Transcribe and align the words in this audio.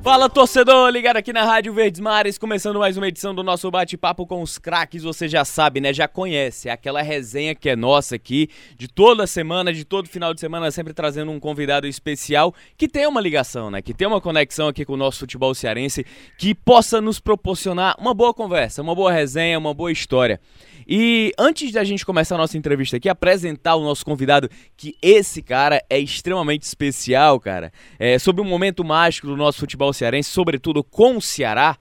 Fala 0.00 0.28
torcedor, 0.30 0.90
ligado 0.90 1.16
aqui 1.16 1.32
na 1.32 1.44
Rádio 1.44 1.72
Verdes 1.74 2.00
Mares, 2.00 2.38
começando 2.38 2.78
mais 2.78 2.96
uma 2.96 3.08
edição 3.08 3.34
do 3.34 3.42
nosso 3.42 3.70
bate-papo 3.70 4.26
com 4.26 4.40
os 4.40 4.56
craques, 4.56 5.02
você 5.02 5.28
já 5.28 5.44
sabe, 5.44 5.80
né? 5.80 5.92
Já 5.92 6.08
conhece, 6.08 6.68
é 6.68 6.72
aquela 6.72 7.02
resenha 7.02 7.54
que 7.54 7.68
é 7.68 7.76
nossa 7.76 8.14
aqui, 8.14 8.48
de 8.76 8.88
toda 8.88 9.26
semana, 9.26 9.72
de 9.72 9.84
todo 9.84 10.08
final 10.08 10.32
de 10.32 10.40
semana, 10.40 10.70
sempre 10.70 10.94
trazendo 10.94 11.30
um 11.30 11.40
convidado 11.40 11.86
especial 11.86 12.54
que 12.76 12.88
tem 12.88 13.06
uma 13.06 13.20
ligação, 13.20 13.70
né? 13.70 13.82
Que 13.82 13.92
tem 13.92 14.06
uma 14.06 14.20
conexão 14.20 14.68
aqui 14.68 14.84
com 14.84 14.94
o 14.94 14.96
nosso 14.96 15.18
futebol 15.20 15.54
cearense, 15.54 16.06
que 16.38 16.54
possa 16.54 17.00
nos 17.00 17.20
proporcionar 17.20 17.94
uma 17.98 18.14
boa 18.14 18.32
conversa, 18.32 18.80
uma 18.80 18.94
boa 18.94 19.12
resenha, 19.12 19.58
uma 19.58 19.74
boa 19.74 19.92
história. 19.92 20.40
E 20.88 21.34
antes 21.38 21.70
da 21.70 21.84
gente 21.84 22.06
começar 22.06 22.36
a 22.36 22.38
nossa 22.38 22.56
entrevista 22.56 22.96
aqui, 22.96 23.10
apresentar 23.10 23.74
o 23.74 23.84
nosso 23.84 24.04
convidado, 24.06 24.48
que 24.74 24.96
esse 25.02 25.42
cara 25.42 25.84
é 25.90 25.98
extremamente 25.98 26.62
especial, 26.62 27.38
cara, 27.38 27.70
é, 27.98 28.18
sobre 28.18 28.40
um 28.40 28.46
momento 28.46 28.82
mágico 28.82 29.26
do 29.26 29.36
nosso 29.36 29.58
futebol 29.60 29.92
cearense, 29.92 30.30
sobretudo 30.30 30.82
com 30.82 31.18
o 31.18 31.20
Ceará, 31.20 31.76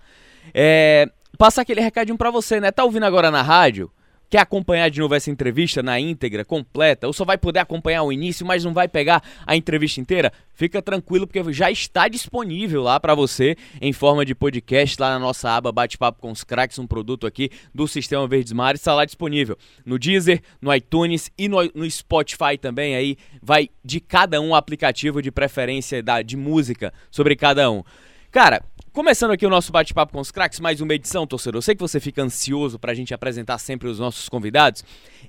é, 0.54 1.10
passar 1.38 1.62
aquele 1.62 1.80
recadinho 1.80 2.18
para 2.18 2.30
você, 2.30 2.60
né? 2.60 2.70
Tá 2.70 2.84
ouvindo 2.84 3.06
agora 3.06 3.32
na 3.32 3.42
rádio? 3.42 3.90
Quer 4.30 4.40
acompanhar 4.40 4.90
de 4.90 5.00
novo 5.00 5.16
essa 5.16 5.32
entrevista 5.32 5.82
na 5.82 6.00
íntegra, 6.00 6.44
completa, 6.44 7.08
ou 7.08 7.14
só 7.14 7.24
vai 7.24 7.38
poder 7.38 7.60
acompanhar 7.60 8.04
o 8.04 8.12
início, 8.12 8.46
mas 8.46 8.66
não 8.66 8.74
vai 8.74 8.88
pegar 8.88 9.24
a 9.46 9.56
entrevista 9.56 10.02
inteira? 10.02 10.34
Fica 10.54 10.82
tranquilo, 10.82 11.26
porque 11.26 11.54
já 11.54 11.72
está 11.72 12.10
disponível 12.10 12.84
lá 12.84 13.00
para 13.00 13.16
você 13.16 13.56
em 13.80 13.94
forma 13.94 14.26
de 14.26 14.36
podcast 14.36 15.00
lá 15.00 15.12
na 15.12 15.20
nossa 15.20 15.50
aba 15.52 15.72
Bate-Papo 15.72 16.20
com 16.20 16.32
os 16.32 16.44
Cracks, 16.44 16.78
um 16.78 16.86
produto 16.86 17.26
aqui 17.26 17.50
do 17.74 17.88
Sistema 17.88 18.28
Verdes 18.28 18.52
Mares, 18.52 18.82
está 18.82 18.94
lá 18.94 19.06
disponível 19.06 19.58
no 19.86 19.98
Deezer, 19.98 20.42
no 20.62 20.74
iTunes 20.76 21.32
e 21.38 21.48
no, 21.48 21.64
no 21.74 21.90
Spotify 21.90 22.58
também. 22.60 22.96
Aí 22.96 23.18
vai 23.42 23.70
de 23.84 24.02
cada 24.02 24.42
um 24.42 24.54
aplicativo 24.54 25.22
de 25.22 25.32
preferência 25.32 26.04
da, 26.04 26.22
de 26.22 26.36
música 26.36 26.94
sobre 27.10 27.36
cada 27.36 27.72
um. 27.72 27.82
Cara, 28.30 28.62
Começando 28.98 29.30
aqui 29.30 29.46
o 29.46 29.50
nosso 29.52 29.72
bate-papo 29.72 30.14
com 30.14 30.20
os 30.20 30.32
craques, 30.32 30.60
mais 30.60 30.82
uma 30.82 30.92
edição, 30.92 31.28
torcedor. 31.28 31.60
Eu 31.60 31.62
sei 31.62 31.76
que 31.76 31.82
você 31.82 32.00
fica 32.00 32.24
ansioso 32.24 32.80
pra 32.80 32.96
gente 32.96 33.14
apresentar 33.14 33.60
sempre 33.60 33.88
os 33.88 34.00
nossos 34.00 34.28
convidados. 34.28 34.84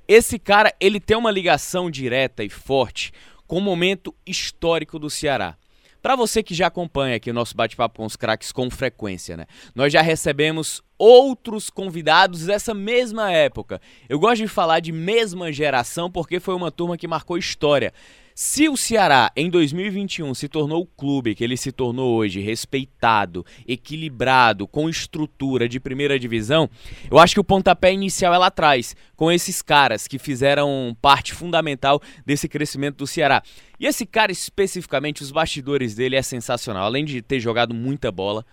Esse 0.07 0.39
cara, 0.39 0.73
ele 0.79 0.99
tem 0.99 1.15
uma 1.15 1.29
ligação 1.29 1.91
direta 1.91 2.43
e 2.43 2.49
forte 2.49 3.11
com 3.45 3.59
o 3.59 3.61
momento 3.61 4.11
histórico 4.25 4.97
do 4.97 5.07
Ceará. 5.07 5.55
Para 6.01 6.15
você 6.15 6.41
que 6.41 6.55
já 6.55 6.65
acompanha 6.65 7.17
aqui 7.17 7.29
o 7.29 7.33
nosso 7.33 7.55
bate-papo 7.55 7.97
com 7.97 8.05
os 8.05 8.15
craques 8.15 8.51
com 8.51 8.71
frequência, 8.71 9.37
né? 9.37 9.45
Nós 9.75 9.93
já 9.93 10.01
recebemos 10.01 10.81
outros 10.97 11.69
convidados 11.69 12.47
dessa 12.47 12.73
mesma 12.73 13.31
época. 13.31 13.79
Eu 14.09 14.17
gosto 14.17 14.41
de 14.41 14.47
falar 14.47 14.79
de 14.79 14.91
mesma 14.91 15.53
geração 15.53 16.09
porque 16.09 16.39
foi 16.39 16.55
uma 16.55 16.71
turma 16.71 16.97
que 16.97 17.07
marcou 17.07 17.37
história. 17.37 17.93
Se 18.41 18.69
o 18.69 18.77
Ceará 18.77 19.33
em 19.35 19.49
2021 19.49 20.33
se 20.33 20.47
tornou 20.47 20.83
o 20.83 20.85
clube 20.85 21.35
que 21.35 21.43
ele 21.43 21.57
se 21.57 21.73
tornou 21.73 22.15
hoje, 22.15 22.39
respeitado, 22.39 23.45
equilibrado, 23.67 24.65
com 24.65 24.89
estrutura 24.89 25.67
de 25.67 25.77
primeira 25.77 26.17
divisão, 26.17 26.69
eu 27.11 27.19
acho 27.19 27.33
que 27.33 27.39
o 27.41 27.43
pontapé 27.43 27.91
inicial 27.91 28.33
é 28.33 28.37
lá 28.37 28.47
atrás, 28.47 28.95
com 29.13 29.29
esses 29.29 29.61
caras 29.61 30.07
que 30.07 30.17
fizeram 30.17 30.95
parte 31.01 31.33
fundamental 31.33 32.01
desse 32.25 32.47
crescimento 32.47 32.99
do 32.99 33.07
Ceará. 33.07 33.43
E 33.77 33.85
esse 33.85 34.05
cara 34.05 34.31
especificamente, 34.31 35.21
os 35.21 35.31
bastidores 35.31 35.93
dele 35.93 36.15
é 36.15 36.21
sensacional. 36.21 36.85
Além 36.85 37.03
de 37.03 37.21
ter 37.21 37.41
jogado 37.41 37.73
muita 37.73 38.09
bola, 38.09 38.45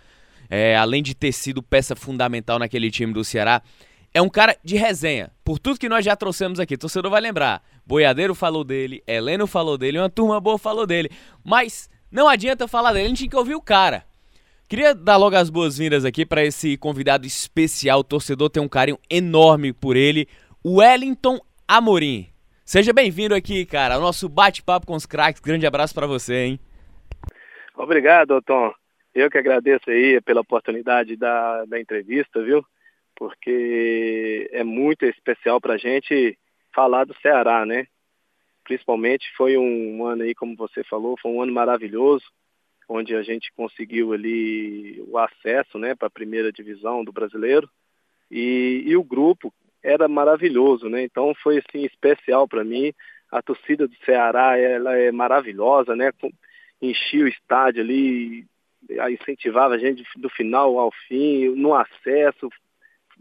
é, 0.49 0.75
além 0.75 1.01
de 1.01 1.15
ter 1.15 1.31
sido 1.31 1.63
peça 1.63 1.95
fundamental 1.95 2.59
naquele 2.59 2.91
time 2.91 3.13
do 3.13 3.23
Ceará, 3.23 3.61
é 4.13 4.21
um 4.21 4.29
cara 4.29 4.57
de 4.63 4.75
resenha. 4.75 5.31
Por 5.43 5.59
tudo 5.59 5.79
que 5.79 5.87
nós 5.87 6.03
já 6.03 6.15
trouxemos 6.15 6.59
aqui, 6.59 6.75
torcedor 6.75 7.11
vai 7.11 7.21
lembrar. 7.21 7.61
Boiadeiro 7.87 8.35
falou 8.35 8.65
dele, 8.65 9.01
Heleno 9.07 9.47
falou 9.47 9.77
dele, 9.77 9.97
uma 9.97 10.09
turma 10.09 10.41
boa 10.41 10.57
falou 10.57 10.85
dele. 10.85 11.09
Mas 11.43 11.89
não 12.11 12.27
adianta 12.27 12.67
falar 12.67 12.91
dele, 12.91 13.05
a 13.05 13.07
gente 13.07 13.21
tem 13.21 13.29
que 13.29 13.35
ouvir 13.37 13.55
o 13.55 13.61
cara. 13.61 14.03
Queria 14.67 14.93
dar 14.93 15.15
logo 15.15 15.37
as 15.37 15.49
boas-vindas 15.49 16.03
aqui 16.03 16.25
para 16.25 16.43
esse 16.43 16.75
convidado 16.75 17.25
especial. 17.25 17.99
O 17.99 18.03
torcedor 18.03 18.49
tem 18.49 18.61
um 18.61 18.67
carinho 18.67 18.99
enorme 19.09 19.71
por 19.71 19.95
ele, 19.95 20.27
Wellington 20.65 21.39
Amorim. 21.65 22.27
Seja 22.65 22.91
bem-vindo 22.91 23.33
aqui, 23.33 23.65
cara, 23.65 23.95
ao 23.95 24.01
nosso 24.01 24.27
bate-papo 24.27 24.85
com 24.85 24.95
os 24.95 25.05
craques. 25.05 25.41
Grande 25.41 25.65
abraço 25.65 25.95
para 25.95 26.05
você, 26.05 26.35
hein? 26.35 26.59
Obrigado, 27.77 28.41
Tom. 28.41 28.73
Eu 29.15 29.31
que 29.31 29.37
agradeço 29.37 29.89
aí 29.89 30.19
pela 30.19 30.41
oportunidade 30.41 31.15
da, 31.15 31.63
da 31.63 31.79
entrevista, 31.79 32.43
viu? 32.43 32.65
porque 33.17 34.47
é 34.51 34.63
muito 34.63 35.05
especial 35.05 35.59
para 35.59 35.73
a 35.73 35.77
gente 35.77 36.37
falar 36.77 37.05
do 37.05 37.15
Ceará, 37.23 37.65
né? 37.65 37.87
Principalmente 38.63 39.25
foi 39.35 39.57
um 39.57 40.05
ano 40.05 40.21
aí, 40.21 40.35
como 40.35 40.55
você 40.55 40.83
falou, 40.83 41.17
foi 41.19 41.31
um 41.31 41.41
ano 41.41 41.51
maravilhoso, 41.51 42.25
onde 42.87 43.15
a 43.15 43.23
gente 43.23 43.51
conseguiu 43.53 44.13
ali 44.13 45.03
o 45.07 45.17
acesso, 45.17 45.79
né, 45.79 45.95
para 45.95 46.07
a 46.07 46.11
primeira 46.11 46.51
divisão 46.51 47.03
do 47.03 47.11
brasileiro 47.11 47.67
e, 48.29 48.83
e 48.85 48.95
o 48.95 49.03
grupo 49.03 49.51
era 49.81 50.07
maravilhoso, 50.07 50.87
né? 50.87 51.01
Então 51.01 51.33
foi 51.41 51.57
assim 51.57 51.83
especial 51.83 52.47
para 52.47 52.63
mim. 52.63 52.93
A 53.31 53.41
torcida 53.41 53.87
do 53.87 53.95
Ceará 54.05 54.57
ela 54.57 54.95
é 54.95 55.11
maravilhosa, 55.11 55.95
né? 55.95 56.11
Enchia 56.79 57.25
o 57.25 57.27
estádio 57.27 57.81
ali, 57.81 58.45
incentivava 59.11 59.73
a 59.73 59.79
gente 59.79 60.03
do 60.15 60.29
final 60.29 60.77
ao 60.77 60.91
fim, 61.07 61.49
no 61.55 61.73
acesso, 61.73 62.49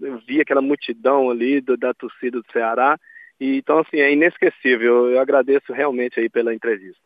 eu 0.00 0.18
vi 0.18 0.40
aquela 0.40 0.60
multidão 0.60 1.30
ali 1.30 1.60
do, 1.60 1.76
da 1.76 1.94
torcida 1.94 2.40
do 2.40 2.52
Ceará. 2.52 2.98
E, 3.40 3.58
então, 3.58 3.78
assim, 3.78 3.98
é 3.98 4.12
inesquecível. 4.12 5.10
Eu 5.10 5.20
agradeço 5.20 5.72
realmente 5.72 6.18
aí 6.18 6.28
pela 6.28 6.54
entrevista. 6.54 7.00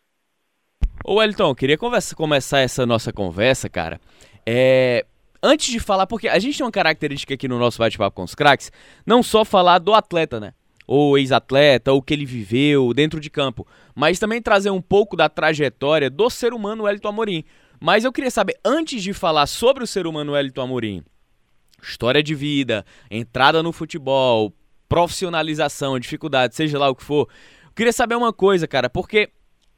Ô, 1.04 1.14
Wellington, 1.14 1.54
queria 1.54 1.78
conversa, 1.78 2.14
começar 2.14 2.60
essa 2.60 2.84
nossa 2.84 3.12
conversa, 3.12 3.68
cara. 3.68 4.00
É, 4.46 5.04
antes 5.42 5.70
de 5.70 5.80
falar, 5.80 6.06
porque 6.06 6.28
a 6.28 6.38
gente 6.38 6.58
tem 6.58 6.64
uma 6.64 6.72
característica 6.72 7.34
aqui 7.34 7.48
no 7.48 7.58
nosso 7.58 7.78
bate-papo 7.78 8.16
com 8.16 8.22
os 8.22 8.34
craques, 8.34 8.70
não 9.06 9.22
só 9.22 9.44
falar 9.44 9.78
do 9.78 9.94
atleta, 9.94 10.38
né? 10.38 10.52
Ou 10.86 11.16
ex-atleta, 11.16 11.92
ou 11.92 11.98
o 11.98 12.02
que 12.02 12.12
ele 12.12 12.26
viveu 12.26 12.92
dentro 12.92 13.20
de 13.20 13.30
campo, 13.30 13.66
mas 13.94 14.18
também 14.18 14.42
trazer 14.42 14.70
um 14.70 14.82
pouco 14.82 15.16
da 15.16 15.28
trajetória 15.28 16.10
do 16.10 16.28
ser 16.28 16.52
humano 16.52 16.84
Wellington 16.84 17.08
Amorim. 17.08 17.44
Mas 17.80 18.04
eu 18.04 18.12
queria 18.12 18.30
saber, 18.30 18.58
antes 18.64 19.02
de 19.02 19.14
falar 19.14 19.46
sobre 19.46 19.82
o 19.82 19.86
ser 19.86 20.06
humano 20.06 20.32
Wellington 20.32 20.62
Amorim, 20.62 21.02
história 21.82 22.22
de 22.22 22.34
vida, 22.34 22.84
entrada 23.10 23.62
no 23.62 23.72
futebol, 23.72 24.52
profissionalização, 24.90 26.00
dificuldade, 26.00 26.56
seja 26.56 26.76
lá 26.76 26.90
o 26.90 26.96
que 26.96 27.04
for. 27.04 27.28
Eu 27.64 27.72
queria 27.76 27.92
saber 27.92 28.16
uma 28.16 28.32
coisa, 28.32 28.66
cara, 28.66 28.90
porque 28.90 29.30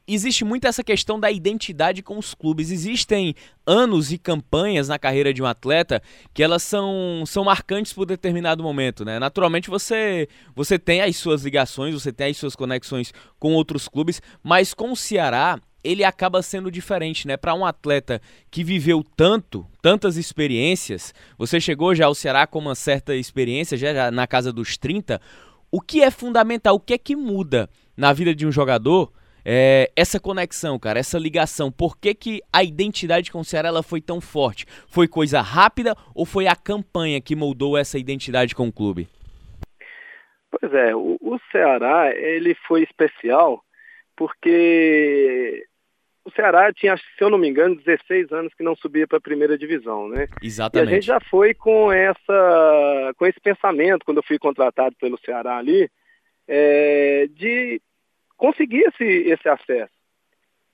existe 0.09 0.43
muito 0.43 0.67
essa 0.67 0.83
questão 0.83 1.21
da 1.21 1.31
identidade 1.31 2.03
com 2.03 2.19
os 2.19 2.33
clubes. 2.33 2.71
Existem 2.71 3.35
anos 3.67 4.11
e 4.11 4.17
campanhas 4.17 4.89
na 4.89 4.99
carreira 4.99 5.33
de 5.33 5.43
um 5.43 5.47
atleta 5.47 6.03
que 6.33 6.43
elas 6.43 6.63
são, 6.63 7.25
são 7.27 7.45
marcantes 7.45 7.93
por 7.93 8.07
determinado 8.07 8.63
momento, 8.63 9.05
né? 9.05 9.19
Naturalmente 9.19 9.69
você 9.69 10.27
você 10.57 10.79
tem 10.79 11.03
as 11.03 11.15
suas 11.17 11.43
ligações, 11.45 11.93
você 11.93 12.11
tem 12.11 12.31
as 12.31 12.39
suas 12.39 12.57
conexões 12.57 13.13
com 13.39 13.53
outros 13.53 13.89
clubes, 13.89 14.23
mas 14.43 14.73
com 14.73 14.93
o 14.93 14.97
Ceará 14.97 15.61
ele 15.85 16.05
acaba 16.05 16.43
sendo 16.43 16.71
diferente, 16.71 17.27
né? 17.27 17.37
Para 17.37 17.55
um 17.55 17.65
atleta 17.65 18.21
que 18.51 18.63
viveu 18.63 19.05
tanto, 19.17 19.67
tantas 19.81 20.17
experiências, 20.17 21.15
você 21.37 21.61
chegou 21.61 21.95
já 21.95 22.07
ao 22.07 22.15
Ceará 22.15 22.47
com 22.47 22.59
uma 22.59 22.75
certa 22.75 23.15
experiência, 23.15 23.77
já 23.77 24.11
na 24.11 24.27
casa 24.27 24.53
dos 24.53 24.77
30. 24.77 25.21
O 25.71 25.81
que 25.81 26.03
é 26.03 26.11
fundamental, 26.11 26.77
o 26.77 26.81
que 26.81 26.95
é 26.95 26.99
que 26.99 27.17
muda 27.17 27.69
na 27.97 28.13
vida 28.13 28.35
de 28.35 28.47
um 28.47 28.53
jogador? 28.53 29.13
É, 29.45 29.91
essa 29.97 30.21
conexão, 30.21 30.79
cara, 30.79 31.01
essa 31.01 31.19
ligação, 31.19 31.73
por 31.73 31.99
que, 31.99 32.15
que 32.15 32.41
a 32.53 32.63
identidade 32.63 33.33
com 33.33 33.41
o 33.41 33.45
Ceará 33.45 33.69
ela 33.69 33.83
foi 33.83 34.01
tão 34.01 34.21
forte? 34.21 34.67
Foi 34.87 35.09
coisa 35.09 35.41
rápida 35.41 35.97
ou 36.15 36.25
foi 36.25 36.47
a 36.47 36.55
campanha 36.55 37.21
que 37.21 37.35
moldou 37.35 37.77
essa 37.77 37.99
identidade 37.99 38.55
com 38.55 38.69
o 38.69 38.73
clube? 38.73 39.09
Pois 40.49 40.73
é, 40.73 40.95
o, 40.95 41.19
o 41.21 41.39
Ceará 41.51 42.15
ele 42.15 42.55
foi 42.69 42.83
especial 42.83 43.65
porque 44.17 45.67
o 46.25 46.31
Ceará 46.31 46.73
tinha, 46.73 46.97
se 46.97 47.03
eu 47.21 47.29
não 47.29 47.39
me 47.39 47.49
engano, 47.49 47.77
16 47.77 48.33
anos 48.33 48.55
que 48.55 48.63
não 48.63 48.77
subia 48.77 49.07
para 49.07 49.19
a 49.19 49.21
primeira 49.21 49.59
divisão, 49.59 50.09
né? 50.09 50.29
Exatamente. 50.43 50.89
E 50.89 50.93
a 50.93 50.95
gente 50.95 51.07
já 51.07 51.21
foi 51.21 51.53
com 51.53 51.91
essa, 51.91 53.13
com 53.17 53.27
esse 53.27 53.41
pensamento 53.41 54.05
quando 54.05 54.19
eu 54.19 54.23
fui 54.23 54.39
contratado 54.39 54.95
pelo 55.01 55.19
Ceará 55.19 55.57
ali, 55.57 55.91
é, 56.47 57.27
de 57.31 57.81
conseguir 58.37 58.85
esse, 58.87 59.05
esse 59.05 59.49
acesso. 59.49 59.93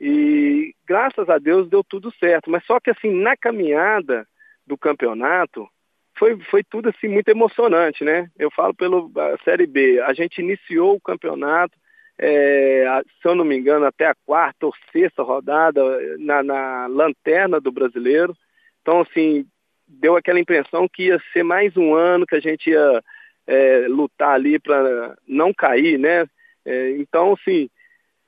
E 0.00 0.74
graças 0.86 1.28
a 1.28 1.38
Deus 1.38 1.68
deu 1.68 1.82
tudo 1.82 2.12
certo. 2.18 2.50
Mas 2.50 2.64
só 2.64 2.78
que 2.78 2.90
assim 2.90 3.10
na 3.10 3.36
caminhada 3.36 4.26
do 4.66 4.76
campeonato 4.76 5.68
foi, 6.16 6.38
foi 6.44 6.62
tudo 6.62 6.88
assim 6.88 7.08
muito 7.08 7.28
emocionante, 7.28 8.04
né? 8.04 8.30
Eu 8.38 8.50
falo 8.50 8.74
pelo 8.74 9.10
a 9.16 9.38
Série 9.44 9.66
B. 9.66 10.00
A 10.02 10.12
gente 10.12 10.40
iniciou 10.40 10.94
o 10.94 11.00
campeonato 11.00 11.76
é, 12.18 13.02
se 13.22 13.28
eu 13.28 13.34
não 13.34 13.44
me 13.44 13.56
engano, 13.56 13.86
até 13.86 14.06
a 14.06 14.14
quarta 14.26 14.66
ou 14.66 14.74
sexta 14.92 15.22
rodada 15.22 15.82
na, 16.18 16.42
na, 16.42 16.86
lanterna 16.86 17.60
do 17.60 17.70
brasileiro. 17.70 18.36
Então, 18.82 19.00
assim, 19.00 19.46
deu 19.86 20.16
aquela 20.16 20.40
impressão 20.40 20.88
que 20.88 21.04
ia 21.04 21.20
ser 21.32 21.42
mais 21.42 21.76
um 21.76 21.94
ano 21.94 22.26
que 22.26 22.34
a 22.34 22.40
gente 22.40 22.70
ia 22.70 23.02
é, 23.46 23.86
lutar 23.88 24.34
ali 24.34 24.58
para 24.58 25.16
não 25.26 25.54
cair, 25.54 25.98
né? 25.98 26.26
É, 26.64 26.90
então, 26.98 27.34
assim, 27.34 27.70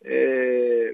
é, 0.04 0.92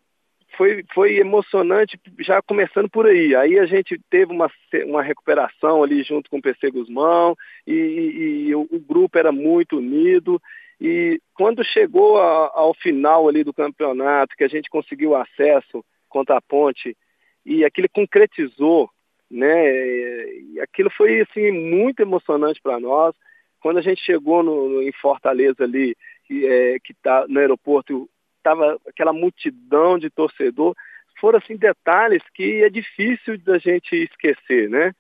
foi, 0.56 0.84
foi 0.94 1.16
emocionante 1.18 2.00
já 2.20 2.40
começando 2.42 2.88
por 2.88 3.06
aí. 3.06 3.34
Aí 3.36 3.58
a 3.58 3.66
gente 3.66 4.00
teve 4.10 4.32
uma, 4.32 4.50
uma 4.86 5.02
recuperação 5.02 5.82
ali 5.82 6.02
junto 6.02 6.30
com 6.30 6.38
o 6.38 6.42
PC 6.42 6.70
Guzmão 6.70 7.36
e, 7.66 7.72
e, 7.72 8.48
e 8.48 8.54
o, 8.54 8.62
o, 8.62 8.80
grupo 8.80 9.18
era 9.18 9.30
muito 9.30 9.78
unido. 9.78 10.40
E 10.80 11.20
quando 11.34 11.64
chegou 11.64 12.20
a, 12.20 12.50
ao 12.54 12.74
final 12.74 13.28
ali 13.28 13.42
do 13.42 13.52
campeonato, 13.52 14.36
que 14.36 14.44
a 14.44 14.48
gente 14.48 14.68
conseguiu 14.68 15.14
acesso 15.14 15.84
contra 16.08 16.36
a 16.36 16.42
Ponte 16.42 16.96
e 17.44 17.64
aquilo 17.64 17.88
concretizou, 17.88 18.90
né? 19.30 20.28
E 20.38 20.60
aquilo 20.60 20.90
foi 20.90 21.20
assim 21.20 21.50
muito 21.50 22.00
emocionante 22.00 22.60
para 22.62 22.78
nós. 22.78 23.14
Quando 23.60 23.78
a 23.78 23.82
gente 23.82 24.02
chegou 24.02 24.42
no, 24.42 24.82
em 24.82 24.92
Fortaleza 24.92 25.64
ali, 25.64 25.96
que, 26.24 26.46
é, 26.46 26.78
que 26.80 26.94
tá 26.94 27.26
no 27.28 27.40
aeroporto, 27.40 28.08
estava 28.38 28.78
aquela 28.86 29.12
multidão 29.12 29.98
de 29.98 30.10
torcedor. 30.10 30.74
Foram 31.18 31.38
assim 31.38 31.56
detalhes 31.56 32.22
que 32.34 32.62
é 32.62 32.68
difícil 32.68 33.38
da 33.38 33.58
gente 33.58 33.96
esquecer, 33.96 34.68
né? 34.68 34.92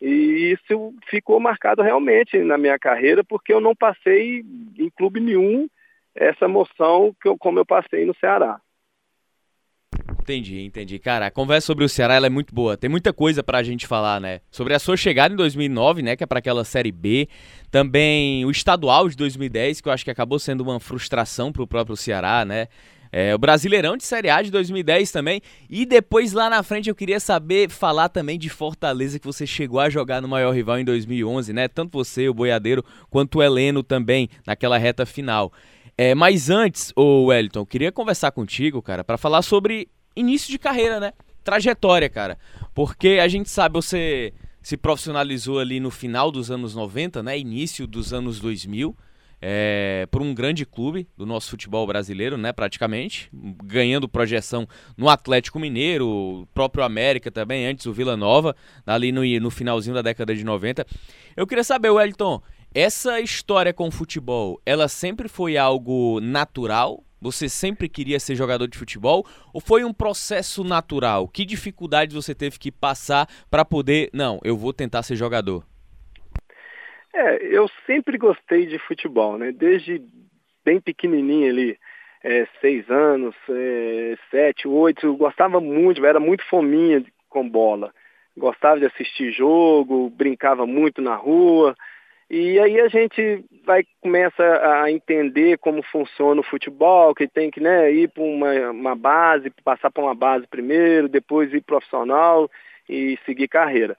E 0.00 0.54
isso 0.54 0.94
ficou 1.08 1.38
marcado 1.38 1.82
realmente 1.82 2.38
na 2.38 2.56
minha 2.56 2.78
carreira, 2.78 3.22
porque 3.22 3.52
eu 3.52 3.60
não 3.60 3.74
passei 3.74 4.42
em 4.78 4.90
clube 4.96 5.20
nenhum 5.20 5.68
essa 6.14 6.46
emoção 6.46 7.14
que 7.20 7.28
eu, 7.28 7.36
como 7.36 7.58
eu 7.58 7.66
passei 7.66 8.04
no 8.04 8.14
Ceará. 8.14 8.60
Entendi, 10.22 10.60
entendi. 10.62 10.98
Cara, 10.98 11.26
a 11.26 11.30
conversa 11.30 11.66
sobre 11.66 11.84
o 11.84 11.88
Ceará 11.88 12.14
é 12.14 12.28
muito 12.28 12.54
boa. 12.54 12.76
Tem 12.76 12.88
muita 12.88 13.12
coisa 13.12 13.42
pra 13.42 13.62
gente 13.62 13.86
falar, 13.86 14.20
né? 14.20 14.40
Sobre 14.50 14.74
a 14.74 14.78
sua 14.78 14.96
chegada 14.96 15.34
em 15.34 15.36
2009, 15.36 16.02
né? 16.02 16.14
Que 16.14 16.24
é 16.24 16.26
para 16.26 16.38
aquela 16.38 16.64
Série 16.64 16.92
B. 16.92 17.28
Também 17.70 18.44
o 18.44 18.50
estadual 18.50 19.08
de 19.08 19.16
2010, 19.16 19.80
que 19.80 19.88
eu 19.88 19.92
acho 19.92 20.04
que 20.04 20.10
acabou 20.10 20.38
sendo 20.38 20.62
uma 20.62 20.78
frustração 20.78 21.50
pro 21.52 21.66
próprio 21.66 21.96
Ceará, 21.96 22.44
né? 22.44 22.68
É, 23.12 23.34
o 23.34 23.38
Brasileirão 23.38 23.96
de 23.96 24.04
Série 24.04 24.30
A 24.30 24.40
de 24.40 24.50
2010 24.50 25.10
também. 25.10 25.42
E 25.68 25.84
depois 25.84 26.32
lá 26.32 26.48
na 26.48 26.62
frente 26.62 26.88
eu 26.88 26.94
queria 26.94 27.18
saber, 27.18 27.68
falar 27.68 28.08
também 28.08 28.38
de 28.38 28.48
Fortaleza, 28.48 29.18
que 29.18 29.26
você 29.26 29.46
chegou 29.46 29.80
a 29.80 29.90
jogar 29.90 30.20
no 30.22 30.28
maior 30.28 30.54
rival 30.54 30.78
em 30.78 30.84
2011, 30.84 31.52
né? 31.52 31.68
Tanto 31.68 31.92
você, 31.92 32.28
o 32.28 32.34
Boiadeiro, 32.34 32.84
quanto 33.08 33.38
o 33.38 33.42
Heleno 33.42 33.82
também, 33.82 34.28
naquela 34.46 34.78
reta 34.78 35.04
final. 35.04 35.52
É, 35.98 36.14
mas 36.14 36.48
antes, 36.48 36.92
o 36.96 37.26
Wellington, 37.26 37.66
queria 37.66 37.92
conversar 37.92 38.30
contigo, 38.30 38.80
cara, 38.80 39.04
para 39.04 39.18
falar 39.18 39.42
sobre 39.42 39.88
início 40.16 40.50
de 40.50 40.58
carreira, 40.58 41.00
né? 41.00 41.12
Trajetória, 41.42 42.08
cara. 42.08 42.38
Porque 42.74 43.18
a 43.20 43.28
gente 43.28 43.50
sabe, 43.50 43.74
você 43.74 44.32
se 44.62 44.76
profissionalizou 44.76 45.58
ali 45.58 45.80
no 45.80 45.90
final 45.90 46.30
dos 46.30 46.50
anos 46.50 46.74
90, 46.74 47.22
né? 47.22 47.38
Início 47.38 47.86
dos 47.86 48.12
anos 48.12 48.38
2000. 48.38 48.96
É, 49.42 50.06
por 50.10 50.20
um 50.20 50.34
grande 50.34 50.66
clube 50.66 51.08
do 51.16 51.24
nosso 51.24 51.50
futebol 51.50 51.86
brasileiro, 51.86 52.36
né, 52.36 52.52
praticamente, 52.52 53.30
ganhando 53.32 54.08
projeção 54.08 54.68
no 54.96 55.08
Atlético 55.08 55.58
Mineiro, 55.58 56.46
próprio 56.52 56.84
América 56.84 57.30
também, 57.30 57.66
antes 57.66 57.86
o 57.86 57.92
Vila 57.92 58.16
Nova, 58.16 58.54
ali 58.86 59.12
no, 59.12 59.22
no 59.40 59.50
finalzinho 59.50 59.94
da 59.94 60.02
década 60.02 60.34
de 60.34 60.44
90. 60.44 60.86
Eu 61.36 61.46
queria 61.46 61.64
saber, 61.64 61.90
Wellington, 61.90 62.42
essa 62.74 63.20
história 63.20 63.72
com 63.72 63.88
o 63.88 63.90
futebol, 63.90 64.60
ela 64.66 64.88
sempre 64.88 65.28
foi 65.28 65.56
algo 65.56 66.20
natural 66.20 67.02
você 67.20 67.48
sempre 67.48 67.88
queria 67.88 68.18
ser 68.18 68.34
jogador 68.34 68.66
de 68.66 68.78
futebol 68.78 69.26
ou 69.52 69.60
foi 69.60 69.84
um 69.84 69.92
processo 69.92 70.64
natural? 70.64 71.28
Que 71.28 71.44
dificuldades 71.44 72.14
você 72.14 72.34
teve 72.34 72.58
que 72.58 72.72
passar 72.72 73.28
para 73.50 73.64
poder, 73.64 74.08
não, 74.12 74.40
eu 74.42 74.56
vou 74.56 74.72
tentar 74.72 75.02
ser 75.02 75.16
jogador? 75.16 75.66
É, 77.12 77.44
eu 77.44 77.68
sempre 77.86 78.16
gostei 78.16 78.66
de 78.66 78.78
futebol, 78.78 79.36
né? 79.36 79.52
Desde 79.52 80.02
bem 80.64 80.80
pequenininho 80.80 81.50
ali, 81.50 81.78
é, 82.22 82.46
seis 82.60 82.88
anos, 82.90 83.34
é, 83.48 84.16
sete, 84.30 84.68
oito, 84.68 85.06
eu 85.06 85.16
gostava 85.16 85.60
muito, 85.60 86.04
era 86.04 86.20
muito 86.20 86.44
fominha 86.44 87.04
com 87.28 87.48
bola. 87.48 87.92
Gostava 88.36 88.78
de 88.78 88.86
assistir 88.86 89.32
jogo, 89.32 90.10
brincava 90.10 90.66
muito 90.66 91.02
na 91.02 91.14
rua. 91.16 91.74
E 92.30 92.60
aí 92.60 92.80
a 92.80 92.86
gente 92.86 93.44
vai 93.64 93.84
começa 94.00 94.42
a 94.82 94.90
entender 94.90 95.58
como 95.58 95.82
funciona 95.82 96.40
o 96.40 96.44
futebol, 96.44 97.12
que 97.12 97.26
tem 97.26 97.50
que 97.50 97.60
né, 97.60 97.92
ir 97.92 98.08
para 98.08 98.22
uma, 98.22 98.70
uma 98.70 98.94
base, 98.94 99.50
passar 99.64 99.90
para 99.90 100.04
uma 100.04 100.14
base 100.14 100.46
primeiro, 100.46 101.08
depois 101.08 101.52
ir 101.52 101.62
profissional 101.62 102.48
e 102.88 103.18
seguir 103.26 103.48
carreira. 103.48 103.96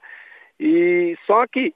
E 0.58 1.16
só 1.26 1.46
que 1.46 1.74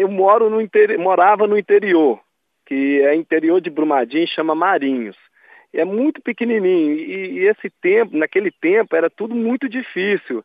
eu 0.00 0.08
moro 0.08 0.48
no 0.50 0.58
morava 0.98 1.46
no 1.46 1.58
interior, 1.58 2.20
que 2.66 3.00
é 3.02 3.14
interior 3.14 3.60
de 3.60 3.70
Brumadinho, 3.70 4.26
chama 4.26 4.54
Marinhos. 4.54 5.16
É 5.72 5.84
muito 5.84 6.22
pequenininho 6.22 6.94
e, 6.94 7.38
e 7.38 7.46
esse 7.46 7.70
tempo, 7.82 8.16
naquele 8.16 8.50
tempo, 8.50 8.96
era 8.96 9.10
tudo 9.10 9.34
muito 9.34 9.68
difícil 9.68 10.42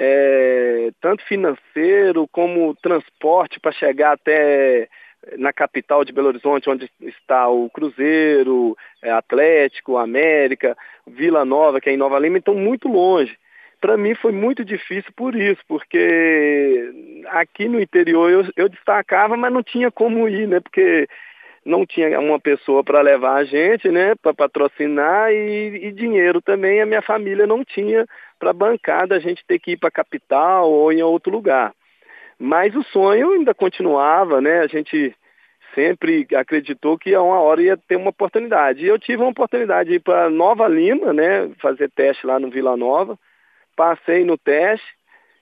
é, 0.00 0.90
tanto 1.00 1.24
financeiro 1.24 2.28
como 2.28 2.74
transporte 2.76 3.58
para 3.58 3.72
chegar 3.72 4.12
até 4.12 4.88
na 5.36 5.52
capital 5.52 6.04
de 6.04 6.12
Belo 6.12 6.28
Horizonte, 6.28 6.70
onde 6.70 6.88
está 7.00 7.48
o 7.48 7.68
Cruzeiro, 7.68 8.76
é, 9.02 9.10
Atlético, 9.10 9.96
América, 9.96 10.76
Vila 11.04 11.44
Nova, 11.44 11.80
que 11.80 11.90
é 11.90 11.92
em 11.92 11.96
Nova 11.96 12.16
Lima, 12.18 12.38
então 12.38 12.54
muito 12.54 12.86
longe. 12.86 13.36
Para 13.80 13.96
mim 13.96 14.14
foi 14.14 14.32
muito 14.32 14.64
difícil 14.64 15.12
por 15.16 15.36
isso, 15.36 15.60
porque 15.68 16.90
aqui 17.26 17.68
no 17.68 17.80
interior 17.80 18.30
eu, 18.30 18.44
eu 18.56 18.68
destacava, 18.68 19.36
mas 19.36 19.52
não 19.52 19.62
tinha 19.62 19.90
como 19.90 20.28
ir, 20.28 20.48
né? 20.48 20.58
Porque 20.60 21.06
não 21.64 21.84
tinha 21.86 22.18
uma 22.18 22.40
pessoa 22.40 22.82
para 22.82 23.00
levar 23.02 23.36
a 23.36 23.44
gente, 23.44 23.90
né, 23.90 24.14
para 24.14 24.32
patrocinar 24.32 25.30
e, 25.30 25.88
e, 25.88 25.92
dinheiro 25.92 26.40
também 26.40 26.80
a 26.80 26.86
minha 26.86 27.02
família 27.02 27.46
não 27.46 27.62
tinha 27.62 28.06
para 28.38 28.54
bancar 28.54 29.06
da 29.06 29.18
gente 29.18 29.44
ter 29.46 29.58
que 29.58 29.72
ir 29.72 29.76
para 29.76 29.88
a 29.88 29.92
capital 29.92 30.70
ou 30.70 30.90
em 30.90 31.02
outro 31.02 31.30
lugar. 31.30 31.74
Mas 32.38 32.74
o 32.74 32.82
sonho 32.84 33.32
ainda 33.32 33.52
continuava, 33.52 34.40
né? 34.40 34.60
A 34.60 34.66
gente 34.68 35.14
sempre 35.74 36.26
acreditou 36.36 36.96
que 36.96 37.14
a 37.14 37.20
uma 37.22 37.40
hora 37.40 37.62
ia 37.62 37.76
ter 37.76 37.96
uma 37.96 38.10
oportunidade. 38.10 38.84
E 38.84 38.88
eu 38.88 38.98
tive 38.98 39.22
uma 39.22 39.30
oportunidade 39.30 39.90
de 39.90 39.96
ir 39.96 40.00
para 40.00 40.30
Nova 40.30 40.66
Lima, 40.68 41.12
né, 41.12 41.50
fazer 41.60 41.90
teste 41.90 42.26
lá 42.26 42.38
no 42.38 42.50
Vila 42.50 42.76
Nova. 42.76 43.18
Passei 43.78 44.24
no 44.24 44.36
teste 44.36 44.84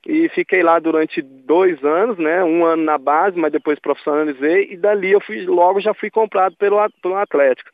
e 0.07 0.29
fiquei 0.29 0.63
lá 0.63 0.79
durante 0.79 1.23
dois 1.23 1.83
anos, 1.83 2.19
né? 2.19 2.45
Um 2.45 2.67
ano 2.67 2.83
na 2.83 2.99
base, 2.99 3.39
mas 3.39 3.51
depois 3.51 3.79
profissionalizei 3.79 4.69
e 4.73 4.77
dali 4.77 5.11
eu 5.11 5.23
fui 5.23 5.47
logo 5.47 5.81
já 5.81 5.95
fui 5.95 6.11
comprado 6.11 6.55
pelo, 6.57 6.77
pelo 7.01 7.17
Atlético. 7.17 7.71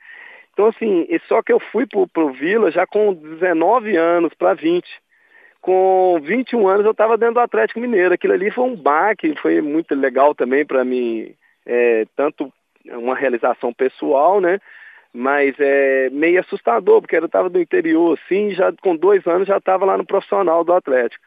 Então 0.52 0.66
assim, 0.66 1.04
só 1.26 1.42
que 1.42 1.52
eu 1.52 1.58
fui 1.58 1.84
pro, 1.84 2.06
pro 2.06 2.32
Vila 2.32 2.70
já 2.70 2.86
com 2.86 3.12
19 3.12 3.96
anos 3.96 4.32
para 4.34 4.54
20. 4.54 4.86
Com 5.60 6.20
21 6.22 6.68
anos 6.68 6.86
eu 6.86 6.92
estava 6.92 7.18
dentro 7.18 7.34
do 7.34 7.40
Atlético 7.40 7.80
Mineiro. 7.80 8.14
Aquilo 8.14 8.34
ali 8.34 8.48
foi 8.52 8.62
um 8.62 8.76
baque, 8.76 9.34
foi 9.42 9.60
muito 9.60 9.92
legal 9.96 10.32
também 10.32 10.64
para 10.64 10.84
mim, 10.84 11.34
é, 11.66 12.06
tanto 12.14 12.52
uma 12.86 13.16
realização 13.16 13.72
pessoal, 13.72 14.40
né? 14.40 14.60
Mas 15.14 15.54
é 15.58 16.08
meio 16.10 16.40
assustador, 16.40 17.00
porque 17.00 17.16
eu 17.16 17.26
estava 17.26 17.50
do 17.50 17.60
interior, 17.60 18.18
assim, 18.18 18.50
já 18.52 18.72
com 18.80 18.96
dois 18.96 19.26
anos 19.26 19.46
já 19.46 19.58
estava 19.58 19.84
lá 19.84 19.98
no 19.98 20.06
profissional 20.06 20.64
do 20.64 20.72
Atlético. 20.72 21.22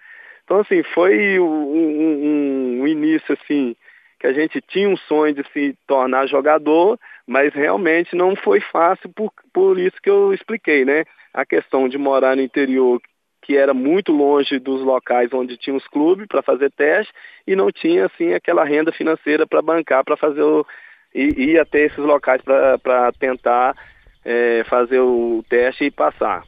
Então, 0.46 0.60
assim, 0.60 0.84
foi 0.84 1.40
um, 1.40 1.46
um, 1.46 2.82
um, 2.82 2.88
início, 2.88 3.34
assim, 3.34 3.76
que 4.20 4.28
a 4.28 4.34
gente 4.34 4.62
tinha 4.62 4.88
um 4.88 4.96
sonho 4.96 5.34
de 5.34 5.44
se 5.52 5.76
tornar 5.88 6.28
jogador, 6.28 7.00
mas 7.28 7.54
realmente 7.54 8.16
não 8.16 8.36
foi 8.36 8.62
fácil 8.62 9.10
por, 9.10 9.32
por 9.52 9.80
isso 9.80 9.98
que 10.02 10.10
eu 10.10 10.34
expliquei, 10.34 10.86
né? 10.86 11.04
A 11.34 11.46
questão 11.46 11.90
de 11.90 11.98
morar 11.98 12.36
no 12.36 12.44
interior, 12.44 13.02
que 13.42 13.58
era 13.58 13.74
muito 13.74 14.12
longe 14.12 14.60
dos 14.60 14.82
locais 14.82 15.34
onde 15.34 15.58
tinha 15.58 15.76
os 15.76 15.88
clubes 15.88 16.28
para 16.28 16.44
fazer 16.44 16.72
teste, 16.72 17.12
e 17.48 17.56
não 17.56 17.72
tinha, 17.72 18.06
assim, 18.06 18.34
aquela 18.34 18.64
renda 18.64 18.92
financeira 18.92 19.48
para 19.48 19.62
bancar, 19.62 20.04
para 20.04 20.16
fazer 20.16 20.44
o... 20.44 20.66
e 21.16 21.52
ir 21.52 21.60
até 21.60 21.86
esses 21.86 21.98
locais 21.98 22.42
para 22.42 23.12
tentar 23.14 23.74
é, 24.24 24.66
fazer 24.66 25.00
o 25.00 25.44
teste 25.50 25.86
e 25.86 25.92
passar. 25.92 26.44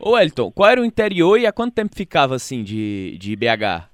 Ô 0.00 0.18
Elton, 0.18 0.50
qual 0.50 0.70
era 0.70 0.80
o 0.80 0.84
interior 0.84 1.38
e 1.38 1.46
há 1.46 1.52
quanto 1.52 1.74
tempo 1.74 1.94
ficava 1.94 2.34
assim 2.34 2.64
de, 2.64 3.16
de 3.18 3.36
BH? 3.36 3.88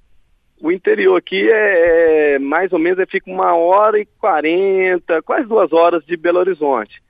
O 0.60 0.72
interior 0.72 1.16
aqui 1.16 1.50
é, 1.50 2.34
é 2.34 2.38
mais 2.38 2.72
ou 2.72 2.78
menos, 2.78 3.04
fica 3.10 3.30
uma 3.30 3.54
hora 3.54 4.00
e 4.00 4.06
quarenta, 4.06 5.20
quase 5.20 5.46
duas 5.46 5.72
horas 5.72 6.04
de 6.06 6.16
Belo 6.16 6.38
Horizonte. 6.38 7.02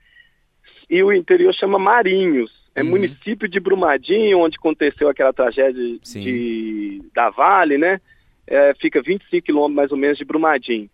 E 0.89 1.01
o 1.01 1.13
interior 1.13 1.53
chama 1.53 1.79
Marinhos, 1.79 2.51
é 2.75 2.83
uhum. 2.83 2.89
município 2.89 3.47
de 3.47 3.59
Brumadinho, 3.59 4.39
onde 4.39 4.57
aconteceu 4.57 5.07
aquela 5.07 5.31
tragédia 5.31 5.97
de, 6.03 7.01
da 7.13 7.29
Vale, 7.29 7.77
né? 7.77 8.01
É, 8.45 8.73
fica 8.75 9.01
25 9.01 9.45
quilômetros 9.45 9.75
mais 9.75 9.91
ou 9.91 9.97
menos 9.97 10.17
de 10.17 10.25
Brumadinho. 10.25 10.89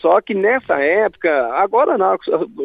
Só 0.00 0.20
que 0.20 0.34
nessa 0.34 0.78
época, 0.78 1.52
agora 1.54 1.98
não, 1.98 2.16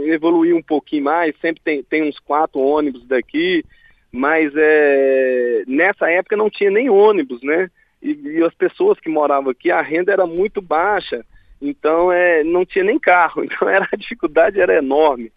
evoluiu 0.05 0.57
um 0.57 0.61
pouquinho 0.61 1.05
mais, 1.05 1.33
sempre 1.39 1.61
tem, 1.63 1.83
tem 1.83 2.03
uns 2.07 2.19
quatro 2.19 2.59
ônibus 2.59 3.05
daqui, 3.07 3.63
mas 4.11 4.51
é, 4.55 5.63
nessa 5.65 6.09
época 6.11 6.37
não 6.37 6.49
tinha 6.49 6.69
nem 6.69 6.89
ônibus, 6.89 7.41
né? 7.41 7.69
E, 8.01 8.11
e, 8.11 8.43
as 8.43 8.53
pessoas 8.53 8.99
que 8.99 9.09
moravam 9.09 9.49
aqui, 9.49 9.71
a 9.71 9.81
renda 9.81 10.11
era 10.11 10.27
muito 10.27 10.61
baixa. 10.61 11.25
Então 11.59 12.11
é, 12.11 12.43
não 12.43 12.65
tinha 12.65 12.83
nem 12.83 12.99
carro, 12.99 13.41
então 13.45 13.67
era, 13.67 13.87
a 13.91 13.95
dificuldade 13.95 14.59
era 14.59 14.77
enorme. 14.77 15.31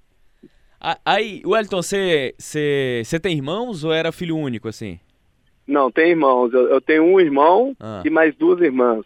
Aí, 1.05 1.43
Wellington, 1.45 1.81
você 1.81 2.35
tem 3.23 3.37
irmãos 3.37 3.83
ou 3.83 3.93
era 3.93 4.13
filho 4.13 4.37
único 4.37 4.69
assim? 4.69 5.01
Não, 5.67 5.91
tem 5.91 6.11
irmãos. 6.11 6.53
Eu, 6.53 6.69
eu 6.69 6.81
tenho 6.81 7.03
um 7.03 7.19
irmão 7.19 7.75
ah. 7.81 8.03
e 8.05 8.11
mais 8.11 8.37
duas 8.37 8.61
irmãs. 8.61 9.05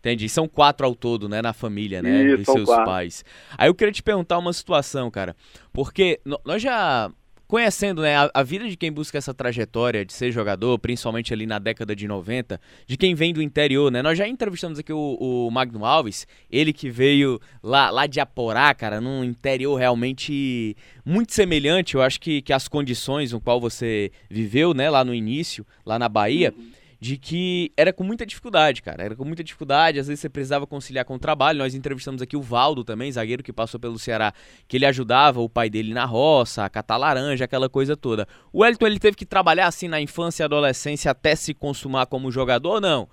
Entendi. 0.00 0.28
São 0.28 0.48
quatro 0.48 0.86
ao 0.86 0.94
todo, 0.94 1.28
né, 1.28 1.42
na 1.42 1.52
família, 1.52 2.00
né, 2.00 2.24
Isso, 2.24 2.36
dos 2.38 2.46
seus 2.46 2.64
quatro. 2.64 2.84
pais. 2.84 3.24
Aí 3.56 3.68
eu 3.68 3.74
queria 3.74 3.92
te 3.92 4.02
perguntar 4.02 4.38
uma 4.38 4.52
situação, 4.52 5.10
cara, 5.10 5.34
porque 5.72 6.20
nós 6.44 6.62
já 6.62 7.10
conhecendo 7.48 8.02
né, 8.02 8.14
a, 8.14 8.30
a, 8.34 8.42
vida 8.42 8.68
de 8.68 8.76
quem 8.76 8.92
busca 8.92 9.16
essa 9.16 9.32
trajetória 9.32 10.04
de 10.04 10.12
ser 10.12 10.30
jogador, 10.30 10.78
principalmente 10.78 11.32
ali 11.32 11.46
na 11.46 11.58
década 11.58 11.96
de 11.96 12.06
90, 12.06 12.60
de 12.86 12.96
quem 12.98 13.14
vem 13.14 13.32
do 13.32 13.40
interior, 13.40 13.90
né? 13.90 14.02
Nós 14.02 14.18
já 14.18 14.28
entrevistamos 14.28 14.78
aqui 14.78 14.92
o, 14.92 15.16
o 15.18 15.50
Magno 15.50 15.82
Alves, 15.82 16.26
ele 16.50 16.74
que 16.74 16.90
veio 16.90 17.40
lá, 17.62 17.88
lá 17.88 18.06
de 18.06 18.20
Aporá, 18.20 18.74
cara, 18.74 19.00
num 19.00 19.24
interior 19.24 19.76
realmente 19.76 20.76
muito 21.02 21.32
semelhante, 21.32 21.94
eu 21.94 22.02
acho 22.02 22.20
que, 22.20 22.42
que 22.42 22.52
as 22.52 22.68
condições 22.68 23.32
no 23.32 23.40
qual 23.40 23.58
você 23.58 24.12
viveu, 24.28 24.74
né, 24.74 24.90
lá 24.90 25.02
no 25.02 25.14
início, 25.14 25.66
lá 25.86 25.98
na 25.98 26.08
Bahia. 26.08 26.52
Uhum 26.56 26.77
de 27.00 27.16
que 27.16 27.72
era 27.76 27.92
com 27.92 28.02
muita 28.02 28.26
dificuldade, 28.26 28.82
cara. 28.82 29.04
Era 29.04 29.14
com 29.14 29.24
muita 29.24 29.44
dificuldade, 29.44 30.00
às 30.00 30.08
vezes 30.08 30.20
você 30.20 30.28
precisava 30.28 30.66
conciliar 30.66 31.04
com 31.04 31.14
o 31.14 31.18
trabalho. 31.18 31.58
Nós 31.58 31.74
entrevistamos 31.74 32.20
aqui 32.20 32.36
o 32.36 32.42
Valdo 32.42 32.82
também, 32.82 33.12
zagueiro 33.12 33.42
que 33.42 33.52
passou 33.52 33.78
pelo 33.78 33.98
Ceará, 33.98 34.32
que 34.66 34.76
ele 34.76 34.86
ajudava 34.86 35.40
o 35.40 35.48
pai 35.48 35.70
dele 35.70 35.94
na 35.94 36.04
roça, 36.04 36.64
a 36.64 36.68
catar 36.68 36.96
laranja, 36.96 37.44
aquela 37.44 37.68
coisa 37.68 37.96
toda. 37.96 38.26
O 38.52 38.62
Wellington, 38.62 38.86
ele 38.86 38.98
teve 38.98 39.16
que 39.16 39.24
trabalhar 39.24 39.68
assim 39.68 39.86
na 39.86 40.00
infância 40.00 40.42
e 40.42 40.44
adolescência 40.44 41.10
até 41.10 41.36
se 41.36 41.54
consumar 41.54 42.06
como 42.06 42.32
jogador 42.32 42.74
ou 42.74 42.80
não? 42.80 43.08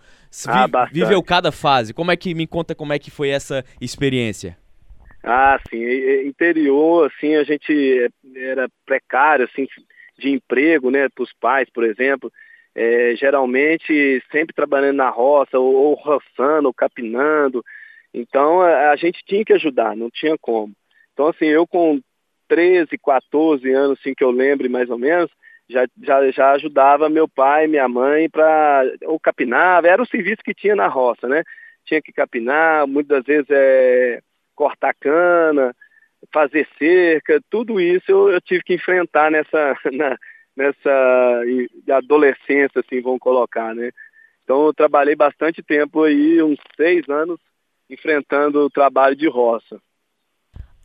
Ah, 0.48 0.66
Vi, 0.88 1.02
viveu 1.02 1.22
cada 1.22 1.52
fase. 1.52 1.94
Como 1.94 2.12
é 2.12 2.18
que 2.18 2.34
me 2.34 2.48
conta 2.48 2.74
como 2.74 2.92
é 2.92 2.98
que 2.98 3.12
foi 3.12 3.30
essa 3.30 3.64
experiência? 3.80 4.58
Ah, 5.24 5.60
sim, 5.70 5.82
interior, 6.28 7.12
assim, 7.12 7.36
a 7.36 7.44
gente 7.44 8.12
era 8.36 8.68
precário, 8.86 9.46
assim, 9.46 9.68
de 10.20 10.30
emprego, 10.30 10.92
né, 10.92 11.08
para 11.10 11.24
os 11.24 11.34
pais, 11.40 11.68
por 11.74 11.84
exemplo 11.84 12.32
é, 12.76 13.16
geralmente 13.16 14.22
sempre 14.32 14.54
trabalhando 14.54 14.98
na 14.98 15.10
roça, 15.10 15.58
ou, 15.58 15.74
ou 15.74 15.94
roçando, 15.94 16.68
ou 16.68 16.74
capinando. 16.74 17.64
Então 18.14 18.62
a, 18.62 18.92
a, 18.92 18.96
gente 18.98 19.24
tinha 19.26 19.46
que 19.46 19.54
ajudar, 19.54 19.96
não 19.96 20.10
tinha 20.10 20.38
como. 20.38 20.74
Então 21.14 21.28
assim, 21.28 21.46
eu 21.46 21.66
com 21.66 22.02
13, 22.50 22.98
14 22.98 23.72
anos, 23.72 23.98
assim 24.00 24.14
que 24.14 24.24
eu 24.24 24.32
lembre 24.32 24.68
mais 24.68 24.90
ou 24.90 24.98
menos, 24.98 25.32
já, 25.70 25.88
já, 26.04 26.32
já 26.32 26.52
ajudava 26.52 27.10
meu 27.10 27.28
pai, 27.28 27.66
minha 27.68 27.88
mãe 27.88 28.30
para 28.30 28.84
ou 29.04 29.20
capinava, 29.20 29.88
era 29.88 30.02
o 30.02 30.08
serviço 30.08 30.44
que 30.44 30.54
tinha 30.54 30.76
na 30.76 30.88
roça, 30.88 31.28
né? 31.28 31.44
Tinha 31.86 32.02
que 32.02 32.12
capinar, 32.12 32.86
muitas 32.88 33.24
vezes 33.24 33.48
é, 33.50 34.20
cortar 34.54 34.94
cana, 35.00 35.74
fazer 36.34 36.68
cerca, 36.78 37.40
tudo 37.50 37.80
isso 37.80 38.12
eu, 38.12 38.30
eu 38.32 38.42
tive 38.42 38.64
que 38.64 38.74
enfrentar 38.74 39.32
nessa 39.32 39.76
na, 39.94 40.18
nessa 40.56 41.42
adolescência, 41.92 42.82
assim, 42.82 43.02
vão 43.02 43.20
colocar, 43.20 43.76
né? 43.76 43.92
Então 44.44 44.68
eu 44.68 44.74
trabalhei 44.74 45.16
bastante 45.16 45.62
tempo 45.64 46.04
aí, 46.04 46.42
uns 46.42 46.60
seis 46.78 47.08
anos, 47.10 47.40
enfrentando 47.90 48.60
o 48.60 48.70
trabalho 48.70 49.16
de 49.16 49.28
roça. 49.28 49.80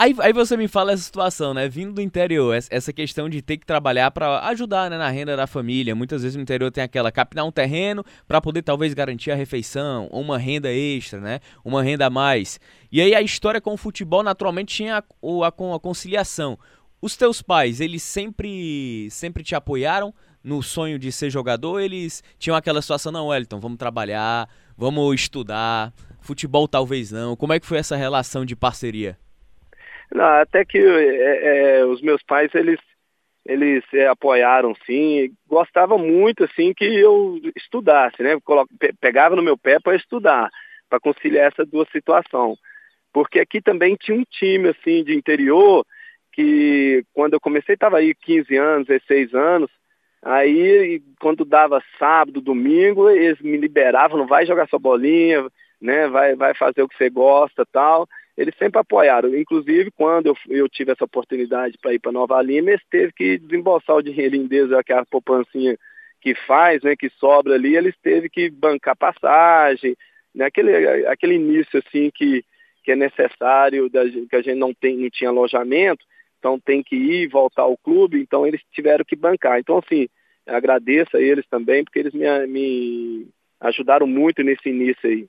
Aí, 0.00 0.16
aí 0.20 0.32
você 0.32 0.56
me 0.56 0.66
fala 0.66 0.92
essa 0.92 1.02
situação, 1.02 1.52
né? 1.52 1.68
Vindo 1.68 1.92
do 1.92 2.00
interior, 2.00 2.56
essa 2.70 2.90
questão 2.90 3.28
de 3.28 3.42
ter 3.42 3.58
que 3.58 3.66
trabalhar 3.66 4.10
para 4.10 4.40
ajudar 4.46 4.88
né, 4.88 4.96
na 4.96 5.10
renda 5.10 5.36
da 5.36 5.46
família. 5.46 5.94
Muitas 5.94 6.22
vezes 6.22 6.36
no 6.36 6.42
interior 6.42 6.70
tem 6.70 6.82
aquela 6.82 7.12
capinar 7.12 7.44
um 7.44 7.52
terreno 7.52 8.02
para 8.26 8.40
poder 8.40 8.62
talvez 8.62 8.94
garantir 8.94 9.30
a 9.30 9.34
refeição, 9.34 10.06
uma 10.10 10.38
renda 10.38 10.72
extra, 10.72 11.20
né? 11.20 11.40
Uma 11.62 11.82
renda 11.82 12.06
a 12.06 12.10
mais. 12.10 12.58
E 12.90 12.98
aí 13.02 13.14
a 13.14 13.20
história 13.20 13.60
com 13.60 13.74
o 13.74 13.76
futebol 13.76 14.22
naturalmente 14.22 14.74
tinha 14.74 14.96
a, 14.96 15.02
a, 15.02 15.48
a 15.48 15.78
conciliação. 15.78 16.58
Os 17.02 17.16
teus 17.16 17.40
pais, 17.40 17.80
eles 17.80 18.02
sempre 18.02 19.08
sempre 19.10 19.42
te 19.42 19.54
apoiaram 19.54 20.12
no 20.44 20.62
sonho 20.62 20.98
de 20.98 21.10
ser 21.10 21.30
jogador? 21.30 21.80
Eles 21.80 22.22
tinham 22.38 22.56
aquela 22.56 22.82
situação, 22.82 23.10
não, 23.10 23.28
Wellington, 23.28 23.58
vamos 23.58 23.78
trabalhar, 23.78 24.48
vamos 24.76 25.14
estudar, 25.14 25.92
futebol 26.20 26.68
talvez 26.68 27.10
não. 27.10 27.36
Como 27.36 27.52
é 27.54 27.60
que 27.60 27.66
foi 27.66 27.78
essa 27.78 27.96
relação 27.96 28.44
de 28.44 28.54
parceria? 28.54 29.16
Não, 30.12 30.24
até 30.24 30.64
que 30.64 30.78
é, 30.78 31.78
é, 31.78 31.86
os 31.86 32.02
meus 32.02 32.22
pais, 32.22 32.54
eles 32.54 32.78
eles 33.46 33.82
é, 33.94 34.06
apoiaram 34.06 34.74
sim, 34.84 35.32
gostavam 35.48 35.98
muito 35.98 36.44
assim 36.44 36.74
que 36.74 36.84
eu 36.84 37.40
estudasse, 37.56 38.22
né? 38.22 38.36
Pegava 39.00 39.34
no 39.34 39.42
meu 39.42 39.56
pé 39.56 39.80
para 39.80 39.96
estudar, 39.96 40.50
para 40.88 41.00
conciliar 41.00 41.50
essas 41.50 41.66
duas 41.66 41.88
situações. 41.90 42.58
Porque 43.12 43.40
aqui 43.40 43.62
também 43.62 43.96
tinha 43.96 44.18
um 44.18 44.24
time 44.24 44.68
assim 44.68 45.02
de 45.02 45.16
interior 45.16 45.86
que 46.40 47.04
quando 47.12 47.34
eu 47.34 47.40
comecei 47.40 47.74
estava 47.74 47.98
aí 47.98 48.14
15 48.14 48.56
anos, 48.56 48.86
16 48.86 49.34
anos, 49.34 49.70
aí 50.22 51.02
quando 51.20 51.44
dava 51.44 51.82
sábado, 51.98 52.40
domingo, 52.40 53.10
eles 53.10 53.40
me 53.40 53.56
liberavam, 53.56 54.26
vai 54.26 54.46
jogar 54.46 54.68
sua 54.68 54.78
bolinha, 54.78 55.46
né, 55.80 56.08
vai, 56.08 56.34
vai 56.34 56.54
fazer 56.54 56.82
o 56.82 56.88
que 56.88 56.96
você 56.96 57.10
gosta 57.10 57.66
tal. 57.70 58.08
Eles 58.36 58.54
sempre 58.58 58.80
apoiaram. 58.80 59.34
Inclusive, 59.36 59.90
quando 59.90 60.26
eu, 60.26 60.36
eu 60.48 60.68
tive 60.68 60.92
essa 60.92 61.04
oportunidade 61.04 61.76
para 61.78 61.92
ir 61.92 61.98
para 61.98 62.12
Nova 62.12 62.40
Lima, 62.40 62.70
eles 62.70 62.82
teve 62.90 63.12
que 63.12 63.38
desembolsar 63.38 63.96
o 63.96 64.02
dinheirinho 64.02 64.48
deles, 64.48 64.72
aquela 64.72 65.04
poupancinha 65.04 65.76
que 66.22 66.34
faz, 66.34 66.82
né, 66.82 66.94
que 66.96 67.10
sobra 67.18 67.54
ali, 67.54 67.76
eles 67.76 67.94
teve 68.02 68.28
que 68.28 68.50
bancar 68.50 68.96
passagem, 68.96 69.96
né, 70.34 70.46
aquele, 70.46 71.06
aquele 71.06 71.34
início 71.34 71.82
assim 71.84 72.10
que, 72.14 72.44
que 72.84 72.92
é 72.92 72.96
necessário, 72.96 73.90
que 73.90 74.36
a 74.36 74.42
gente 74.42 74.58
não, 74.58 74.72
tem, 74.74 74.98
não 74.98 75.10
tinha 75.10 75.30
alojamento, 75.30 76.04
então 76.40 76.58
tem 76.58 76.82
que 76.82 76.96
ir 76.96 77.28
voltar 77.28 77.62
ao 77.62 77.76
clube, 77.76 78.18
então 78.18 78.46
eles 78.46 78.60
tiveram 78.72 79.04
que 79.04 79.14
bancar. 79.14 79.60
Então, 79.60 79.78
assim, 79.78 80.08
agradeço 80.46 81.16
a 81.16 81.20
eles 81.20 81.44
também, 81.48 81.84
porque 81.84 81.98
eles 81.98 82.14
me, 82.14 82.46
me 82.46 83.28
ajudaram 83.60 84.06
muito 84.06 84.42
nesse 84.42 84.70
início 84.70 85.08
aí. 85.08 85.26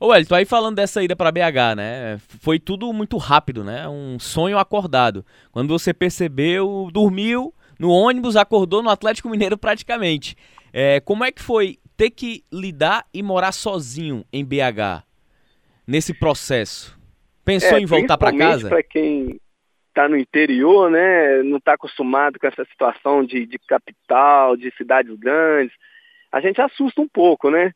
Ô 0.00 0.12
Elton, 0.12 0.34
aí 0.34 0.44
falando 0.44 0.76
dessa 0.76 1.02
ida 1.02 1.14
para 1.14 1.30
BH, 1.30 1.76
né? 1.76 2.18
Foi 2.40 2.58
tudo 2.58 2.92
muito 2.92 3.16
rápido, 3.18 3.62
né? 3.62 3.86
Um 3.86 4.18
sonho 4.18 4.58
acordado. 4.58 5.24
Quando 5.52 5.68
você 5.68 5.94
percebeu, 5.94 6.88
dormiu 6.92 7.54
no 7.78 7.90
ônibus, 7.90 8.34
acordou 8.34 8.82
no 8.82 8.90
Atlético 8.90 9.28
Mineiro 9.28 9.56
praticamente. 9.56 10.34
É, 10.72 10.98
como 10.98 11.24
é 11.24 11.30
que 11.30 11.42
foi 11.42 11.78
ter 11.96 12.10
que 12.10 12.42
lidar 12.52 13.06
e 13.14 13.22
morar 13.22 13.52
sozinho 13.52 14.24
em 14.32 14.44
BH 14.44 15.04
nesse 15.86 16.12
processo? 16.12 16.98
Pensou 17.44 17.76
é, 17.76 17.80
em 17.80 17.86
voltar 17.86 18.18
para 18.18 18.36
casa? 18.36 18.68
Para 18.68 18.82
quem 18.82 19.38
está 19.92 20.08
no 20.08 20.16
interior, 20.16 20.90
né, 20.90 21.42
não 21.42 21.58
está 21.58 21.74
acostumado 21.74 22.38
com 22.38 22.46
essa 22.46 22.64
situação 22.64 23.24
de, 23.24 23.46
de 23.46 23.58
capital, 23.58 24.56
de 24.56 24.70
cidades 24.76 25.14
grandes, 25.18 25.74
a 26.32 26.40
gente 26.40 26.60
assusta 26.60 27.00
um 27.00 27.08
pouco, 27.08 27.50
né? 27.50 27.72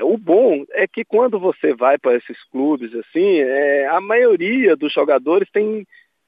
O 0.00 0.18
bom 0.18 0.64
é 0.72 0.88
que 0.88 1.04
quando 1.04 1.38
você 1.38 1.72
vai 1.72 1.96
para 1.96 2.16
esses 2.16 2.42
clubes 2.50 2.92
assim, 2.92 3.38
é, 3.38 3.86
a 3.86 4.00
maioria 4.00 4.74
dos 4.74 4.92
jogadores 4.92 5.48
tem 5.52 5.86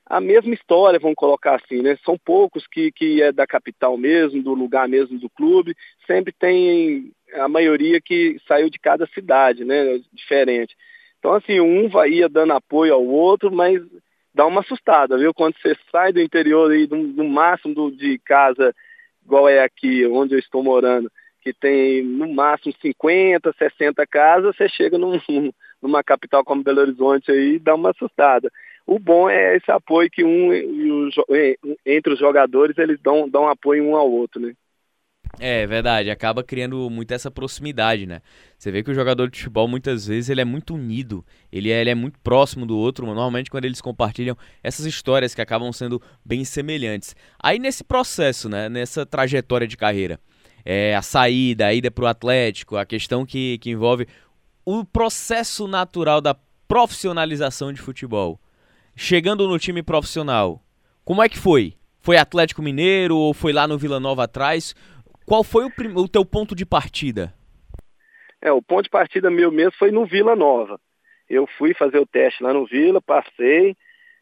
a 0.09 0.21
mesma 0.21 0.54
história, 0.54 1.00
vamos 1.00 1.16
colocar 1.16 1.56
assim, 1.56 1.83
né? 1.83 1.99
São 2.04 2.16
poucos 2.16 2.64
que, 2.68 2.92
que 2.92 3.21
é 3.21 3.33
da 3.33 3.45
capital 3.45 3.99
mesmo, 3.99 4.40
do 4.40 4.54
lugar 4.54 4.88
mesmo 4.88 5.18
do 5.18 5.28
clube, 5.28 5.75
sempre 6.06 6.33
tem 6.33 7.11
a 7.35 7.49
maioria 7.49 8.00
que 8.00 8.37
saiu 8.47 8.71
de 8.71 8.78
cada 8.78 9.04
cidade, 9.09 9.64
né? 9.64 10.00
Diferente. 10.12 10.76
Então, 11.18 11.35
assim, 11.35 11.59
um 11.59 11.88
vai 11.88 12.11
ia 12.11 12.28
dando 12.28 12.52
apoio 12.52 12.95
ao 12.95 13.04
outro, 13.04 13.50
mas 13.50 13.83
dá 14.36 14.46
uma 14.46 14.60
assustada, 14.60 15.16
viu? 15.16 15.32
Quando 15.32 15.54
você 15.58 15.74
sai 15.90 16.12
do 16.12 16.20
interior 16.20 16.70
aí, 16.70 16.86
do, 16.86 17.08
do 17.08 17.24
máximo 17.24 17.74
do, 17.74 17.90
de 17.90 18.18
casa, 18.18 18.74
igual 19.24 19.48
é 19.48 19.64
aqui, 19.64 20.06
onde 20.06 20.34
eu 20.34 20.38
estou 20.38 20.62
morando, 20.62 21.10
que 21.40 21.54
tem 21.54 22.02
no 22.02 22.32
máximo 22.34 22.74
50, 22.82 23.54
60 23.58 24.06
casas, 24.06 24.54
você 24.54 24.68
chega 24.68 24.98
num, 24.98 25.18
numa 25.80 26.04
capital 26.04 26.44
como 26.44 26.62
Belo 26.62 26.82
Horizonte 26.82 27.30
aí 27.32 27.54
e 27.54 27.58
dá 27.58 27.74
uma 27.74 27.90
assustada. 27.90 28.52
O 28.86 28.98
bom 28.98 29.28
é 29.28 29.56
esse 29.56 29.70
apoio 29.70 30.10
que 30.10 30.22
um 30.22 30.52
entre 31.84 32.12
os 32.12 32.18
jogadores 32.18 32.76
eles 32.76 33.00
dão, 33.00 33.28
dão 33.28 33.48
apoio 33.48 33.84
um 33.84 33.96
ao 33.96 34.08
outro, 34.08 34.40
né? 34.40 34.52
É 35.38 35.66
verdade, 35.66 36.11
acaba 36.11 36.42
criando 36.42 36.88
muito 36.88 37.12
essa 37.12 37.30
proximidade, 37.30 38.06
né? 38.06 38.23
Você 38.56 38.71
vê 38.71 38.83
que 38.83 38.90
o 38.90 38.95
jogador 38.95 39.28
de 39.28 39.38
futebol 39.38 39.68
muitas 39.68 40.06
vezes 40.06 40.30
ele 40.30 40.40
é 40.40 40.45
muito 40.45 40.75
unido, 40.75 41.25
ele 41.52 41.71
é, 41.71 41.80
ele 41.80 41.90
é 41.90 41.95
muito 41.95 42.18
próximo 42.21 42.64
do 42.64 42.76
outro, 42.76 43.04
normalmente 43.04 43.50
quando 43.50 43.66
eles 43.66 43.80
compartilham 43.80 44.37
essas 44.62 44.87
histórias 44.87 45.35
que 45.35 45.42
acabam 45.42 45.71
sendo 45.73 46.00
bem 46.25 46.45
semelhantes. 46.45 47.14
Aí 47.38 47.59
nesse 47.59 47.85
processo, 47.85 48.49
né, 48.49 48.68
nessa 48.68 49.04
trajetória 49.04 49.66
de 49.66 49.76
carreira, 49.76 50.18
é, 50.64 50.97
a 50.97 51.02
saída, 51.02 51.66
a 51.66 51.75
ida 51.75 51.90
para 51.90 52.04
o 52.04 52.09
Atlético, 52.09 52.76
a 52.76 52.87
questão 52.87 53.26
que, 53.26 53.59
que 53.59 53.71
envolve 53.71 54.09
o 54.64 54.85
processo 54.85 55.68
natural 55.68 56.21
da 56.21 56.35
profissionalização 56.66 57.73
de 57.73 57.80
futebol. 57.80 58.40
Chegando 58.97 59.47
no 59.47 59.59
time 59.59 59.83
profissional, 59.83 60.62
como 61.04 61.23
é 61.23 61.28
que 61.28 61.38
foi? 61.38 61.75
Foi 62.00 62.16
Atlético 62.16 62.62
Mineiro 62.62 63.16
ou 63.16 63.35
foi 63.35 63.52
lá 63.52 63.68
no 63.68 63.78
Vila 63.78 64.00
Nova 64.00 64.25
atrás? 64.25 64.75
Qual 65.26 65.42
foi 65.42 65.64
o, 65.64 65.71
prim... 65.71 65.92
o 65.95 66.09
teu 66.09 66.25
ponto 66.25 66.54
de 66.54 66.64
partida? 66.64 67.35
É, 68.40 68.52
o 68.52 68.62
ponto 68.62 68.85
de 68.85 68.90
partida 68.90 69.30
meu 69.30 69.50
mesmo 69.50 69.73
foi 69.78 69.90
no 69.90 70.06
Vila 70.06 70.37
Nova. 70.37 70.80
Eu 71.28 71.49
fui 71.59 71.75
fazer 71.75 71.99
o 71.99 72.06
teste 72.06 72.42
lá 72.42 72.52
no 72.52 72.64
Vila, 72.64 73.02
passei, 73.02 73.76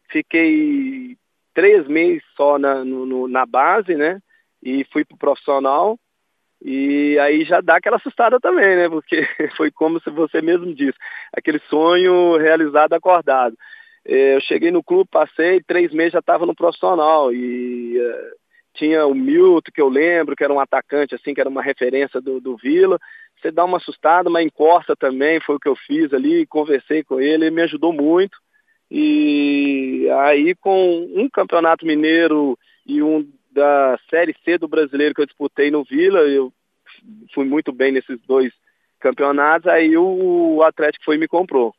fiquei 0.09 1.15
três 1.53 1.87
meses 1.87 2.23
só 2.35 2.57
na, 2.57 2.83
no, 2.83 3.27
na 3.27 3.45
base, 3.45 3.95
né? 3.95 4.19
E 4.63 4.83
fui 4.91 5.05
pro 5.05 5.15
profissional. 5.15 5.99
E 6.61 7.19
aí 7.19 7.43
já 7.45 7.61
dá 7.61 7.75
aquela 7.75 7.97
assustada 7.97 8.39
também, 8.39 8.75
né? 8.75 8.89
Porque 8.89 9.27
foi 9.55 9.69
como 9.69 9.99
se 10.01 10.09
você 10.09 10.41
mesmo 10.41 10.73
disse, 10.73 10.97
aquele 11.31 11.59
sonho 11.69 12.37
realizado 12.37 12.93
acordado. 12.93 13.55
É, 14.03 14.35
eu 14.35 14.41
cheguei 14.41 14.71
no 14.71 14.83
clube, 14.83 15.09
passei, 15.11 15.61
três 15.61 15.91
meses 15.93 16.13
já 16.13 16.19
estava 16.19 16.45
no 16.47 16.55
profissional. 16.55 17.31
E 17.31 17.95
uh, 17.99 18.44
tinha 18.75 19.05
o 19.05 19.15
Milton, 19.15 19.71
que 19.73 19.81
eu 19.81 19.89
lembro, 19.89 20.35
que 20.35 20.43
era 20.43 20.53
um 20.53 20.59
atacante, 20.59 21.15
assim, 21.15 21.33
que 21.33 21.41
era 21.41 21.49
uma 21.49 21.61
referência 21.61 22.21
do, 22.21 22.39
do 22.39 22.55
Vila 22.57 22.99
você 23.45 23.51
dá 23.51 23.63
uma 23.63 23.77
assustada, 23.77 24.29
mas 24.29 24.45
encosta 24.45 24.95
também, 24.95 25.39
foi 25.39 25.55
o 25.55 25.59
que 25.59 25.67
eu 25.67 25.75
fiz 25.75 26.11
ali, 26.13 26.47
conversei 26.47 27.03
com 27.03 27.19
ele, 27.19 27.45
ele 27.45 27.51
me 27.51 27.61
ajudou 27.61 27.93
muito. 27.93 28.37
E 28.89 30.07
aí 30.21 30.55
com 30.55 31.07
um 31.15 31.29
campeonato 31.29 31.85
mineiro 31.85 32.57
e 32.85 33.01
um 33.01 33.27
da 33.51 33.99
Série 34.09 34.35
C 34.43 34.57
do 34.57 34.67
brasileiro 34.67 35.13
que 35.13 35.21
eu 35.21 35.25
disputei 35.25 35.69
no 35.71 35.83
Vila, 35.83 36.19
eu 36.21 36.51
fui 37.33 37.45
muito 37.45 37.71
bem 37.71 37.91
nesses 37.91 38.19
dois 38.27 38.51
campeonatos, 38.99 39.67
aí 39.67 39.95
o 39.97 40.61
Atlético 40.63 41.05
foi 41.05 41.15
e 41.15 41.19
me 41.19 41.27
comprou. 41.27 41.73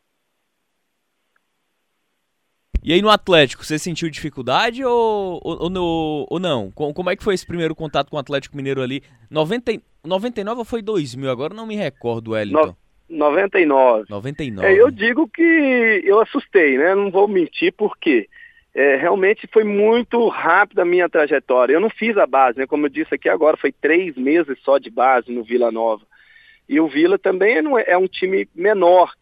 E 2.86 2.92
aí 2.92 3.02
no 3.02 3.10
Atlético, 3.10 3.64
você 3.64 3.80
sentiu 3.80 4.08
dificuldade 4.08 4.84
ou, 4.84 5.40
ou, 5.42 5.76
ou, 5.76 6.26
ou 6.30 6.38
não? 6.38 6.70
Como 6.70 7.10
é 7.10 7.16
que 7.16 7.24
foi 7.24 7.34
esse 7.34 7.44
primeiro 7.44 7.74
contato 7.74 8.08
com 8.08 8.16
o 8.16 8.20
Atlético 8.20 8.56
Mineiro 8.56 8.80
ali? 8.80 9.02
90, 9.28 9.82
99 10.04 10.60
ou 10.60 10.64
foi 10.64 10.80
2000? 10.80 11.28
Agora 11.28 11.52
não 11.52 11.66
me 11.66 11.74
recordo, 11.74 12.30
Wellington. 12.30 12.76
No, 13.08 13.18
99. 13.18 14.04
99. 14.08 14.68
É, 14.68 14.80
eu 14.80 14.88
digo 14.92 15.26
que 15.26 16.00
eu 16.04 16.20
assustei, 16.20 16.78
né? 16.78 16.94
Não 16.94 17.10
vou 17.10 17.26
mentir 17.26 17.74
porque 17.76 18.28
é, 18.72 18.94
realmente 18.94 19.48
foi 19.52 19.64
muito 19.64 20.28
rápida 20.28 20.82
a 20.82 20.84
minha 20.84 21.08
trajetória. 21.08 21.72
Eu 21.72 21.80
não 21.80 21.90
fiz 21.90 22.16
a 22.16 22.24
base, 22.24 22.56
né? 22.56 22.68
Como 22.68 22.86
eu 22.86 22.90
disse 22.90 23.16
aqui 23.16 23.28
agora, 23.28 23.56
foi 23.56 23.72
três 23.72 24.14
meses 24.16 24.56
só 24.62 24.78
de 24.78 24.90
base 24.90 25.32
no 25.32 25.42
Vila 25.42 25.72
Nova. 25.72 26.04
E 26.68 26.78
o 26.78 26.86
Vila 26.86 27.18
também 27.18 27.56
é, 27.56 27.90
é 27.90 27.98
um 27.98 28.06
time 28.06 28.48
menor. 28.54 29.12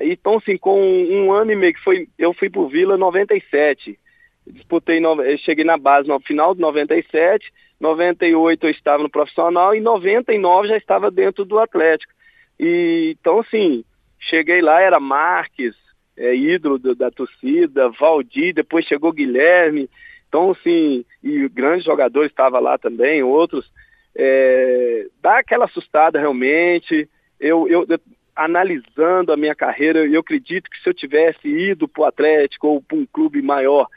Então, 0.00 0.36
assim, 0.36 0.56
com 0.56 0.80
um 0.80 1.32
ano 1.32 1.52
e 1.52 1.56
meio 1.56 1.74
que 1.74 1.82
foi, 1.82 2.08
eu 2.18 2.32
fui 2.32 2.50
pro 2.50 2.68
Vila 2.68 2.96
97. 2.96 3.98
Disputei, 4.46 5.00
cheguei 5.38 5.64
na 5.64 5.78
base 5.78 6.08
no 6.08 6.20
final 6.20 6.54
de 6.54 6.60
97, 6.60 7.50
98 7.80 8.66
eu 8.66 8.70
estava 8.70 9.02
no 9.02 9.10
profissional 9.10 9.74
e 9.74 9.80
99 9.80 10.68
já 10.68 10.76
estava 10.76 11.10
dentro 11.10 11.44
do 11.44 11.58
Atlético. 11.58 12.12
E 12.58 13.16
então, 13.18 13.40
assim, 13.40 13.84
cheguei 14.18 14.60
lá, 14.60 14.80
era 14.80 15.00
Marques, 15.00 15.74
é, 16.16 16.34
ídolo 16.34 16.78
do, 16.78 16.94
da 16.94 17.10
torcida, 17.10 17.90
Valdir, 17.90 18.54
depois 18.54 18.84
chegou 18.84 19.12
Guilherme. 19.12 19.88
Então, 20.28 20.50
assim, 20.50 21.04
e 21.22 21.48
grandes 21.48 21.84
jogadores 21.84 22.30
estavam 22.30 22.60
lá 22.60 22.76
também, 22.76 23.22
outros. 23.22 23.70
É, 24.16 25.06
dá 25.20 25.38
aquela 25.38 25.64
assustada 25.64 26.18
realmente. 26.18 27.08
Eu, 27.38 27.68
eu, 27.68 27.86
analisando 28.34 29.32
a 29.32 29.36
minha 29.36 29.54
carreira, 29.54 30.06
eu 30.06 30.20
acredito 30.20 30.70
que 30.70 30.80
se 30.80 30.88
eu 30.88 30.94
tivesse 30.94 31.46
ido 31.46 31.86
para 31.86 32.02
o 32.02 32.06
Atlético 32.06 32.68
ou 32.68 32.82
para 32.82 32.96
um 32.96 33.06
clube 33.06 33.40
maior 33.40 33.88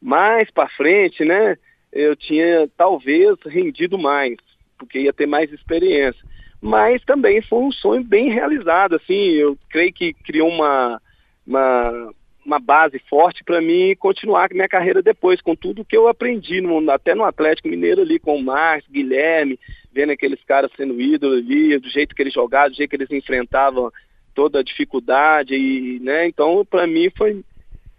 mais 0.00 0.50
para 0.50 0.68
frente, 0.68 1.24
né, 1.24 1.56
eu 1.92 2.14
tinha 2.16 2.68
talvez 2.76 3.36
rendido 3.46 3.96
mais, 3.96 4.36
porque 4.78 5.00
ia 5.00 5.12
ter 5.12 5.26
mais 5.26 5.52
experiência. 5.52 6.22
Mas 6.60 7.04
também 7.04 7.40
foi 7.42 7.58
um 7.60 7.72
sonho 7.72 8.02
bem 8.02 8.30
realizado, 8.30 8.96
assim, 8.96 9.14
eu 9.14 9.56
creio 9.70 9.92
que 9.92 10.12
criou 10.12 10.48
uma, 10.48 11.00
uma, 11.46 12.12
uma 12.44 12.58
base 12.58 12.98
forte 13.08 13.42
para 13.42 13.60
mim 13.60 13.94
continuar 13.98 14.50
minha 14.52 14.68
carreira 14.68 15.02
depois, 15.02 15.40
com 15.40 15.56
tudo 15.56 15.84
que 15.84 15.96
eu 15.96 16.08
aprendi, 16.08 16.60
no, 16.60 16.90
até 16.90 17.14
no 17.14 17.24
Atlético 17.24 17.68
Mineiro 17.68 18.02
ali, 18.02 18.18
com 18.18 18.36
o 18.36 18.42
Marcos, 18.42 18.90
Guilherme, 18.90 19.58
vendo 19.92 20.10
aqueles 20.10 20.42
caras 20.44 20.70
sendo 20.76 21.00
ídolos 21.00 21.38
ali, 21.38 21.78
do 21.78 21.88
jeito 21.88 22.14
que 22.14 22.22
eles 22.22 22.34
jogavam, 22.34 22.70
do 22.70 22.76
jeito 22.76 22.90
que 22.90 22.96
eles 22.96 23.10
enfrentavam 23.10 23.90
toda 24.34 24.60
a 24.60 24.64
dificuldade, 24.64 25.54
e, 25.54 26.00
né, 26.00 26.26
então 26.26 26.66
para 26.68 26.86
mim 26.86 27.10
foi, 27.16 27.42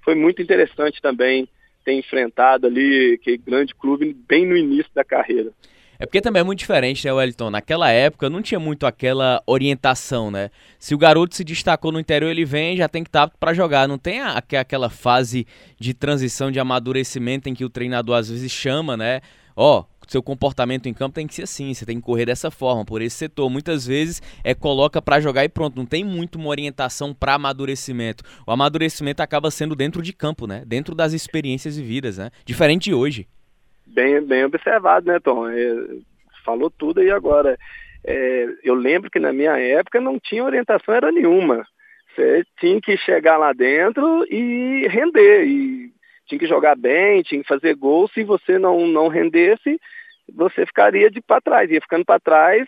foi 0.04 0.16
muito 0.16 0.42
interessante 0.42 1.02
também 1.02 1.48
ter 1.84 1.94
enfrentado 1.94 2.68
ali 2.68 3.14
aquele 3.14 3.38
grande 3.38 3.74
clube 3.74 4.16
bem 4.28 4.46
no 4.46 4.58
início 4.58 4.92
da 4.94 5.04
carreira. 5.04 5.52
É 6.00 6.06
porque 6.06 6.22
também 6.22 6.42
é 6.42 6.44
muito 6.44 6.60
diferente, 6.60 7.06
né, 7.06 7.14
Wellington? 7.14 7.50
Naquela 7.50 7.90
época 7.90 8.30
não 8.30 8.42
tinha 8.42 8.60
muito 8.60 8.86
aquela 8.86 9.42
orientação, 9.46 10.30
né? 10.30 10.50
Se 10.78 10.94
o 10.94 10.98
garoto 10.98 11.36
se 11.36 11.44
destacou 11.44 11.92
no 11.92 12.00
interior, 12.00 12.30
ele 12.30 12.46
vem 12.46 12.78
já 12.78 12.88
tem 12.88 13.04
que 13.04 13.10
estar 13.10 13.30
para 13.40 13.54
jogar. 13.54 13.88
Não 13.88 13.98
tem 13.98 14.20
a, 14.20 14.38
aquela 14.38 14.90
fase 14.90 15.48
de 15.80 15.94
transição, 15.94 16.52
de 16.52 16.60
amadurecimento 16.60 17.50
em 17.50 17.54
que 17.54 17.66
o 17.66 17.70
treinador 17.70 18.18
às 18.18 18.30
vezes 18.30 18.52
chama, 18.52 18.98
né? 18.98 19.22
Ó, 19.56 19.80
oh, 19.80 19.86
seu 20.08 20.22
comportamento 20.22 20.88
em 20.88 20.94
campo 20.94 21.16
tem 21.16 21.26
que 21.26 21.34
ser 21.34 21.44
assim, 21.44 21.74
você 21.74 21.86
tem 21.86 21.98
que 21.98 22.04
correr 22.04 22.26
dessa 22.26 22.52
forma, 22.52 22.84
por 22.84 23.02
esse 23.02 23.16
setor. 23.16 23.50
Muitas 23.50 23.86
vezes 23.86 24.22
é 24.44 24.54
coloca 24.54 25.02
para 25.02 25.20
jogar 25.20 25.46
e 25.46 25.50
pronto, 25.50 25.76
não 25.78 25.86
tem 25.86 26.04
muito 26.04 26.38
uma 26.38 26.50
orientação 26.50 27.14
para 27.14 27.36
amadurecimento. 27.36 28.24
O 28.46 28.52
amadurecimento 28.52 29.24
acaba 29.24 29.50
sendo 29.50 29.76
dentro 29.76 30.02
de 30.02 30.12
campo, 30.12 30.46
né? 30.46 30.64
Dentro 30.66 30.94
das 30.94 31.14
experiências 31.14 31.78
vividas, 31.78 32.18
né? 32.18 32.32
Diferente 32.46 32.86
de 32.86 32.94
hoje. 32.94 33.28
Bem, 33.86 34.22
bem 34.22 34.46
observado, 34.46 35.08
né, 35.08 35.20
Tom? 35.20 35.48
É, 35.48 35.56
falou 36.44 36.70
tudo 36.70 37.00
aí 37.00 37.12
agora. 37.12 37.58
É, 38.04 38.48
eu 38.64 38.76
lembro 38.76 39.10
que 39.10 39.20
na 39.20 39.34
minha 39.34 39.58
época 39.58 40.00
não 40.00 40.20
tinha 40.20 40.44
orientação 40.44 40.94
era 40.94 41.12
nenhuma. 41.12 41.66
Você 42.16 42.44
tinha 42.60 42.80
que 42.80 42.96
chegar 42.98 43.38
lá 43.38 43.52
dentro 43.52 44.26
e 44.32 44.88
render. 44.88 45.46
E 45.46 45.92
tinha 46.28 46.40
que 46.40 46.48
jogar 46.48 46.76
bem, 46.76 47.22
tinha 47.24 47.42
que 47.42 47.48
fazer 47.48 47.76
gol. 47.76 48.08
Se 48.08 48.24
você 48.24 48.58
não, 48.58 48.88
não 48.88 49.08
rendesse, 49.08 49.80
você 50.34 50.66
ficaria 50.66 51.10
de 51.10 51.22
para 51.22 51.42
trás, 51.42 51.70
ia 51.70 51.82
ficando 51.82 52.06
para 52.06 52.20
trás. 52.20 52.66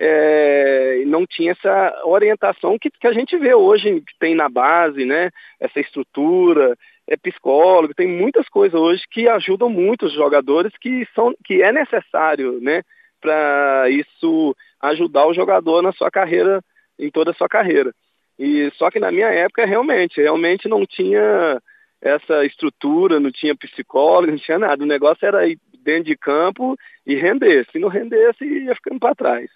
É, 0.00 1.02
não 1.06 1.26
tinha 1.26 1.52
essa 1.52 2.02
orientação 2.04 2.78
que, 2.78 2.88
que 2.88 3.06
a 3.06 3.12
gente 3.12 3.36
vê 3.36 3.52
hoje, 3.52 4.00
que 4.00 4.18
tem 4.18 4.34
na 4.34 4.48
base, 4.48 5.04
né? 5.04 5.30
Essa 5.58 5.80
estrutura, 5.80 6.76
é 7.08 7.16
psicólogo, 7.16 7.94
tem 7.94 8.06
muitas 8.06 8.48
coisas 8.48 8.78
hoje 8.78 9.02
que 9.10 9.26
ajudam 9.28 9.70
muito 9.70 10.06
os 10.06 10.12
jogadores 10.12 10.72
que 10.80 11.06
são 11.14 11.34
que 11.44 11.62
é 11.62 11.72
necessário, 11.72 12.60
né, 12.60 12.82
para 13.20 13.88
isso 13.90 14.54
ajudar 14.80 15.26
o 15.26 15.34
jogador 15.34 15.82
na 15.82 15.92
sua 15.92 16.10
carreira, 16.10 16.62
em 16.98 17.10
toda 17.10 17.30
a 17.30 17.34
sua 17.34 17.48
carreira. 17.48 17.92
E 18.38 18.70
só 18.76 18.90
que 18.90 19.00
na 19.00 19.10
minha 19.10 19.28
época 19.28 19.66
realmente, 19.66 20.20
realmente 20.20 20.68
não 20.68 20.86
tinha 20.86 21.60
essa 22.00 22.44
estrutura, 22.44 23.18
não 23.18 23.32
tinha 23.32 23.56
psicólogo, 23.56 24.30
não 24.30 24.38
tinha 24.38 24.58
nada. 24.58 24.84
O 24.84 24.86
negócio 24.86 25.26
era 25.26 25.48
ir 25.48 25.58
dentro 25.82 26.04
de 26.04 26.16
campo 26.16 26.76
e 27.04 27.16
render. 27.16 27.66
Se 27.72 27.78
não 27.78 27.88
rendesse, 27.88 28.44
ia 28.44 28.74
ficando 28.76 29.00
para 29.00 29.14
trás. 29.14 29.50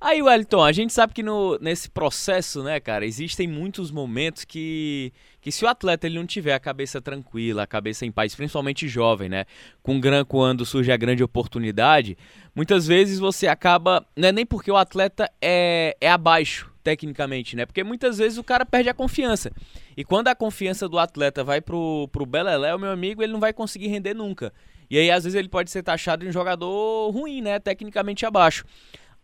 Aí, 0.00 0.20
Wellington, 0.20 0.64
a 0.64 0.72
gente 0.72 0.92
sabe 0.92 1.14
que 1.14 1.22
no, 1.22 1.56
nesse 1.60 1.88
processo, 1.88 2.64
né, 2.64 2.80
cara, 2.80 3.06
existem 3.06 3.46
muitos 3.46 3.92
momentos 3.92 4.44
que, 4.44 5.12
que 5.42 5.50
se 5.50 5.64
o 5.64 5.68
atleta 5.68 6.06
ele 6.06 6.18
não 6.18 6.24
tiver 6.24 6.54
a 6.54 6.60
cabeça 6.60 7.02
tranquila, 7.02 7.64
a 7.64 7.66
cabeça 7.66 8.06
em 8.06 8.12
paz, 8.12 8.32
principalmente 8.32 8.86
jovem, 8.86 9.28
né, 9.28 9.44
com 9.82 10.00
gran, 10.00 10.24
quando 10.24 10.64
surge 10.64 10.92
a 10.92 10.96
grande 10.96 11.22
oportunidade, 11.22 12.16
muitas 12.54 12.86
vezes 12.86 13.18
você 13.18 13.48
acaba, 13.48 14.06
não 14.16 14.28
é 14.28 14.32
nem 14.32 14.46
porque 14.46 14.70
o 14.70 14.76
atleta 14.76 15.28
é, 15.42 15.96
é 16.00 16.08
abaixo, 16.08 16.72
tecnicamente, 16.84 17.56
né, 17.56 17.66
porque 17.66 17.82
muitas 17.82 18.18
vezes 18.18 18.38
o 18.38 18.44
cara 18.44 18.64
perde 18.64 18.88
a 18.88 18.94
confiança. 18.94 19.50
E 19.96 20.04
quando 20.04 20.28
a 20.28 20.34
confiança 20.34 20.88
do 20.88 20.96
atleta 20.96 21.42
vai 21.42 21.60
pro, 21.60 22.08
pro 22.12 22.24
Beleléu, 22.24 22.78
meu 22.78 22.92
amigo, 22.92 23.20
ele 23.20 23.32
não 23.32 23.40
vai 23.40 23.52
conseguir 23.52 23.88
render 23.88 24.14
nunca. 24.14 24.52
E 24.88 24.96
aí, 24.96 25.10
às 25.10 25.24
vezes, 25.24 25.38
ele 25.38 25.48
pode 25.48 25.70
ser 25.70 25.82
taxado 25.82 26.22
de 26.22 26.28
um 26.28 26.32
jogador 26.32 27.10
ruim, 27.10 27.40
né, 27.40 27.58
tecnicamente 27.58 28.24
abaixo. 28.24 28.64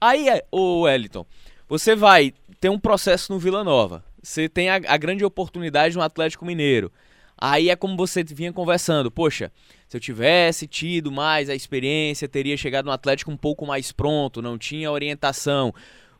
Aí, 0.00 0.26
o 0.50 0.88
é, 0.88 0.92
Wellington, 0.92 1.26
você 1.68 1.94
vai 1.94 2.32
ter 2.58 2.70
um 2.70 2.78
processo 2.78 3.32
no 3.32 3.38
Vila 3.38 3.62
Nova. 3.62 4.07
Você 4.22 4.48
tem 4.48 4.68
a, 4.68 4.76
a, 4.76 4.96
grande 4.96 5.24
oportunidade 5.24 5.96
no 5.96 6.02
Atlético 6.02 6.44
Mineiro. 6.44 6.92
Aí 7.40 7.70
é 7.70 7.76
como 7.76 7.96
você 7.96 8.24
vinha 8.24 8.52
conversando. 8.52 9.10
Poxa, 9.10 9.52
se 9.86 9.96
eu 9.96 10.00
tivesse 10.00 10.66
tido 10.66 11.12
mais 11.12 11.48
a 11.48 11.54
experiência, 11.54 12.28
teria 12.28 12.56
chegado 12.56 12.86
no 12.86 12.92
Atlético 12.92 13.30
um 13.30 13.36
pouco 13.36 13.64
mais 13.64 13.92
pronto, 13.92 14.42
não 14.42 14.58
tinha 14.58 14.90
orientação. 14.90 15.72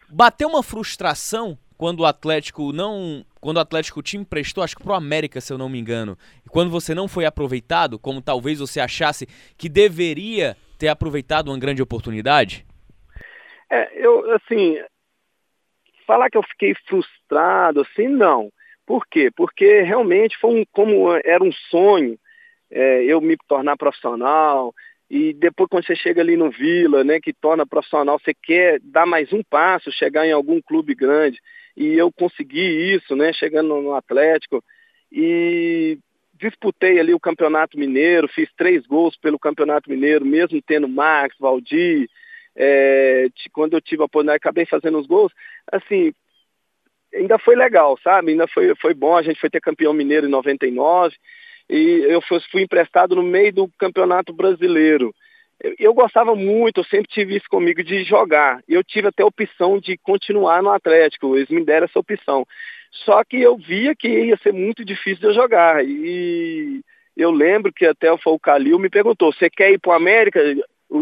Bateu 0.09 0.49
uma 0.49 0.63
frustração 0.63 1.59
quando 1.77 2.01
o 2.01 2.07
Atlético 2.07 2.73
não. 2.73 3.25
Quando 3.41 3.59
o 3.59 3.61
Atlético 3.61 4.03
te 4.03 4.17
emprestou, 4.17 4.65
acho 4.65 4.77
que 4.77 4.83
pro 4.83 4.95
América, 4.95 5.41
se 5.41 5.53
eu 5.53 5.59
não 5.59 5.69
me 5.69 5.79
engano. 5.79 6.19
E 6.45 6.49
quando 6.49 6.71
você 6.71 6.93
não 6.95 7.07
foi 7.07 7.25
aproveitado, 7.25 7.99
como 7.99 8.21
talvez 8.21 8.59
você 8.59 8.81
achasse 8.81 9.29
que 9.57 9.69
deveria 9.69 10.57
ter 10.77 10.89
aproveitado 10.89 11.49
uma 11.49 11.59
grande 11.59 11.81
oportunidade? 11.81 12.67
É, 13.71 14.05
eu, 14.05 14.35
assim, 14.35 14.77
falar 16.09 16.31
que 16.31 16.38
eu 16.38 16.42
fiquei 16.42 16.75
frustrado, 16.87 17.83
assim, 17.83 18.09
não. 18.09 18.51
Por 18.87 19.07
quê? 19.07 19.31
Porque 19.37 19.83
realmente 19.83 20.38
foi 20.38 20.61
um, 20.61 20.64
como 20.73 21.12
era 21.23 21.44
um 21.44 21.53
sonho 21.71 22.18
é, 22.71 23.05
eu 23.05 23.21
me 23.21 23.37
tornar 23.47 23.77
profissional, 23.77 24.75
e 25.11 25.35
depois 25.35 25.68
quando 25.71 25.87
você 25.87 25.94
chega 25.94 26.23
ali 26.23 26.37
no 26.37 26.51
Vila, 26.51 27.05
né, 27.05 27.21
que 27.21 27.33
torna 27.33 27.66
profissional, 27.66 28.18
você 28.18 28.33
quer 28.35 28.81
dar 28.83 29.07
mais 29.07 29.33
um 29.33 29.42
passo, 29.42 29.92
chegar 29.92 30.27
em 30.27 30.33
algum 30.33 30.61
clube 30.61 30.94
grande. 30.94 31.38
e 31.77 31.94
eu 31.97 32.11
consegui 32.11 32.94
isso, 32.97 33.14
né, 33.14 33.33
chegando 33.33 33.81
no 33.81 33.94
Atlético, 33.94 34.64
e 35.12 35.99
disputei 36.35 36.99
ali 36.99 37.14
o 37.14 37.21
Campeonato 37.21 37.79
Mineiro, 37.79 38.27
fiz 38.29 38.49
três 38.57 38.85
gols 38.87 39.16
pelo 39.16 39.38
Campeonato 39.38 39.88
Mineiro, 39.88 40.25
mesmo 40.25 40.61
tendo 40.61 40.88
Max, 40.88 41.37
Valdir, 41.38 42.09
é, 42.59 43.29
quando 43.53 43.75
eu 43.75 43.81
tive 43.81 44.03
a 44.03 44.07
oportunidade, 44.07 44.38
acabei 44.38 44.66
fazendo 44.66 44.99
os 44.99 45.07
gols, 45.07 45.33
assim, 45.71 46.12
ainda 47.14 47.38
foi 47.38 47.55
legal, 47.55 47.97
sabe? 48.03 48.33
Ainda 48.33 48.49
foi, 48.49 48.75
foi 48.75 48.94
bom, 48.94 49.16
a 49.16 49.23
gente 49.23 49.40
foi 49.40 49.49
ter 49.49 49.61
campeão 49.61 49.92
mineiro 49.92 50.27
em 50.27 50.31
99, 50.31 51.14
e 51.71 52.07
eu 52.09 52.21
fui, 52.21 52.40
fui 52.51 52.62
emprestado 52.62 53.14
no 53.14 53.23
meio 53.23 53.53
do 53.53 53.68
Campeonato 53.79 54.33
Brasileiro. 54.33 55.14
Eu, 55.62 55.75
eu, 55.79 55.94
gostava 55.94 56.35
muito, 56.35 56.81
eu 56.81 56.85
sempre 56.85 57.09
tive 57.09 57.37
isso 57.37 57.47
comigo 57.49 57.83
de 57.85 58.03
jogar. 58.05 58.61
Eu 58.66 58.83
tive 58.83 59.09
até 59.09 59.23
a 59.23 59.27
opção 59.27 59.79
de 59.79 59.97
continuar 59.99 60.62
no 60.62 60.71
Atlético, 60.71 61.37
eles 61.37 61.49
me 61.49 61.64
deram 61.64 61.85
essa 61.85 61.99
opção. 61.99 62.47
Só 62.90 63.23
que 63.23 63.40
eu 63.40 63.57
via 63.57 63.94
que 63.94 64.09
ia 64.09 64.37
ser 64.38 64.53
muito 64.53 64.85
difícil 64.85 65.21
de 65.21 65.27
eu 65.27 65.35
jogar. 65.35 65.85
E 65.85 66.81
eu 67.16 67.31
lembro 67.31 67.73
que 67.73 67.85
até 67.85 68.11
o 68.11 68.38
Calil 68.38 68.79
me 68.79 68.88
perguntou: 68.88 69.33
você 69.33 69.51
quer 69.51 69.71
ir 69.71 69.79
para 69.79 69.90
o 69.90 69.94
América? 69.94 70.40
O, 70.88 70.97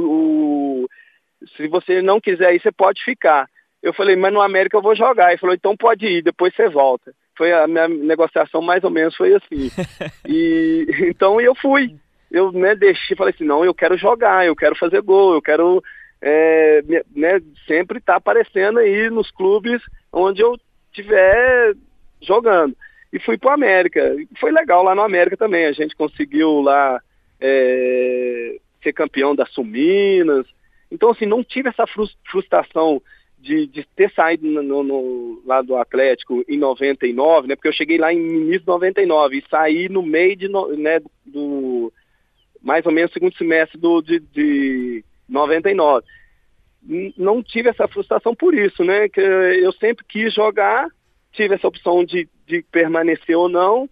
se 1.56 1.68
você 1.68 2.02
não 2.02 2.20
quiser 2.20 2.54
ir, 2.54 2.60
você 2.60 2.72
pode 2.72 3.02
ficar. 3.04 3.46
Eu 3.82 3.92
falei, 3.92 4.16
mas 4.16 4.32
no 4.32 4.40
América 4.40 4.76
eu 4.76 4.82
vou 4.82 4.96
jogar. 4.96 5.30
Ele 5.30 5.38
falou, 5.38 5.54
então 5.54 5.76
pode 5.76 6.06
ir, 6.06 6.22
depois 6.22 6.54
você 6.54 6.68
volta. 6.68 7.12
Foi 7.36 7.52
a 7.52 7.66
minha 7.66 7.86
negociação 7.86 8.62
mais 8.62 8.82
ou 8.82 8.90
menos 8.90 9.14
foi 9.14 9.34
assim. 9.34 9.70
e 10.26 10.86
então 11.08 11.40
eu 11.40 11.54
fui. 11.54 11.94
Eu 12.30 12.50
né, 12.50 12.74
deixei, 12.74 13.16
falei 13.16 13.32
assim, 13.34 13.44
não, 13.44 13.64
eu 13.64 13.74
quero 13.74 13.96
jogar, 13.96 14.44
eu 14.44 14.56
quero 14.56 14.74
fazer 14.74 15.00
gol, 15.00 15.34
eu 15.34 15.42
quero 15.42 15.82
é, 16.20 16.82
né, 17.14 17.40
sempre 17.66 17.98
estar 17.98 18.14
tá 18.14 18.16
aparecendo 18.16 18.78
aí 18.78 19.08
nos 19.10 19.30
clubes 19.30 19.80
onde 20.12 20.42
eu 20.42 20.56
estiver 20.90 21.74
jogando. 22.20 22.76
E 23.12 23.20
fui 23.20 23.38
para 23.38 23.50
o 23.50 23.54
América. 23.54 24.16
Foi 24.40 24.50
legal 24.50 24.82
lá 24.82 24.94
no 24.94 25.02
América 25.02 25.36
também. 25.36 25.66
A 25.66 25.72
gente 25.72 25.94
conseguiu 25.94 26.60
lá 26.60 27.00
é, 27.40 28.56
ser 28.82 28.92
campeão 28.92 29.34
da 29.34 29.46
Suminas. 29.46 30.46
Então, 30.90 31.10
assim, 31.10 31.26
não 31.26 31.42
tive 31.42 31.68
essa 31.68 31.84
frustração 32.30 33.02
de, 33.38 33.66
de 33.66 33.86
ter 33.94 34.10
saído 34.12 34.46
no, 34.46 34.82
no, 34.82 35.42
lá 35.44 35.62
do 35.62 35.76
Atlético 35.76 36.44
em 36.48 36.56
99, 36.56 37.48
né? 37.48 37.56
Porque 37.56 37.68
eu 37.68 37.72
cheguei 37.72 37.98
lá 37.98 38.12
em 38.12 38.18
início 38.18 38.60
de 38.60 38.66
99 38.66 39.38
e 39.38 39.44
saí 39.50 39.88
no 39.88 40.02
meio 40.02 40.36
de, 40.36 40.48
né, 40.48 41.00
do 41.24 41.92
mais 42.62 42.84
ou 42.86 42.92
menos 42.92 43.12
segundo 43.12 43.36
semestre 43.36 43.78
do, 43.78 44.00
de, 44.00 44.20
de 44.20 45.04
99 45.28 46.04
não 47.16 47.42
tive 47.42 47.68
essa 47.68 47.88
frustração 47.88 48.34
por 48.34 48.54
isso, 48.54 48.84
né? 48.84 49.08
Que 49.08 49.20
eu 49.20 49.72
sempre 49.72 50.04
quis 50.04 50.32
jogar, 50.32 50.88
tive 51.32 51.54
essa 51.54 51.66
opção 51.66 52.04
de, 52.04 52.28
de 52.46 52.62
permanecer 52.70 53.36
ou 53.36 53.48
não. 53.48 53.88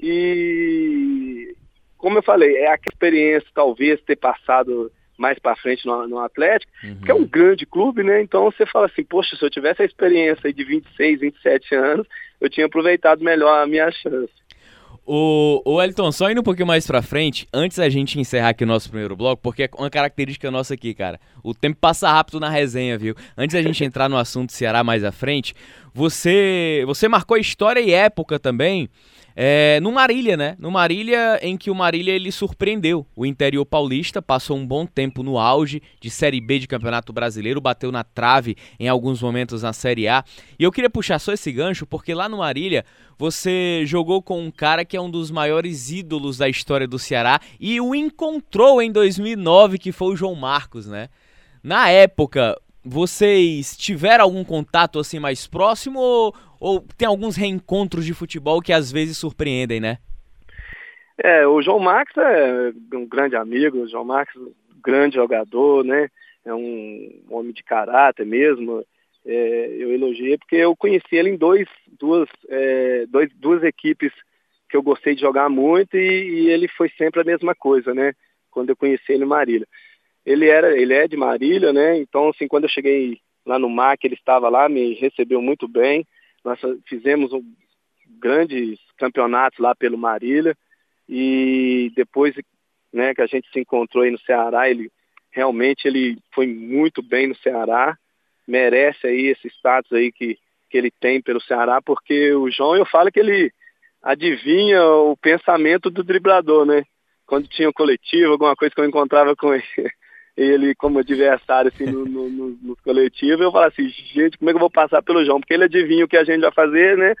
E 0.00 1.54
como 1.96 2.18
eu 2.18 2.22
falei, 2.22 2.56
é 2.56 2.72
a 2.72 2.78
experiência 2.90 3.48
talvez 3.54 4.00
ter 4.02 4.16
passado 4.16 4.90
mais 5.16 5.38
para 5.38 5.56
frente 5.56 5.86
no, 5.86 6.06
no 6.08 6.18
Atlético, 6.18 6.72
uhum. 6.82 7.00
que 7.04 7.10
é 7.10 7.14
um 7.14 7.24
grande 7.24 7.66
clube, 7.66 8.02
né? 8.02 8.22
Então 8.22 8.44
você 8.44 8.66
fala 8.66 8.86
assim, 8.86 9.04
poxa, 9.04 9.36
se 9.36 9.44
eu 9.44 9.50
tivesse 9.50 9.82
a 9.82 9.84
experiência 9.84 10.52
de 10.52 10.64
26, 10.64 11.20
27 11.20 11.74
anos, 11.74 12.06
eu 12.40 12.50
tinha 12.50 12.66
aproveitado 12.66 13.22
melhor 13.22 13.62
a 13.62 13.66
minha 13.66 13.90
chance. 13.90 14.32
O, 15.06 15.60
o 15.66 15.82
Elton, 15.82 16.10
só 16.10 16.30
indo 16.30 16.40
um 16.40 16.44
pouquinho 16.44 16.66
mais 16.66 16.86
pra 16.86 17.02
frente, 17.02 17.46
antes 17.52 17.76
da 17.76 17.88
gente 17.90 18.18
encerrar 18.18 18.50
aqui 18.50 18.64
o 18.64 18.66
nosso 18.66 18.88
primeiro 18.88 19.14
bloco, 19.14 19.42
porque 19.42 19.64
é 19.64 19.70
uma 19.76 19.90
característica 19.90 20.50
nossa 20.50 20.72
aqui, 20.72 20.94
cara. 20.94 21.20
O 21.42 21.52
tempo 21.52 21.76
passa 21.78 22.10
rápido 22.10 22.40
na 22.40 22.48
resenha, 22.48 22.96
viu? 22.96 23.14
Antes 23.36 23.54
da 23.54 23.60
gente 23.60 23.84
entrar 23.84 24.08
no 24.08 24.16
assunto 24.16 24.52
Ceará 24.52 24.82
mais 24.82 25.04
à 25.04 25.12
frente, 25.12 25.54
você, 25.92 26.82
você 26.86 27.06
marcou 27.06 27.36
história 27.36 27.80
e 27.80 27.92
época 27.92 28.38
também 28.38 28.88
é, 29.36 29.80
no 29.80 29.90
Marília, 29.90 30.36
né? 30.36 30.54
No 30.60 30.70
Marília, 30.70 31.40
em 31.42 31.56
que 31.56 31.70
o 31.70 31.74
Marília 31.74 32.12
ele 32.12 32.30
surpreendeu 32.30 33.04
o 33.16 33.26
interior 33.26 33.64
paulista, 33.66 34.22
passou 34.22 34.56
um 34.56 34.64
bom 34.64 34.86
tempo 34.86 35.24
no 35.24 35.38
auge 35.38 35.82
de 36.00 36.08
Série 36.08 36.40
B 36.40 36.60
de 36.60 36.68
Campeonato 36.68 37.12
Brasileiro, 37.12 37.60
bateu 37.60 37.90
na 37.90 38.04
trave 38.04 38.56
em 38.78 38.86
alguns 38.86 39.20
momentos 39.20 39.62
na 39.62 39.72
Série 39.72 40.06
A. 40.06 40.24
E 40.56 40.62
eu 40.62 40.70
queria 40.70 40.88
puxar 40.88 41.18
só 41.18 41.32
esse 41.32 41.50
gancho, 41.50 41.84
porque 41.84 42.14
lá 42.14 42.28
no 42.28 42.38
Marília 42.38 42.84
você 43.18 43.82
jogou 43.84 44.22
com 44.22 44.40
um 44.40 44.50
cara 44.50 44.84
que 44.84 44.96
é 44.96 45.00
um 45.00 45.10
dos 45.10 45.30
maiores 45.30 45.90
ídolos 45.90 46.38
da 46.38 46.48
história 46.48 46.86
do 46.86 46.98
Ceará 46.98 47.40
e 47.58 47.80
o 47.80 47.94
encontrou 47.94 48.80
em 48.80 48.92
2009, 48.92 49.78
que 49.78 49.90
foi 49.90 50.12
o 50.12 50.16
João 50.16 50.36
Marcos, 50.36 50.86
né? 50.86 51.08
Na 51.62 51.88
época, 51.88 52.56
vocês 52.84 53.76
tiveram 53.76 54.24
algum 54.24 54.44
contato 54.44 54.98
assim 54.98 55.18
mais 55.18 55.46
próximo 55.46 55.98
ou, 55.98 56.34
ou 56.64 56.80
tem 56.96 57.06
alguns 57.06 57.36
reencontros 57.36 58.06
de 58.06 58.14
futebol 58.14 58.62
que 58.62 58.72
às 58.72 58.90
vezes 58.90 59.18
surpreendem, 59.18 59.80
né? 59.80 59.98
É, 61.22 61.46
o 61.46 61.60
João 61.60 61.78
Marcos 61.78 62.16
é 62.16 62.72
um 62.94 63.06
grande 63.06 63.36
amigo, 63.36 63.82
o 63.82 63.88
João 63.88 64.04
Marcos 64.04 64.34
grande 64.82 65.16
jogador, 65.16 65.84
né? 65.84 66.08
É 66.42 66.54
um 66.54 67.22
homem 67.28 67.52
de 67.52 67.62
caráter 67.62 68.24
mesmo. 68.24 68.82
É, 69.26 69.76
eu 69.78 69.92
elogiei 69.92 70.38
porque 70.38 70.56
eu 70.56 70.74
conheci 70.74 71.14
ele 71.16 71.28
em 71.28 71.36
dois, 71.36 71.68
duas, 71.98 72.30
é, 72.48 73.04
dois, 73.08 73.30
duas 73.36 73.62
equipes 73.62 74.12
que 74.66 74.76
eu 74.76 74.82
gostei 74.82 75.14
de 75.14 75.20
jogar 75.20 75.50
muito 75.50 75.98
e, 75.98 76.00
e, 76.00 76.50
ele 76.50 76.66
foi 76.66 76.90
sempre 76.96 77.20
a 77.20 77.24
mesma 77.24 77.54
coisa, 77.54 77.92
né? 77.92 78.14
Quando 78.50 78.70
eu 78.70 78.76
conheci 78.76 79.12
ele 79.12 79.24
em 79.24 79.28
Marília. 79.28 79.68
Ele 80.24 80.48
era, 80.48 80.74
ele 80.74 80.94
é 80.94 81.06
de 81.06 81.16
Marília, 81.16 81.74
né? 81.74 81.98
Então, 81.98 82.30
assim, 82.30 82.48
quando 82.48 82.64
eu 82.64 82.70
cheguei 82.70 83.18
lá 83.44 83.58
no 83.58 83.68
MAC, 83.68 84.06
ele 84.06 84.14
estava 84.14 84.48
lá, 84.48 84.66
me 84.66 84.94
recebeu 84.94 85.42
muito 85.42 85.68
bem. 85.68 86.06
Nós 86.44 86.60
fizemos 86.86 87.32
um, 87.32 87.42
grandes 88.20 88.78
campeonatos 88.98 89.58
lá 89.58 89.74
pelo 89.74 89.98
Marília 89.98 90.56
e 91.08 91.90
depois, 91.96 92.34
né, 92.92 93.14
que 93.14 93.22
a 93.22 93.26
gente 93.26 93.48
se 93.50 93.60
encontrou 93.60 94.04
aí 94.04 94.10
no 94.10 94.18
Ceará, 94.20 94.68
ele 94.68 94.90
realmente 95.32 95.88
ele 95.88 96.18
foi 96.32 96.46
muito 96.46 97.02
bem 97.02 97.26
no 97.26 97.34
Ceará, 97.36 97.98
merece 98.46 99.06
aí 99.06 99.26
esse 99.26 99.48
status 99.48 99.92
aí 99.92 100.12
que, 100.12 100.38
que 100.70 100.78
ele 100.78 100.90
tem 100.90 101.20
pelo 101.20 101.40
Ceará, 101.40 101.82
porque 101.82 102.32
o 102.34 102.50
João, 102.50 102.76
eu 102.76 102.86
falo 102.86 103.10
que 103.10 103.18
ele 103.18 103.50
adivinha 104.02 104.84
o 104.84 105.16
pensamento 105.16 105.90
do 105.90 106.04
driblador, 106.04 106.66
né? 106.66 106.84
Quando 107.26 107.48
tinha 107.48 107.68
um 107.68 107.72
coletivo, 107.72 108.32
alguma 108.32 108.54
coisa 108.54 108.74
que 108.74 108.80
eu 108.80 108.84
encontrava 108.84 109.34
com 109.34 109.52
ele, 109.54 109.64
ele 110.36 110.74
como 110.74 110.98
adversário 110.98 111.70
assim, 111.72 111.84
no, 111.84 112.04
no, 112.04 112.28
no, 112.28 112.76
eu 112.84 113.52
falava 113.52 113.68
assim, 113.68 113.88
gente, 113.88 114.36
como 114.36 114.50
é 114.50 114.52
que 114.52 114.56
eu 114.56 114.60
vou 114.60 114.70
passar 114.70 115.02
pelo 115.02 115.24
João? 115.24 115.40
Porque 115.40 115.54
ele 115.54 115.64
adivinha 115.64 116.04
o 116.04 116.08
que 116.08 116.16
a 116.16 116.24
gente 116.24 116.40
vai 116.40 116.52
fazer, 116.52 116.96
né? 116.98 117.14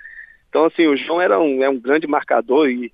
Então, 0.48 0.64
assim, 0.64 0.86
o 0.86 0.96
João 0.96 1.20
era 1.20 1.40
um, 1.40 1.62
é 1.62 1.68
um 1.68 1.78
grande 1.78 2.06
marcador 2.06 2.68
e, 2.68 2.92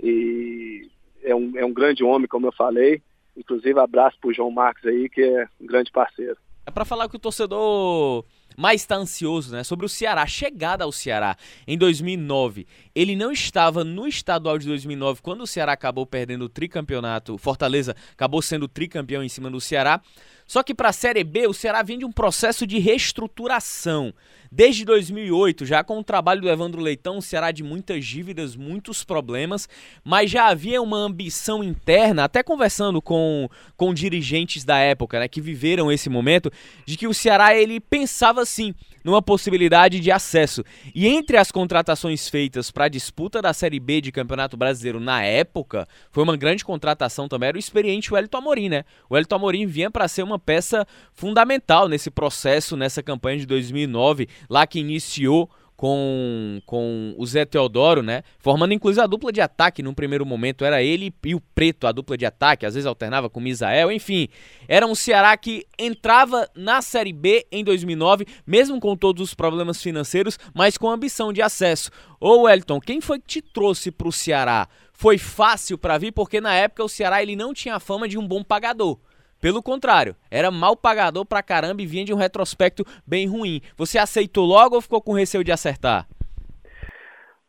e 0.00 0.88
é, 1.22 1.34
um, 1.34 1.52
é 1.56 1.64
um 1.64 1.72
grande 1.72 2.02
homem, 2.04 2.28
como 2.28 2.46
eu 2.46 2.52
falei. 2.52 3.02
Inclusive, 3.36 3.78
abraço 3.78 4.16
pro 4.20 4.32
João 4.32 4.50
Marcos 4.50 4.84
aí, 4.86 5.08
que 5.08 5.22
é 5.22 5.46
um 5.60 5.66
grande 5.66 5.90
parceiro. 5.90 6.36
É 6.64 6.70
para 6.70 6.84
falar 6.84 7.08
que 7.08 7.16
o 7.16 7.20
torcedor 7.20 8.24
mais 8.56 8.80
está 8.80 8.96
ansioso, 8.96 9.52
né? 9.52 9.62
Sobre 9.62 9.84
o 9.84 9.88
Ceará, 9.88 10.26
chegada 10.26 10.84
ao 10.84 10.92
Ceará 10.92 11.36
em 11.66 11.76
2009. 11.76 12.66
Ele 12.94 13.14
não 13.14 13.30
estava 13.30 13.84
no 13.84 14.06
estadual 14.06 14.58
de 14.58 14.66
2009 14.66 15.20
quando 15.22 15.42
o 15.42 15.46
Ceará 15.46 15.72
acabou 15.72 16.06
perdendo 16.06 16.46
o 16.46 16.48
tricampeonato. 16.48 17.36
Fortaleza 17.36 17.94
acabou 18.12 18.40
sendo 18.40 18.66
tricampeão 18.66 19.22
em 19.22 19.28
cima 19.28 19.50
do 19.50 19.60
Ceará. 19.60 20.00
Só 20.46 20.62
que 20.62 20.74
para 20.74 20.90
a 20.90 20.92
Série 20.92 21.24
B, 21.24 21.46
o 21.46 21.52
Ceará 21.52 21.82
vem 21.82 21.98
de 21.98 22.04
um 22.04 22.12
processo 22.12 22.66
de 22.66 22.78
reestruturação. 22.78 24.14
Desde 24.50 24.84
2008, 24.84 25.66
já 25.66 25.82
com 25.82 25.98
o 25.98 26.04
trabalho 26.04 26.40
do 26.40 26.48
Evandro 26.48 26.80
Leitão, 26.80 27.18
o 27.18 27.22
Ceará 27.22 27.50
de 27.50 27.62
muitas 27.62 28.04
dívidas, 28.04 28.54
muitos 28.54 29.02
problemas, 29.02 29.68
mas 30.04 30.30
já 30.30 30.46
havia 30.46 30.80
uma 30.80 30.98
ambição 30.98 31.64
interna, 31.64 32.24
até 32.24 32.42
conversando 32.42 33.02
com, 33.02 33.48
com 33.76 33.92
dirigentes 33.92 34.64
da 34.64 34.78
época, 34.78 35.18
né, 35.18 35.28
que 35.28 35.40
viveram 35.40 35.90
esse 35.90 36.08
momento, 36.08 36.50
de 36.84 36.96
que 36.96 37.08
o 37.08 37.14
Ceará 37.14 37.56
ele 37.56 37.80
pensava 37.80 38.40
assim 38.40 38.72
numa 39.06 39.22
possibilidade 39.22 40.00
de 40.00 40.10
acesso. 40.10 40.64
E 40.92 41.06
entre 41.06 41.36
as 41.36 41.52
contratações 41.52 42.28
feitas 42.28 42.72
para 42.72 42.86
a 42.86 42.88
disputa 42.88 43.40
da 43.40 43.52
Série 43.52 43.78
B 43.78 44.00
de 44.00 44.10
Campeonato 44.10 44.56
Brasileiro 44.56 44.98
na 44.98 45.22
época, 45.22 45.86
foi 46.10 46.24
uma 46.24 46.36
grande 46.36 46.64
contratação 46.64 47.28
também, 47.28 47.50
era 47.50 47.56
o 47.56 47.60
experiente 47.60 48.12
Wellington 48.12 48.38
Amorim, 48.38 48.68
né? 48.68 48.84
O 49.08 49.14
Wellington 49.14 49.36
Amorim 49.36 49.64
vinha 49.64 49.92
para 49.92 50.08
ser 50.08 50.24
uma 50.24 50.40
peça 50.40 50.84
fundamental 51.12 51.88
nesse 51.88 52.10
processo, 52.10 52.76
nessa 52.76 53.00
campanha 53.00 53.38
de 53.38 53.46
2009, 53.46 54.28
lá 54.50 54.66
que 54.66 54.80
iniciou 54.80 55.48
com, 55.76 56.60
com 56.64 57.14
o 57.18 57.26
Zé 57.26 57.44
Teodoro, 57.44 58.02
né? 58.02 58.22
Formando 58.38 58.72
inclusive 58.72 59.02
a 59.02 59.06
dupla 59.06 59.30
de 59.30 59.40
ataque 59.40 59.82
num 59.82 59.92
primeiro 59.92 60.24
momento. 60.24 60.64
Era 60.64 60.82
ele 60.82 61.14
e 61.24 61.34
o 61.34 61.40
Preto, 61.40 61.86
a 61.86 61.92
dupla 61.92 62.16
de 62.16 62.24
ataque. 62.24 62.64
Às 62.64 62.74
vezes 62.74 62.86
alternava 62.86 63.28
com 63.28 63.38
o 63.38 63.42
Misael. 63.42 63.92
Enfim, 63.92 64.28
era 64.66 64.86
um 64.86 64.94
Ceará 64.94 65.36
que 65.36 65.66
entrava 65.78 66.48
na 66.54 66.80
Série 66.80 67.12
B 67.12 67.46
em 67.52 67.62
2009, 67.62 68.26
mesmo 68.46 68.80
com 68.80 68.96
todos 68.96 69.22
os 69.22 69.34
problemas 69.34 69.82
financeiros, 69.82 70.38
mas 70.54 70.78
com 70.78 70.90
ambição 70.90 71.32
de 71.32 71.42
acesso. 71.42 71.90
Ô 72.18 72.42
Wellington, 72.42 72.80
quem 72.80 73.00
foi 73.00 73.18
que 73.18 73.26
te 73.26 73.42
trouxe 73.42 73.90
para 73.90 74.08
o 74.08 74.12
Ceará? 74.12 74.68
Foi 74.94 75.18
fácil 75.18 75.76
para 75.76 75.98
vir? 75.98 76.12
Porque 76.12 76.40
na 76.40 76.54
época 76.54 76.82
o 76.82 76.88
Ceará 76.88 77.22
ele 77.22 77.36
não 77.36 77.52
tinha 77.52 77.78
fama 77.78 78.08
de 78.08 78.16
um 78.16 78.26
bom 78.26 78.42
pagador. 78.42 78.98
Pelo 79.40 79.62
contrário, 79.62 80.16
era 80.30 80.50
mal 80.50 80.76
pagador 80.76 81.24
pra 81.24 81.42
caramba 81.42 81.82
e 81.82 81.86
vinha 81.86 82.04
de 82.04 82.12
um 82.12 82.16
retrospecto 82.16 82.84
bem 83.06 83.26
ruim. 83.26 83.60
Você 83.76 83.98
aceitou 83.98 84.44
logo 84.44 84.74
ou 84.74 84.80
ficou 84.80 85.00
com 85.00 85.12
receio 85.12 85.44
de 85.44 85.52
acertar? 85.52 86.06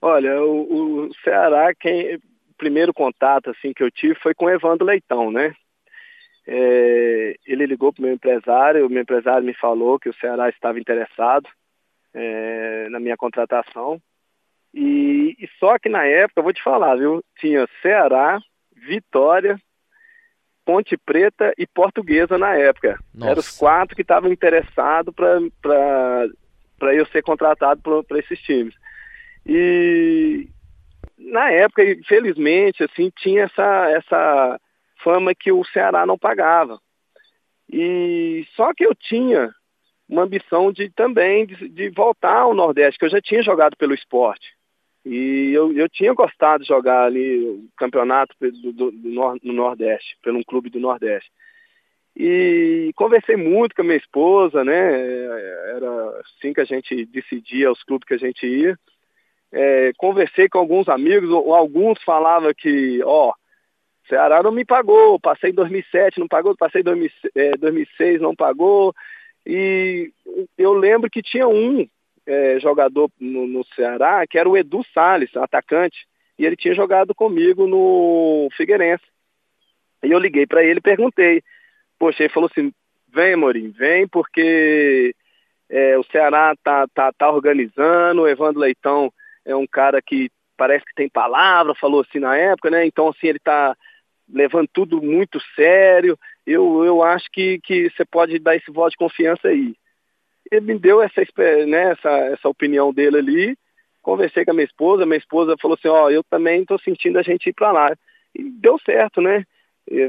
Olha, 0.02 0.42
o, 0.44 1.08
o 1.08 1.14
Ceará, 1.24 1.74
quem, 1.74 2.20
primeiro 2.58 2.94
contato 2.94 3.50
assim 3.50 3.74
que 3.74 3.84
eu 3.84 3.92
tive 3.92 4.16
foi 4.16 4.34
com 4.34 4.46
o 4.46 4.50
Evandro 4.50 4.86
Leitão, 4.86 5.32
né? 5.32 5.54
É, 6.46 7.36
ele 7.46 7.66
ligou 7.66 7.92
para 7.92 8.02
o 8.02 8.06
meu 8.06 8.14
empresário, 8.14 8.86
o 8.86 8.90
meu 8.90 9.02
empresário 9.02 9.46
me 9.46 9.54
falou 9.54 10.00
que 10.00 10.10
o 10.10 10.14
Ceará 10.14 10.48
estava 10.50 10.80
interessado 10.80 11.48
é, 12.14 12.88
na 12.90 13.00
minha 13.00 13.18
contratação. 13.18 14.02
E, 14.74 15.36
e, 15.40 15.50
só 15.60 15.78
que 15.78 15.90
na 15.90 16.06
época, 16.06 16.40
eu 16.40 16.44
vou 16.44 16.54
te 16.54 16.64
falar, 16.64 16.96
viu? 16.96 17.22
Tinha 17.40 17.68
Ceará, 17.82 18.40
Vitória, 18.76 19.60
Ponte 20.68 20.98
Preta 20.98 21.54
e 21.58 21.66
Portuguesa 21.66 22.38
na 22.38 22.54
época. 22.56 23.00
Eram 23.22 23.40
os 23.40 23.58
quatro 23.58 23.96
que 23.96 24.02
estavam 24.02 24.30
interessados 24.30 25.16
para 25.16 26.94
eu 26.94 27.06
ser 27.06 27.22
contratado 27.24 27.82
para 27.82 28.20
esses 28.20 28.38
times. 28.42 28.76
E 29.46 30.50
na 31.18 31.50
época, 31.52 31.86
infelizmente, 31.86 32.84
assim, 32.84 33.10
tinha 33.16 33.44
essa, 33.44 33.90
essa 33.92 34.60
fama 35.02 35.34
que 35.34 35.54
o 35.54 35.64
Ceará 35.64 36.06
não 36.06 36.18
pagava. 36.18 36.78
E 37.72 38.46
só 38.54 38.74
que 38.74 38.86
eu 38.86 38.94
tinha 38.94 39.50
uma 40.10 40.24
ambição 40.24 40.74
de 40.74 40.90
também 40.90 41.46
de, 41.46 41.70
de 41.70 41.90
voltar 41.92 42.40
ao 42.40 42.54
Nordeste, 42.54 43.00
que 43.00 43.06
eu 43.06 43.10
já 43.10 43.22
tinha 43.22 43.42
jogado 43.42 43.78
pelo 43.78 43.94
esporte. 43.94 44.57
E 45.10 45.54
eu, 45.54 45.72
eu 45.72 45.88
tinha 45.88 46.14
gostado 46.14 46.64
de 46.64 46.68
jogar 46.68 47.06
ali 47.06 47.40
o 47.40 47.70
campeonato 47.78 48.36
do, 48.40 48.74
do, 48.74 48.92
do, 48.92 49.12
no 49.42 49.54
Nordeste, 49.54 50.18
pelo 50.22 50.40
um 50.40 50.44
clube 50.44 50.70
do 50.70 50.82
Nordeste. 50.82 51.32
E 52.14 52.92
conversei 52.96 53.38
muito 53.38 53.74
com 53.74 53.84
a 53.84 53.86
minha 53.86 53.98
esposa, 53.98 54.66
né? 54.66 54.74
Era 55.76 56.20
assim 56.20 56.52
que 56.52 56.60
a 56.60 56.66
gente 56.66 57.06
decidia 57.06 57.72
os 57.72 57.82
clubes 57.84 58.06
que 58.06 58.16
a 58.16 58.18
gente 58.18 58.46
ia. 58.46 58.78
É, 59.50 59.94
conversei 59.98 60.50
com 60.50 60.58
alguns 60.58 60.90
amigos, 60.90 61.32
alguns 61.32 62.04
falavam 62.04 62.52
que, 62.54 63.02
ó, 63.06 63.32
Ceará 64.10 64.44
não 64.44 64.52
me 64.52 64.66
pagou, 64.66 65.18
passei 65.20 65.52
em 65.52 65.54
2007, 65.54 66.20
não 66.20 66.28
pagou, 66.28 66.58
passei 66.58 66.82
em 66.82 66.84
2006, 66.84 68.20
não 68.20 68.36
pagou. 68.36 68.94
E 69.46 70.12
eu 70.58 70.74
lembro 70.74 71.10
que 71.10 71.22
tinha 71.22 71.48
um 71.48 71.88
é, 72.28 72.60
jogador 72.60 73.10
no, 73.20 73.48
no, 73.48 73.64
Ceará, 73.74 74.28
que 74.28 74.38
era 74.38 74.48
o 74.48 74.58
Edu 74.58 74.84
Salles, 74.94 75.36
atacante, 75.38 76.06
e 76.38 76.46
ele 76.46 76.58
tinha 76.58 76.76
jogado 76.76 77.16
comigo 77.16 77.66
no 77.66 78.50
Figueirense. 78.56 79.06
E 80.04 80.12
eu 80.12 80.20
liguei 80.20 80.46
para 80.46 80.64
ele 80.64 80.80
e 80.80 80.82
perguntei. 80.82 81.42
Poxa, 81.98 82.24
ele 82.24 82.34
falou 82.34 82.50
assim, 82.52 82.72
vem, 83.12 83.36
Morim, 83.36 83.72
vem, 83.72 84.08
porque 84.08 85.16
é, 85.70 85.98
o 85.98 86.04
Ceará 86.04 86.54
tá, 86.64 86.86
tá, 86.94 87.12
tá 87.14 87.32
organizando, 87.32 88.22
o 88.22 88.28
Evandro 88.28 88.62
Leitão 88.62 89.12
é 89.46 89.56
um 89.56 89.66
cara 89.66 90.02
que 90.02 90.30
parece 90.58 90.86
que 90.86 90.94
tem 90.94 91.08
palavra, 91.08 91.74
falou 91.74 92.02
assim 92.02 92.20
na 92.20 92.36
época, 92.36 92.70
né? 92.70 92.86
Então, 92.86 93.08
assim, 93.08 93.28
ele 93.28 93.40
tá 93.40 93.76
levando 94.28 94.68
tudo 94.72 95.02
muito 95.02 95.40
sério. 95.56 96.20
Eu, 96.46 96.84
eu 96.84 97.02
acho 97.02 97.28
que, 97.32 97.60
que 97.64 97.90
você 97.90 98.04
pode 98.04 98.38
dar 98.40 98.56
esse 98.56 98.70
voto 98.70 98.92
de 98.92 98.98
confiança 98.98 99.48
aí. 99.48 99.76
Ele 100.52 100.74
me 100.74 100.80
deu 100.80 101.02
essa, 101.02 101.22
né, 101.66 101.92
essa, 101.92 102.10
essa 102.10 102.50
opinião 102.50 102.94
dele 102.94 103.18
ali. 103.18 103.58
Conversei 104.02 104.46
com 104.46 104.52
a 104.52 104.54
minha 104.54 104.66
esposa, 104.66 105.06
minha 105.06 105.18
esposa 105.18 105.56
falou 105.62 105.78
assim, 105.78 105.90
ó, 105.90 106.06
oh, 106.06 106.10
eu 106.10 106.24
também 106.24 106.62
estou 106.62 106.80
sentindo 106.80 107.20
a 107.20 107.22
gente 107.22 107.50
ir 107.50 107.54
para 107.54 107.72
lá. 107.72 107.96
E 108.34 108.44
deu 108.44 108.80
certo, 108.86 109.22
né? 109.22 109.44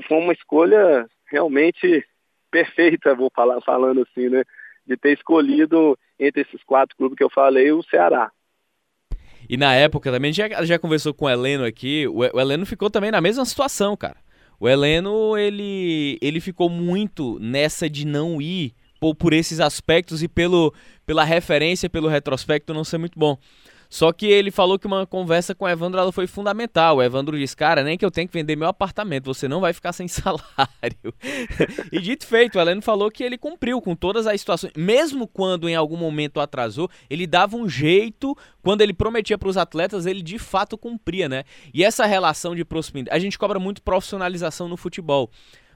Foi 0.07 0.18
uma 0.18 0.33
escolha 0.33 1.09
realmente 1.31 2.05
perfeita, 2.51 3.14
vou 3.14 3.31
falar 3.35 3.61
falando 3.61 4.03
assim, 4.03 4.29
né? 4.29 4.44
De 4.87 4.96
ter 4.96 5.12
escolhido 5.12 5.98
entre 6.18 6.42
esses 6.42 6.62
quatro 6.64 6.96
clubes 6.96 7.16
que 7.16 7.24
eu 7.24 7.31
falei, 7.31 7.72
o 7.72 7.83
Ceará. 7.83 8.31
E 9.48 9.57
na 9.57 9.74
época 9.74 10.11
também, 10.11 10.33
já, 10.33 10.48
já 10.64 10.79
conversou 10.79 11.14
com 11.14 11.24
o 11.24 11.31
Heleno 11.31 11.64
aqui, 11.64 12.07
o, 12.07 12.18
o 12.18 12.40
Heleno 12.40 12.66
ficou 12.66 12.90
também 12.90 13.11
na 13.11 13.20
mesma 13.20 13.44
situação, 13.44 13.96
cara. 13.96 14.16
O 14.61 14.68
Heleno, 14.68 15.38
ele, 15.38 16.18
ele 16.20 16.40
ficou 16.40 16.68
muito 16.68 17.38
nessa 17.38 17.88
de 17.88 18.05
não 18.05 18.42
ir 18.42 18.74
por, 19.01 19.15
por 19.15 19.33
esses 19.33 19.61
aspectos 19.61 20.23
e 20.23 20.29
pelo, 20.29 20.73
pela 21.07 21.25
referência, 21.25 21.89
pelo 21.89 22.09
retrospecto 22.09 22.75
não 22.75 22.85
ser 22.85 22.99
muito 22.99 23.19
bom. 23.19 23.39
Só 23.91 24.13
que 24.13 24.27
ele 24.27 24.51
falou 24.51 24.79
que 24.79 24.87
uma 24.87 25.07
conversa 25.07 25.55
com 25.55 25.65
o 25.65 25.69
Evandro 25.69 25.99
ela 25.99 26.13
foi 26.13 26.27
fundamental. 26.27 26.97
O 26.97 27.03
Evandro 27.03 27.39
disse, 27.39 27.57
cara, 27.57 27.83
nem 27.83 27.97
que 27.97 28.05
eu 28.05 28.11
tenho 28.11 28.29
que 28.29 28.35
vender 28.35 28.55
meu 28.55 28.69
apartamento, 28.69 29.25
você 29.25 29.49
não 29.49 29.61
vai 29.61 29.73
ficar 29.73 29.93
sem 29.95 30.07
salário. 30.07 30.45
e 31.91 31.99
dito 31.99 32.27
feito, 32.27 32.59
o 32.59 32.61
Heleno 32.61 32.83
falou 32.83 33.11
que 33.11 33.25
ele 33.25 33.39
cumpriu 33.39 33.81
com 33.81 33.97
todas 33.97 34.27
as 34.27 34.39
situações. 34.41 34.73
Mesmo 34.77 35.27
quando 35.27 35.69
em 35.69 35.75
algum 35.75 35.97
momento 35.97 36.39
atrasou, 36.39 36.91
ele 37.09 37.27
dava 37.27 37.57
um 37.57 37.69
jeito, 37.69 38.37
quando 38.63 38.83
ele 38.83 38.93
prometia 38.93 39.39
para 39.39 39.49
os 39.49 39.57
atletas, 39.57 40.05
ele 40.05 40.21
de 40.21 40.39
fato 40.39 40.77
cumpria, 40.77 41.29
né? 41.29 41.45
E 41.73 41.83
essa 41.83 42.05
relação 42.05 42.55
de 42.55 42.65
proximidade, 42.65 43.17
a 43.17 43.19
gente 43.19 43.39
cobra 43.39 43.59
muito 43.59 43.83
profissionalização 43.83 44.69
no 44.69 44.77
futebol. 44.77 45.31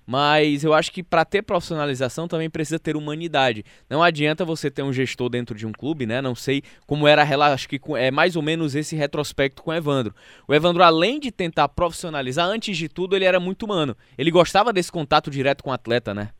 Mas 0.06 0.64
eu 0.64 0.74
acho 0.74 0.92
que 0.92 1.02
para 1.02 1.24
ter 1.24 1.42
profissionalização 1.42 2.26
também 2.26 2.50
precisa 2.50 2.78
ter 2.78 2.96
humanidade. 2.96 3.64
Não 3.88 4.02
adianta 4.02 4.44
você 4.44 4.70
ter 4.70 4.82
um 4.82 4.92
gestor 4.92 5.28
dentro 5.28 5.54
de 5.54 5.66
um 5.66 5.72
clube, 5.72 6.06
né? 6.06 6.20
Não 6.20 6.34
sei 6.34 6.62
como 6.86 7.06
era 7.06 7.22
a 7.22 7.24
relação, 7.24 7.54
acho 7.54 7.68
que 7.68 7.80
é 7.96 8.10
mais 8.10 8.36
ou 8.36 8.42
menos 8.42 8.74
esse 8.74 8.96
retrospecto 8.96 9.62
com 9.62 9.70
o 9.70 9.74
Evandro. 9.74 10.14
O 10.46 10.54
Evandro, 10.54 10.82
além 10.82 11.20
de 11.20 11.30
tentar 11.30 11.68
profissionalizar, 11.68 12.46
antes 12.46 12.76
de 12.76 12.88
tudo, 12.88 13.14
ele 13.14 13.24
era 13.24 13.38
muito 13.38 13.64
humano. 13.64 13.96
Ele 14.18 14.30
gostava 14.30 14.72
desse 14.72 14.90
contato 14.90 15.30
direto 15.30 15.62
com 15.62 15.70
o 15.70 15.72
atleta, 15.72 16.12
né? 16.12 16.30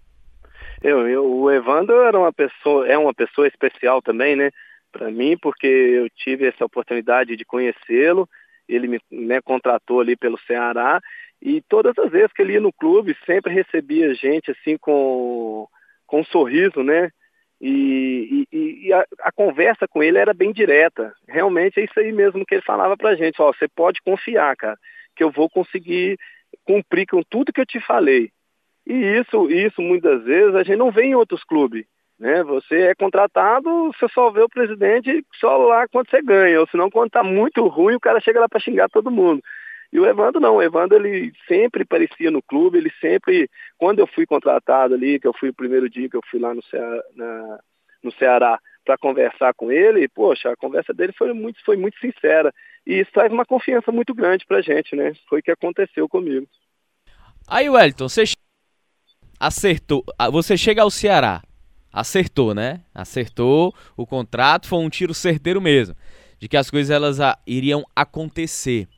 Eu, 0.83 1.09
eu, 1.09 1.25
o 1.25 1.51
Evandro 1.51 2.03
era 2.03 2.19
uma 2.19 2.33
pessoa, 2.33 2.89
é 2.89 2.99
uma 2.99 3.15
pessoa 3.15 3.47
especial 3.47 4.03
também, 4.03 4.35
né? 4.35 4.51
Para 4.91 5.11
mim, 5.11 5.37
porque 5.41 5.67
eu 5.67 6.11
tive 6.11 6.47
essa 6.47 6.65
oportunidade 6.65 7.37
de 7.37 7.45
conhecê-lo. 7.45 8.29
Ele 8.69 8.89
me 8.89 9.01
né, 9.11 9.41
contratou 9.41 10.01
ali 10.01 10.17
pelo 10.17 10.39
Ceará 10.41 11.01
e 11.41 11.61
todas 11.63 11.99
as 11.99 12.11
vezes 12.11 12.33
que 12.33 12.41
ele 12.41 12.53
ia 12.53 12.61
no 12.61 12.73
clube, 12.73 13.17
sempre 13.27 13.53
recebia 13.53 14.15
gente 14.15 14.53
assim 14.53 14.77
com, 14.79 15.67
com 16.07 16.21
um 16.21 16.25
sorriso, 16.25 16.85
né? 16.85 17.11
E, 17.61 18.47
e, 18.53 18.87
e 18.87 18.93
a, 18.93 19.05
a, 19.21 19.33
conversa 19.33 19.87
com 19.89 20.03
ele 20.03 20.19
era 20.19 20.33
bem 20.33 20.53
direta. 20.53 21.13
Realmente 21.29 21.81
é 21.81 21.85
isso 21.85 21.99
aí 21.99 22.13
mesmo 22.13 22.45
que 22.47 22.57
ele 22.57 22.63
falava 22.63 22.97
pra 22.97 23.15
gente. 23.15 23.41
Ó, 23.43 23.53
você 23.53 23.69
pode 23.69 24.01
confiar, 24.03 24.57
cara, 24.57 24.77
que 25.17 25.23
eu 25.23 25.31
vou 25.31 25.49
conseguir 25.49 26.19
cumprir 26.65 27.07
com 27.07 27.23
tudo 27.23 27.53
que 27.53 27.61
eu 27.61 27.67
te 27.67 27.81
falei. 27.81 28.31
E 28.87 28.93
isso, 28.93 29.51
isso 29.51 29.81
muitas 29.81 30.25
vezes 30.25 30.55
a 30.55 30.63
gente 30.63 30.77
não 30.77 30.91
vê 30.91 31.05
em 31.05 31.15
outros 31.15 31.45
clubes. 31.45 31.87
Né? 32.23 32.45
Você 32.45 32.83
é 32.83 32.95
contratado, 32.95 33.69
você 33.89 34.07
só 34.15 34.31
vê 34.31 34.43
o 34.43 34.49
presidente 34.49 35.27
só 35.41 35.57
lá 35.57 35.89
quando 35.89 36.09
você 36.09 36.23
ganha, 36.23 36.61
ou 36.61 36.69
senão 36.69 36.89
quando 36.89 37.11
tá 37.11 37.25
muito 37.25 37.67
ruim, 37.67 37.97
o 37.97 38.01
cara 38.01 38.21
chega 38.21 38.39
lá 38.39 38.49
para 38.49 38.61
xingar 38.61 38.89
todo 38.89 39.11
mundo. 39.11 39.43
E 39.93 39.99
o 39.99 40.07
Evandro 40.07 40.41
não, 40.41 40.55
o 40.55 40.63
Evandro 40.63 40.97
ele 40.97 41.33
sempre 41.49 41.85
parecia 41.85 42.31
no 42.31 42.41
clube, 42.41 42.79
ele 42.79 42.93
sempre, 43.01 43.51
quando 43.77 43.99
eu 43.99 44.07
fui 44.07 44.25
contratado 44.25 44.95
ali, 44.95 45.19
que 45.19 45.27
eu 45.27 45.33
fui 45.33 45.49
o 45.49 45.55
primeiro 45.55 45.91
dia 45.91 46.09
que 46.09 46.17
eu 46.17 46.23
fui 46.31 46.39
lá 46.39 46.55
no 46.55 46.63
Ceará, 46.63 47.03
na, 47.17 47.59
no 48.05 48.13
Ceará 48.13 48.61
para 48.85 48.97
conversar 48.97 49.53
com 49.55 49.73
ele, 49.73 50.09
poxa, 50.09 50.53
a 50.53 50.57
conversa 50.57 50.95
dele 50.95 51.13
foi 51.19 51.33
muito, 51.33 51.59
foi 51.65 51.77
muito 51.77 51.99
sincera. 51.99 52.55
E 52.87 53.01
isso 53.01 53.11
traz 53.13 53.33
uma 53.33 53.45
confiança 53.45 53.91
muito 53.91 54.15
grande 54.15 54.47
pra 54.47 54.63
gente, 54.63 54.95
né? 54.95 55.13
Foi 55.29 55.41
o 55.41 55.43
que 55.43 55.51
aconteceu 55.51 56.09
comigo. 56.09 56.47
Aí, 57.49 57.69
Wellington, 57.69 58.09
você 58.09 58.23
acertou, 59.41 60.05
ah, 60.17 60.31
você 60.31 60.57
chega 60.57 60.83
ao 60.83 60.91
Ceará, 60.91 61.43
acertou, 61.93 62.55
né? 62.55 62.81
Acertou 62.95 63.75
o 63.97 64.07
contrato, 64.07 64.67
foi 64.67 64.79
um 64.79 64.89
tiro 64.89 65.13
certeiro 65.13 65.61
mesmo, 65.61 65.95
de 66.41 66.49
que 66.49 66.57
as 66.57 66.71
coisas 66.71 66.91
elas 66.91 67.21
ah, 67.21 67.39
iriam 67.47 67.85
acontecer. 67.95 68.89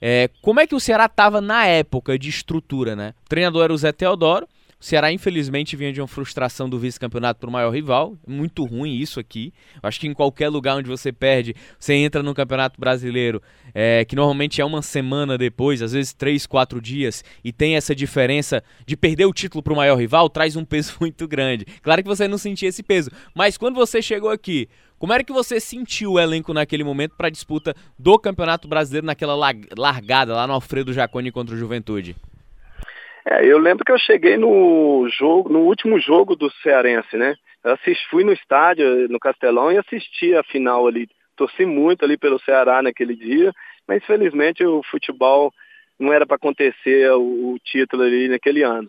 É, 0.00 0.30
como 0.40 0.60
é 0.60 0.66
que 0.66 0.74
o 0.74 0.80
Ceará 0.80 1.06
estava 1.06 1.40
na 1.40 1.66
época 1.66 2.18
de 2.18 2.28
estrutura, 2.28 2.94
né? 2.94 3.14
O 3.26 3.28
treinador 3.28 3.64
era 3.64 3.72
o 3.72 3.78
Zé 3.78 3.90
Teodoro. 3.90 4.46
O 4.80 4.84
Ceará, 4.84 5.12
infelizmente, 5.12 5.74
vinha 5.74 5.92
de 5.92 6.00
uma 6.00 6.06
frustração 6.06 6.68
do 6.70 6.78
vice-campeonato 6.78 7.40
para 7.40 7.48
o 7.48 7.52
maior 7.52 7.70
rival. 7.70 8.16
Muito 8.24 8.64
ruim 8.64 8.94
isso 8.94 9.18
aqui. 9.18 9.52
Acho 9.82 9.98
que 9.98 10.06
em 10.06 10.14
qualquer 10.14 10.48
lugar 10.48 10.76
onde 10.76 10.88
você 10.88 11.10
perde, 11.10 11.56
você 11.76 11.94
entra 11.94 12.22
no 12.22 12.32
Campeonato 12.32 12.80
Brasileiro, 12.80 13.42
é, 13.74 14.04
que 14.04 14.14
normalmente 14.14 14.60
é 14.60 14.64
uma 14.64 14.80
semana 14.80 15.36
depois, 15.36 15.82
às 15.82 15.92
vezes 15.92 16.12
três, 16.12 16.46
quatro 16.46 16.80
dias, 16.80 17.24
e 17.42 17.52
tem 17.52 17.74
essa 17.74 17.92
diferença 17.92 18.62
de 18.86 18.96
perder 18.96 19.26
o 19.26 19.32
título 19.32 19.64
para 19.64 19.72
o 19.72 19.76
maior 19.76 19.96
rival, 19.96 20.30
traz 20.30 20.54
um 20.54 20.64
peso 20.64 20.94
muito 21.00 21.26
grande. 21.26 21.66
Claro 21.82 22.00
que 22.00 22.08
você 22.08 22.28
não 22.28 22.38
sentia 22.38 22.68
esse 22.68 22.82
peso, 22.84 23.10
mas 23.34 23.58
quando 23.58 23.74
você 23.74 24.00
chegou 24.00 24.30
aqui, 24.30 24.68
como 24.96 25.12
era 25.12 25.24
que 25.24 25.32
você 25.32 25.58
sentiu 25.58 26.12
o 26.12 26.20
elenco 26.20 26.54
naquele 26.54 26.84
momento 26.84 27.16
para 27.16 27.26
a 27.26 27.30
disputa 27.30 27.74
do 27.98 28.16
Campeonato 28.16 28.68
Brasileiro 28.68 29.06
naquela 29.06 29.34
largada 29.76 30.36
lá 30.36 30.46
no 30.46 30.52
Alfredo 30.52 30.92
Jaconi 30.92 31.32
contra 31.32 31.56
o 31.56 31.58
Juventude? 31.58 32.14
É, 33.30 33.44
eu 33.44 33.58
lembro 33.58 33.84
que 33.84 33.92
eu 33.92 33.98
cheguei 33.98 34.38
no 34.38 35.06
jogo, 35.10 35.50
no 35.50 35.60
último 35.60 36.00
jogo 36.00 36.34
do 36.34 36.50
Cearense, 36.62 37.14
né? 37.16 37.36
Eu 37.62 37.74
assisti, 37.74 38.08
fui 38.08 38.24
no 38.24 38.32
estádio, 38.32 39.06
no 39.08 39.20
Castelão, 39.20 39.70
e 39.70 39.76
assisti 39.76 40.34
a 40.34 40.42
final 40.42 40.86
ali. 40.86 41.06
Torci 41.36 41.66
muito 41.66 42.04
ali 42.04 42.16
pelo 42.16 42.40
Ceará 42.40 42.82
naquele 42.82 43.14
dia, 43.14 43.52
mas 43.86 44.02
infelizmente 44.02 44.64
o 44.64 44.82
futebol 44.82 45.52
não 45.98 46.10
era 46.10 46.26
para 46.26 46.36
acontecer 46.36 47.10
o, 47.12 47.52
o, 47.52 47.58
título 47.58 48.02
ali 48.02 48.28
naquele 48.28 48.62
ano. 48.62 48.88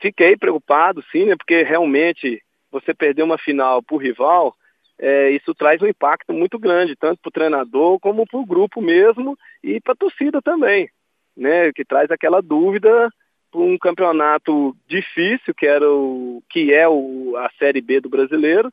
fiquei 0.00 0.36
preocupado, 0.36 1.04
sim, 1.12 1.26
né, 1.26 1.36
porque 1.36 1.62
realmente 1.62 2.42
você 2.70 2.94
perder 2.94 3.24
uma 3.24 3.36
final 3.36 3.82
por 3.82 3.98
rival, 3.98 4.54
é, 4.98 5.30
isso 5.30 5.54
traz 5.54 5.82
um 5.82 5.86
impacto 5.86 6.32
muito 6.32 6.58
grande, 6.58 6.96
tanto 6.96 7.20
para 7.20 7.28
o 7.28 7.32
treinador 7.32 8.00
como 8.00 8.26
para 8.26 8.40
o 8.40 8.46
grupo 8.46 8.80
mesmo 8.80 9.36
e 9.62 9.80
para 9.80 9.92
a 9.92 9.96
torcida 9.96 10.40
também, 10.40 10.88
né, 11.38 11.72
que 11.72 11.84
traz 11.84 12.10
aquela 12.10 12.42
dúvida 12.42 13.08
para 13.50 13.60
um 13.60 13.78
campeonato 13.78 14.76
difícil, 14.88 15.54
que, 15.54 15.66
era 15.66 15.88
o, 15.88 16.42
que 16.50 16.74
é 16.74 16.86
o, 16.88 17.34
a 17.36 17.48
Série 17.58 17.80
B 17.80 18.00
do 18.00 18.10
brasileiro, 18.10 18.72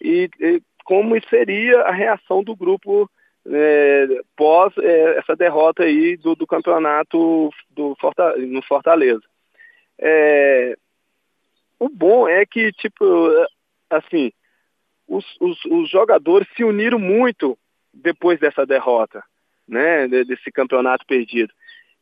e, 0.00 0.28
e 0.40 0.62
como 0.84 1.14
seria 1.28 1.82
a 1.82 1.92
reação 1.92 2.42
do 2.42 2.56
grupo 2.56 3.08
é, 3.46 4.06
pós 4.36 4.72
é, 4.78 5.18
essa 5.18 5.36
derrota 5.36 5.84
aí 5.84 6.16
do, 6.16 6.34
do 6.34 6.46
campeonato 6.46 7.50
do 7.70 7.94
Fortaleza, 8.00 8.46
no 8.46 8.62
Fortaleza. 8.62 9.22
É, 9.98 10.76
o 11.78 11.88
bom 11.88 12.26
é 12.26 12.44
que, 12.46 12.72
tipo, 12.72 13.04
assim, 13.90 14.32
os, 15.06 15.24
os, 15.40 15.64
os, 15.66 15.90
jogadores 15.90 16.48
se 16.56 16.64
uniram 16.64 16.98
muito 16.98 17.56
depois 17.92 18.38
dessa 18.40 18.66
derrota, 18.66 19.22
né, 19.66 20.08
desse 20.08 20.50
campeonato 20.50 21.06
perdido. 21.06 21.52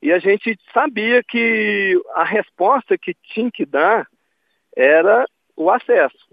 E 0.02 0.12
a 0.12 0.18
gente 0.18 0.58
sabia 0.72 1.22
que 1.22 2.00
a 2.14 2.24
resposta 2.24 2.98
que 2.98 3.14
tinha 3.34 3.50
que 3.50 3.64
dar 3.64 4.06
era 4.76 5.26
o 5.56 5.70
acesso, 5.70 6.28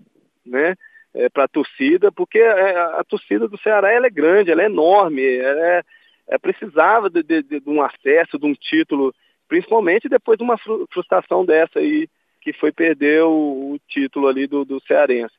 né? 0.45 0.75
é, 1.13 1.29
para 1.29 1.43
a 1.43 1.47
torcida, 1.47 2.11
porque 2.11 2.39
a, 2.39 2.57
é, 2.57 2.77
a, 2.99 3.03
torcida 3.03 3.47
do 3.47 3.57
Ceará 3.59 3.91
ela 3.91 4.07
é 4.07 4.09
grande, 4.09 4.51
ela 4.51 4.63
é 4.63 4.65
enorme, 4.65 5.23
ela 5.23 5.65
é, 5.65 5.83
é, 6.27 6.37
precisava 6.37 7.09
de, 7.09 7.21
de, 7.21 7.43
de, 7.43 7.61
um 7.67 7.81
acesso, 7.81 8.39
de 8.39 8.45
um 8.45 8.53
título, 8.53 9.13
principalmente 9.47 10.09
depois 10.09 10.37
de 10.37 10.43
uma 10.43 10.57
frustração 10.91 11.45
dessa 11.45 11.79
aí, 11.79 12.07
que 12.41 12.51
foi 12.53 12.71
perder 12.71 13.23
o, 13.23 13.73
o 13.73 13.79
título 13.87 14.27
ali 14.27 14.47
do, 14.47 14.65
do 14.65 14.81
Cearense. 14.81 15.35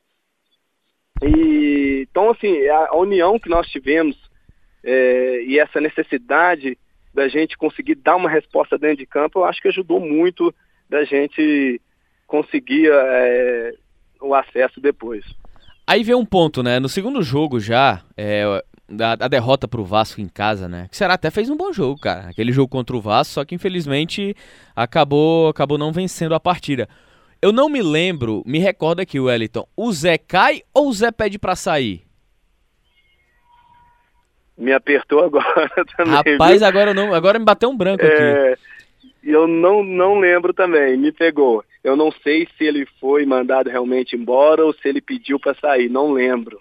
E, 1.21 2.07
então, 2.09 2.31
assim, 2.31 2.67
a, 2.67 2.95
união 2.95 3.37
que 3.37 3.49
nós 3.49 3.67
tivemos 3.67 4.17
é, 4.83 5.41
e 5.43 5.59
essa 5.59 5.81
necessidade 5.81 6.77
da 7.15 7.27
gente 7.29 7.57
conseguir 7.57 7.95
dar 7.95 8.17
uma 8.17 8.29
resposta 8.29 8.77
dentro 8.77 8.97
de 8.97 9.05
campo, 9.05 9.39
eu 9.39 9.45
acho 9.45 9.61
que 9.61 9.69
ajudou 9.69 9.99
muito 9.99 10.53
da 10.89 11.03
gente 11.05 11.81
conseguir 12.27 12.91
é, 12.91 13.73
o 14.21 14.35
acesso 14.35 14.81
depois. 14.81 15.25
Aí 15.87 16.03
vem 16.03 16.15
um 16.15 16.25
ponto, 16.25 16.61
né? 16.61 16.79
No 16.79 16.89
segundo 16.89 17.23
jogo 17.23 17.59
já, 17.59 18.03
é, 18.17 18.43
a, 18.43 19.25
a, 19.25 19.27
derrota 19.27 19.67
pro 19.67 19.85
Vasco 19.85 20.19
em 20.19 20.27
casa, 20.27 20.67
né? 20.67 20.87
Que 20.89 20.97
será 20.97 21.13
até 21.13 21.31
fez 21.31 21.49
um 21.49 21.55
bom 21.55 21.71
jogo, 21.71 21.99
cara. 21.99 22.29
Aquele 22.29 22.51
jogo 22.51 22.67
contra 22.67 22.95
o 22.95 23.01
Vasco, 23.01 23.35
só 23.35 23.45
que 23.45 23.55
infelizmente 23.55 24.35
acabou, 24.75 25.47
acabou 25.47 25.77
não 25.77 25.91
vencendo 25.91 26.35
a 26.35 26.39
partida. 26.39 26.89
Eu 27.41 27.51
não 27.51 27.69
me 27.69 27.81
lembro, 27.81 28.43
me 28.45 28.59
recorda 28.59 29.03
aqui, 29.03 29.19
Wellington, 29.19 29.67
o 29.77 29.91
Zé 29.91 30.17
cai 30.17 30.63
ou 30.73 30.89
o 30.89 30.93
Zé 30.93 31.11
pede 31.11 31.37
pra 31.37 31.55
sair? 31.55 32.04
Me 34.57 34.71
apertou 34.71 35.23
agora 35.23 35.69
também. 35.97 36.33
Rapaz, 36.33 36.61
agora 36.63 36.93
não, 36.93 37.13
agora 37.13 37.37
me 37.37 37.45
bateu 37.45 37.69
um 37.69 37.77
branco 37.77 38.03
é, 38.03 38.53
aqui. 38.53 38.61
Eu 39.23 39.47
não, 39.47 39.83
não 39.83 40.19
lembro 40.19 40.53
também, 40.53 40.95
me 40.97 41.11
pegou. 41.11 41.63
Eu 41.83 41.95
não 41.95 42.11
sei 42.11 42.47
se 42.57 42.63
ele 42.63 42.85
foi 42.99 43.25
mandado 43.25 43.69
realmente 43.69 44.15
embora 44.15 44.65
ou 44.65 44.73
se 44.73 44.87
ele 44.87 45.01
pediu 45.01 45.39
para 45.39 45.55
sair, 45.55 45.89
não 45.89 46.11
lembro. 46.11 46.59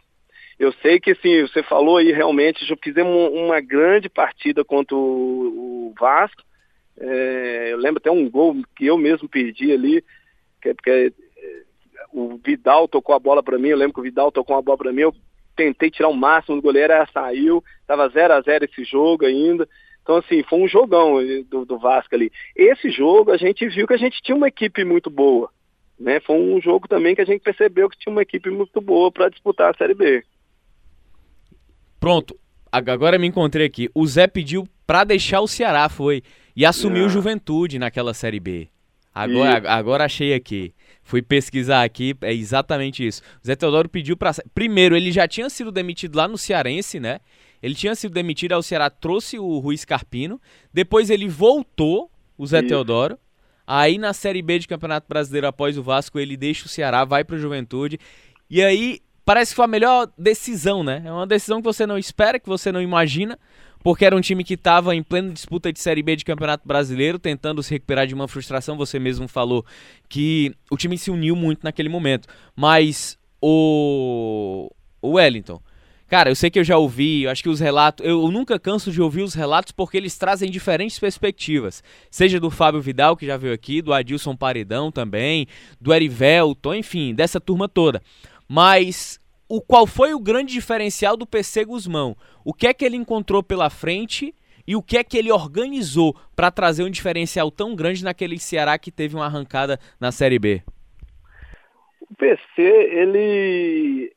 Eu 0.59 0.73
sei 0.81 1.01
que, 1.01 1.13
assim, 1.13 1.43
você 1.43 1.63
falou 1.63 1.97
aí, 1.97 2.13
realmente, 2.13 2.65
já 2.65 2.77
fizemos 2.83 3.33
uma 3.33 3.61
grande 3.61 4.09
partida 4.09 4.65
contra 4.65 4.95
o, 4.95 5.91
o 5.91 5.95
Vasco. 5.99 6.43
É, 6.99 7.71
eu 7.73 7.79
lembro 7.79 7.99
até 7.99 8.11
um 8.11 8.29
gol 8.31 8.57
que 8.77 8.87
eu 8.87 8.97
mesmo 8.97 9.29
perdi 9.29 9.73
ali, 9.73 10.05
que, 10.63 10.73
que 10.75 10.91
é, 10.91 11.11
o 12.13 12.39
Vidal 12.39 12.87
tocou 12.87 13.15
a 13.15 13.19
bola 13.19 13.43
para 13.43 13.59
mim, 13.59 13.69
eu 13.69 13.77
lembro 13.77 13.95
que 13.95 14.01
o 14.01 14.05
Vidal 14.05 14.31
tocou 14.31 14.55
uma 14.55 14.63
bola 14.63 14.79
para 14.79 14.93
mim, 14.93 15.03
eu 15.03 15.15
tentei 15.55 15.91
tirar 15.91 16.09
o 16.09 16.17
máximo 16.17 16.57
do 16.57 16.63
goleiro, 16.63 16.93
ela 16.93 17.09
saiu, 17.13 17.63
estava 17.81 18.09
0 18.09 18.35
a 18.35 18.41
0 18.41 18.65
esse 18.65 18.85
jogo 18.85 19.25
ainda. 19.25 19.69
Então, 20.03 20.17
assim, 20.17 20.43
foi 20.43 20.61
um 20.61 20.69
jogão 20.69 21.17
do, 21.49 21.65
do 21.65 21.79
Vasco 21.79 22.15
ali. 22.15 22.31
Esse 22.55 22.91
jogo 22.91 23.31
a 23.31 23.39
gente 23.39 23.67
viu 23.69 23.87
que 23.87 23.95
a 23.95 23.99
gente 23.99 24.21
tinha 24.23 24.37
uma 24.37 24.49
equipe 24.49 24.85
muito 24.85 25.09
boa. 25.09 25.51
Né? 25.99 26.21
Foi 26.21 26.37
um 26.37 26.61
jogo 26.61 26.87
também 26.87 27.15
que 27.15 27.23
a 27.23 27.25
gente 27.25 27.41
percebeu 27.41 27.89
que 27.89 27.99
tinha 27.99 28.13
uma 28.13 28.23
equipe 28.23 28.51
muito 28.51 28.81
boa 28.81 29.11
para 29.11 29.31
disputar 29.31 29.71
a 29.71 29.77
Série 29.77 29.95
B. 29.95 30.23
Pronto, 31.99 32.39
agora 32.71 33.19
me 33.19 33.27
encontrei 33.27 33.67
aqui. 33.67 33.89
O 33.95 34.07
Zé 34.07 34.27
pediu 34.27 34.69
para 34.87 35.05
deixar 35.05 35.41
o 35.41 35.49
Ceará, 35.49 35.89
foi. 35.89 36.23
E 36.55 36.67
assumiu 36.67 37.07
ah. 37.07 37.09
Juventude 37.09 37.79
naquela 37.79 38.13
Série 38.13 38.41
B. 38.41 38.69
Agora, 39.15 39.65
e... 39.65 39.67
agora 39.67 40.05
achei 40.05 40.35
aqui. 40.35 40.75
Fui 41.05 41.21
pesquisar 41.21 41.85
aqui, 41.85 42.17
é 42.23 42.33
exatamente 42.33 43.07
isso. 43.07 43.23
O 43.43 43.47
Zé 43.47 43.55
Teodoro 43.55 43.89
pediu 43.89 44.17
para. 44.17 44.33
Primeiro, 44.55 44.97
ele 44.97 45.13
já 45.13 45.29
tinha 45.29 45.51
sido 45.51 45.71
demitido 45.71 46.17
lá 46.17 46.27
no 46.27 46.39
Cearense, 46.39 46.99
né? 46.99 47.21
Ele 47.63 47.75
tinha 47.75 47.95
sido 47.95 48.13
demitido, 48.13 48.53
ao 48.53 48.63
Ceará 48.63 48.91
trouxe 48.91 49.39
o 49.39 49.59
Rui 49.59 49.77
Carpino. 49.87 50.41
Depois 50.73 51.11
ele 51.11 51.29
voltou, 51.29 52.11
o 52.37 52.47
Zé 52.47 52.59
Isso. 52.59 52.69
Teodoro. 52.69 53.19
Aí 53.67 53.97
na 53.97 54.13
Série 54.13 54.43
B 54.43 54.59
de 54.59 54.69
Campeonato 54.69 55.07
Brasileiro, 55.09 55.47
após 55.47 55.79
o 55.79 55.83
Vasco, 55.83 56.19
ele 56.19 56.37
deixa 56.37 56.67
o 56.67 56.69
Ceará, 56.69 57.05
vai 57.05 57.25
para 57.25 57.37
o 57.37 57.39
Juventude. 57.39 57.99
E 58.51 58.63
aí 58.63 59.01
parece 59.25 59.53
que 59.53 59.57
foi 59.57 59.65
a 59.65 59.69
melhor 59.69 60.11
decisão, 60.19 60.83
né? 60.85 61.03
É 61.05 61.13
uma 61.13 61.27
decisão 61.27 61.61
que 61.61 61.65
você 61.65 61.87
não 61.87 61.97
espera, 61.97 62.39
que 62.39 62.49
você 62.49 62.71
não 62.71 62.83
imagina, 62.83 63.39
porque 63.85 64.07
era 64.07 64.17
um 64.17 64.21
time 64.23 64.43
que 64.43 64.55
estava 64.55 64.97
em 64.97 65.03
plena 65.03 65.31
disputa 65.31 65.71
de 65.71 65.79
Série 65.79 66.03
B 66.03 66.17
de 66.17 66.25
Campeonato 66.25 66.67
Brasileiro, 66.67 67.19
tentando 67.19 67.63
se 67.63 67.71
recuperar 67.71 68.07
de 68.07 68.15
uma 68.15 68.27
frustração. 68.27 68.79
Você 68.79 68.99
mesmo 68.99 69.29
falou 69.29 69.65
que 70.09 70.55
o 70.71 70.77
time 70.79 70.97
se 70.97 71.11
uniu 71.11 71.37
muito 71.37 71.63
naquele 71.63 71.91
momento. 71.91 72.27
Mas 72.57 73.19
o, 73.43 74.71
o 75.03 75.11
Wellington 75.13 75.61
Cara, 76.07 76.31
eu 76.31 76.35
sei 76.37 76.51
que 76.51 76.59
eu 76.59 76.65
já 76.65 76.77
ouvi, 76.77 77.23
eu 77.23 77.31
acho 77.31 77.43
que 77.43 77.49
os 77.49 77.61
relatos. 77.61 78.07
Eu 78.07 78.31
nunca 78.31 78.59
canso 78.59 78.93
de 78.93 79.03
ouvir 79.03 79.23
os 79.23 79.35
relatos 79.35 79.73
porque 79.73 79.97
eles 79.97 80.17
trazem 80.17 80.51
diferentes 80.51 80.99
perspectivas. 80.99 81.83
Seja 82.11 82.39
do 82.39 82.51
Fábio 82.51 82.81
Vidal, 82.81 83.17
que 83.17 83.27
já 83.27 83.37
veio 83.37 83.55
aqui, 83.55 83.83
do 83.83 83.93
Adilson 83.93 84.37
Paredão 84.37 84.93
também, 84.93 85.47
do 85.81 85.93
Erivelton, 85.93 86.75
enfim, 86.75 87.15
dessa 87.15 87.41
turma 87.41 87.69
toda. 87.69 88.03
Mas 88.47 89.19
o 89.55 89.61
qual 89.61 89.87
foi 89.87 90.13
o 90.13 90.19
grande 90.19 90.53
diferencial 90.53 91.17
do 91.17 91.25
PC 91.25 91.65
Guzmão? 91.65 92.17
O 92.45 92.53
que 92.53 92.67
é 92.67 92.75
que 92.75 92.85
ele 92.85 92.97
encontrou 92.97 93.41
pela 93.41 93.71
frente 93.71 94.35
e 94.67 94.75
o 94.75 94.83
que 94.83 94.99
é 94.99 95.05
que 95.05 95.17
ele 95.17 95.31
organizou 95.31 96.17
para 96.35 96.51
trazer 96.51 96.83
um 96.83 96.91
diferencial 96.91 97.53
tão 97.53 97.77
grande 97.77 98.03
naquele 98.03 98.37
Ceará 98.37 98.77
que 98.77 98.91
teve 98.91 99.15
uma 99.15 99.27
arrancada 99.27 99.79
na 100.01 100.11
Série 100.11 100.41
B? 100.41 100.61
O 102.01 102.17
PC, 102.17 102.63
ele 102.63 104.13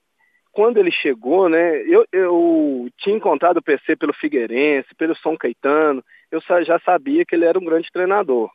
quando 0.51 0.77
ele 0.77 0.89
chegou, 0.89 1.47
né, 1.47 1.83
eu, 1.83 2.03
eu 2.11 2.89
tinha 2.97 3.15
encontrado 3.15 3.57
o 3.57 3.61
PC 3.61 3.95
pelo 3.95 4.13
Figueirense, 4.13 4.87
pelo 4.97 5.15
São 5.17 5.37
Caetano, 5.37 6.03
eu 6.31 6.41
já 6.65 6.79
sabia 6.79 7.23
que 7.23 7.35
ele 7.35 7.45
era 7.45 7.59
um 7.59 7.63
grande 7.63 7.91
treinador. 7.93 8.49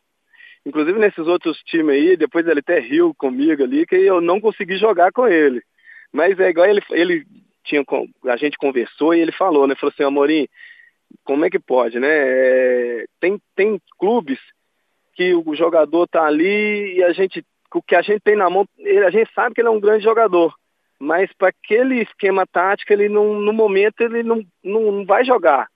Inclusive 0.67 0.99
nesses 0.99 1.29
outros 1.29 1.59
times 1.59 1.95
aí, 1.95 2.17
depois 2.17 2.45
ele 2.45 2.59
até 2.59 2.81
riu 2.81 3.15
comigo 3.15 3.63
ali, 3.63 3.87
que 3.87 3.95
eu 3.95 4.21
não 4.21 4.41
consegui 4.41 4.79
jogar 4.79 5.13
com 5.13 5.29
ele. 5.29 5.63
Mas 6.13 6.39
é 6.39 6.51
igual 6.51 6.67
ele, 6.67 6.83
ele 6.91 7.27
tinha, 7.65 7.83
a 8.27 8.37
gente 8.37 8.59
conversou 8.59 9.15
e 9.15 9.21
ele 9.21 9.33
falou, 9.33 9.67
né, 9.67 9.75
falou 9.75 9.93
assim, 9.93 10.05
Amorim, 10.05 10.47
como 11.25 11.45
é 11.45 11.51
que 11.51 11.59
pode, 11.59 11.99
né, 11.99 12.09
é, 12.09 13.05
tem, 13.21 13.41
tem 13.57 13.81
clubes 13.99 14.39
que 15.15 15.35
o 15.35 15.55
jogador 15.55 16.07
tá 16.07 16.25
ali 16.25 16.97
e 16.97 17.03
a 17.03 17.13
gente, 17.13 17.45
o 17.75 17.83
que 17.83 17.95
a 17.95 18.03
gente 18.03 18.21
tem 18.21 18.37
na 18.37 18.51
mão, 18.51 18.67
a 19.07 19.11
gente 19.11 19.33
sabe 19.35 19.55
que 19.55 19.61
ele 19.61 19.69
é 19.69 19.73
um 19.73 19.81
grande 19.81 20.05
jogador, 20.05 20.55
mas 20.99 21.33
para 21.33 21.49
aquele 21.49 22.03
esquema 22.03 22.47
tático, 22.47 22.93
ele 22.93 23.09
não, 23.09 23.35
no 23.35 23.53
momento 23.53 24.01
ele 24.01 24.23
não, 24.23 24.43
não, 24.63 24.93
não, 24.93 25.05
vai 25.05 25.25
jogar. 25.25 25.67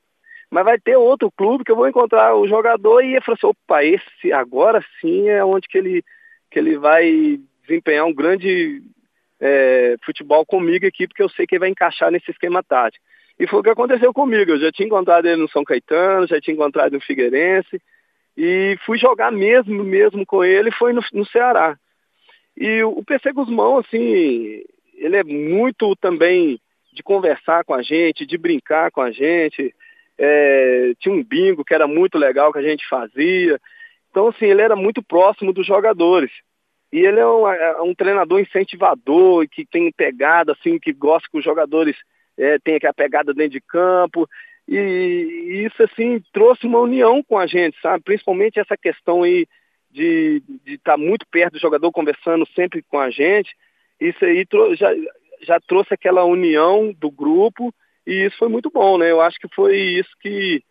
Mas 0.48 0.64
vai 0.64 0.78
ter 0.78 0.96
outro 0.96 1.32
clube 1.32 1.64
que 1.64 1.72
eu 1.72 1.76
vou 1.76 1.88
encontrar 1.88 2.36
o 2.36 2.46
jogador 2.46 3.00
e 3.02 3.14
ele 3.14 3.20
falou 3.20 3.36
assim, 3.36 3.46
opa, 3.48 3.84
esse 3.84 4.32
agora 4.32 4.84
sim 5.00 5.28
é 5.28 5.44
onde 5.44 5.66
que 5.66 5.76
ele, 5.76 6.04
que 6.48 6.60
ele 6.60 6.78
vai 6.78 7.40
desempenhar 7.62 8.06
um 8.06 8.14
grande 8.14 8.80
é, 9.40 9.96
futebol 10.04 10.44
comigo 10.44 10.86
aqui, 10.86 11.06
porque 11.06 11.22
eu 11.22 11.28
sei 11.28 11.46
que 11.46 11.54
ele 11.54 11.60
vai 11.60 11.68
encaixar 11.68 12.10
nesse 12.10 12.30
esquema 12.30 12.62
tático. 12.62 13.04
E 13.38 13.46
foi 13.46 13.60
o 13.60 13.62
que 13.62 13.70
aconteceu 13.70 14.12
comigo. 14.12 14.52
Eu 14.52 14.58
já 14.58 14.72
tinha 14.72 14.86
encontrado 14.86 15.26
ele 15.26 15.42
no 15.42 15.48
São 15.48 15.64
Caetano, 15.64 16.26
já 16.26 16.40
tinha 16.40 16.54
encontrado 16.54 16.92
no 16.92 17.00
Figueirense, 17.00 17.80
e 18.36 18.76
fui 18.84 18.98
jogar 18.98 19.30
mesmo, 19.30 19.82
mesmo 19.82 20.24
com 20.26 20.44
ele, 20.44 20.70
foi 20.70 20.92
no, 20.92 21.02
no 21.12 21.26
Ceará. 21.26 21.76
E 22.56 22.82
o 22.82 23.02
PC 23.04 23.32
Guzmão, 23.32 23.78
assim, 23.78 24.62
ele 24.94 25.16
é 25.16 25.24
muito 25.24 25.94
também 25.96 26.58
de 26.92 27.02
conversar 27.02 27.64
com 27.64 27.74
a 27.74 27.82
gente, 27.82 28.24
de 28.24 28.38
brincar 28.38 28.90
com 28.90 29.02
a 29.02 29.10
gente. 29.10 29.74
É, 30.18 30.92
tinha 30.98 31.14
um 31.14 31.22
bingo 31.22 31.64
que 31.64 31.74
era 31.74 31.86
muito 31.86 32.16
legal 32.16 32.52
que 32.52 32.58
a 32.58 32.62
gente 32.62 32.88
fazia. 32.88 33.60
Então, 34.10 34.28
assim, 34.28 34.46
ele 34.46 34.62
era 34.62 34.74
muito 34.74 35.02
próximo 35.02 35.52
dos 35.52 35.66
jogadores. 35.66 36.30
E 36.92 37.00
ele 37.00 37.20
é 37.20 37.26
um, 37.26 37.48
é 37.48 37.82
um 37.82 37.94
treinador 37.94 38.40
incentivador, 38.40 39.46
que 39.48 39.66
tem 39.66 39.90
pegada, 39.92 40.52
assim, 40.52 40.78
que 40.78 40.92
gosta 40.92 41.28
que 41.30 41.38
os 41.38 41.44
jogadores 41.44 41.96
é, 42.38 42.58
tenham 42.58 42.76
aquela 42.76 42.94
pegada 42.94 43.34
dentro 43.34 43.52
de 43.52 43.60
campo. 43.60 44.28
E, 44.68 44.76
e, 44.76 45.64
isso, 45.64 45.82
assim, 45.82 46.22
trouxe 46.32 46.66
uma 46.66 46.80
união 46.80 47.22
com 47.22 47.38
a 47.38 47.46
gente, 47.46 47.78
sabe? 47.80 48.02
Principalmente 48.04 48.60
essa 48.60 48.76
questão 48.76 49.22
aí 49.22 49.46
de 49.90 50.42
estar 50.66 50.92
tá 50.92 50.96
muito 50.98 51.26
perto 51.30 51.54
do 51.54 51.60
jogador, 51.60 51.90
conversando 51.90 52.46
sempre 52.54 52.82
com 52.82 52.98
a 52.98 53.10
gente, 53.10 53.56
isso 53.98 54.22
aí 54.24 54.46
já, 54.74 54.90
já 55.40 55.60
trouxe 55.60 55.94
aquela 55.94 56.24
união 56.24 56.92
do 56.92 57.10
grupo 57.10 57.74
e 58.06 58.26
isso 58.26 58.36
foi 58.36 58.48
muito 58.48 58.70
bom, 58.70 58.98
né? 58.98 59.10
Eu 59.10 59.20
acho 59.20 59.38
que 59.38 59.48
foi 59.54 59.76
isso 59.76 60.10
que, 60.20 60.62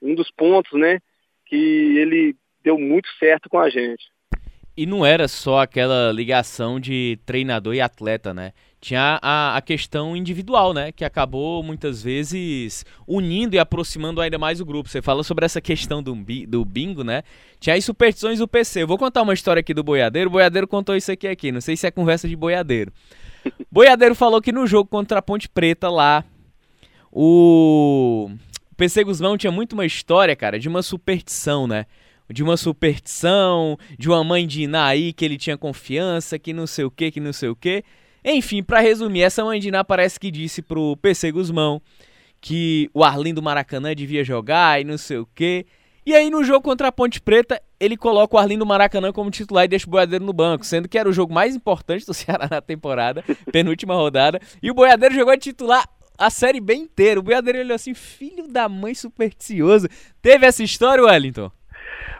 um 0.00 0.14
dos 0.14 0.30
pontos, 0.32 0.78
né, 0.78 0.98
que 1.46 1.56
ele 1.96 2.34
deu 2.62 2.78
muito 2.78 3.08
certo 3.18 3.48
com 3.48 3.58
a 3.58 3.70
gente. 3.70 4.04
E 4.76 4.86
não 4.86 5.04
era 5.04 5.28
só 5.28 5.60
aquela 5.60 6.10
ligação 6.12 6.80
de 6.80 7.18
treinador 7.26 7.74
e 7.74 7.80
atleta, 7.80 8.32
né? 8.32 8.52
Tinha 8.80 9.18
a, 9.22 9.56
a, 9.56 9.60
questão 9.60 10.16
individual, 10.16 10.72
né? 10.72 10.90
Que 10.90 11.04
acabou 11.04 11.62
muitas 11.62 12.02
vezes 12.02 12.84
unindo 13.06 13.54
e 13.54 13.58
aproximando 13.58 14.20
ainda 14.20 14.38
mais 14.38 14.60
o 14.60 14.64
grupo. 14.64 14.88
Você 14.88 15.02
fala 15.02 15.22
sobre 15.22 15.44
essa 15.44 15.60
questão 15.60 16.02
do, 16.02 16.16
do 16.48 16.64
bingo, 16.64 17.04
né? 17.04 17.22
Tinha 17.60 17.76
as 17.76 17.84
superstições 17.84 18.38
do 18.38 18.48
PC. 18.48 18.82
Eu 18.82 18.88
vou 18.88 18.98
contar 18.98 19.22
uma 19.22 19.34
história 19.34 19.60
aqui 19.60 19.72
do 19.72 19.84
boiadeiro. 19.84 20.28
O 20.30 20.32
boiadeiro 20.32 20.66
contou 20.66 20.96
isso 20.96 21.12
aqui 21.12 21.28
aqui. 21.28 21.52
Não 21.52 21.60
sei 21.60 21.76
se 21.76 21.86
é 21.86 21.90
conversa 21.90 22.26
de 22.26 22.34
boiadeiro. 22.34 22.92
boiadeiro 23.70 24.14
falou 24.14 24.40
que 24.40 24.50
no 24.50 24.66
jogo 24.66 24.88
contra 24.88 25.18
a 25.18 25.22
Ponte 25.22 25.48
Preta 25.48 25.88
lá, 25.88 26.24
o 27.12 28.30
PC 28.76 29.04
Guzmão 29.04 29.36
tinha 29.36 29.52
muito 29.52 29.74
uma 29.74 29.86
história, 29.86 30.34
cara, 30.34 30.58
de 30.58 30.68
uma 30.68 30.82
superstição, 30.82 31.68
né? 31.68 31.86
De 32.32 32.42
uma 32.42 32.56
superstição, 32.56 33.78
de 33.98 34.08
uma 34.08 34.24
mãe 34.24 34.46
de 34.46 34.62
Iná 34.62 34.86
aí 34.86 35.12
que 35.12 35.24
ele 35.24 35.38
tinha 35.38 35.56
confiança, 35.56 36.38
que 36.38 36.52
não 36.52 36.66
sei 36.66 36.84
o 36.84 36.90
que, 36.90 37.10
que 37.10 37.20
não 37.20 37.32
sei 37.32 37.48
o 37.48 37.56
que. 37.56 37.84
Enfim, 38.24 38.62
para 38.62 38.80
resumir, 38.80 39.22
essa 39.22 39.44
mãe 39.44 39.60
de 39.60 39.68
Iná 39.68 39.82
parece 39.84 40.18
que 40.18 40.30
disse 40.30 40.62
pro 40.62 40.96
PC 40.96 41.32
Guzmão 41.32 41.82
que 42.40 42.90
o 42.92 43.04
Arlindo 43.04 43.40
Maracanã 43.40 43.94
devia 43.94 44.24
jogar 44.24 44.80
e 44.80 44.84
não 44.84 44.98
sei 44.98 45.18
o 45.18 45.28
que. 45.34 45.64
E 46.04 46.14
aí 46.14 46.30
no 46.30 46.42
jogo 46.42 46.62
contra 46.62 46.88
a 46.88 46.92
Ponte 46.92 47.20
Preta, 47.20 47.62
ele 47.78 47.96
coloca 47.96 48.34
o 48.34 48.38
Arlindo 48.38 48.66
Maracanã 48.66 49.12
como 49.12 49.30
titular 49.30 49.64
e 49.64 49.68
deixa 49.68 49.86
o 49.86 49.90
Boiadeiro 49.90 50.24
no 50.24 50.32
banco, 50.32 50.66
sendo 50.66 50.88
que 50.88 50.98
era 50.98 51.08
o 51.08 51.12
jogo 51.12 51.32
mais 51.32 51.54
importante 51.54 52.04
do 52.04 52.12
Ceará 52.14 52.48
na 52.50 52.60
temporada, 52.60 53.24
penúltima 53.52 53.94
rodada. 53.94 54.40
E 54.60 54.70
o 54.70 54.74
Boiadeiro 54.74 55.14
jogou 55.14 55.34
de 55.36 55.42
titular 55.42 55.88
a 56.18 56.28
série 56.30 56.60
bem 56.60 56.82
inteira. 56.82 57.20
O 57.20 57.22
Boiadeiro 57.22 57.60
olhou 57.60 57.74
assim, 57.74 57.94
filho 57.94 58.48
da 58.48 58.68
mãe 58.68 58.94
supersticioso. 58.94 59.88
Teve 60.20 60.44
essa 60.44 60.62
história, 60.64 61.04
Wellington? 61.04 61.50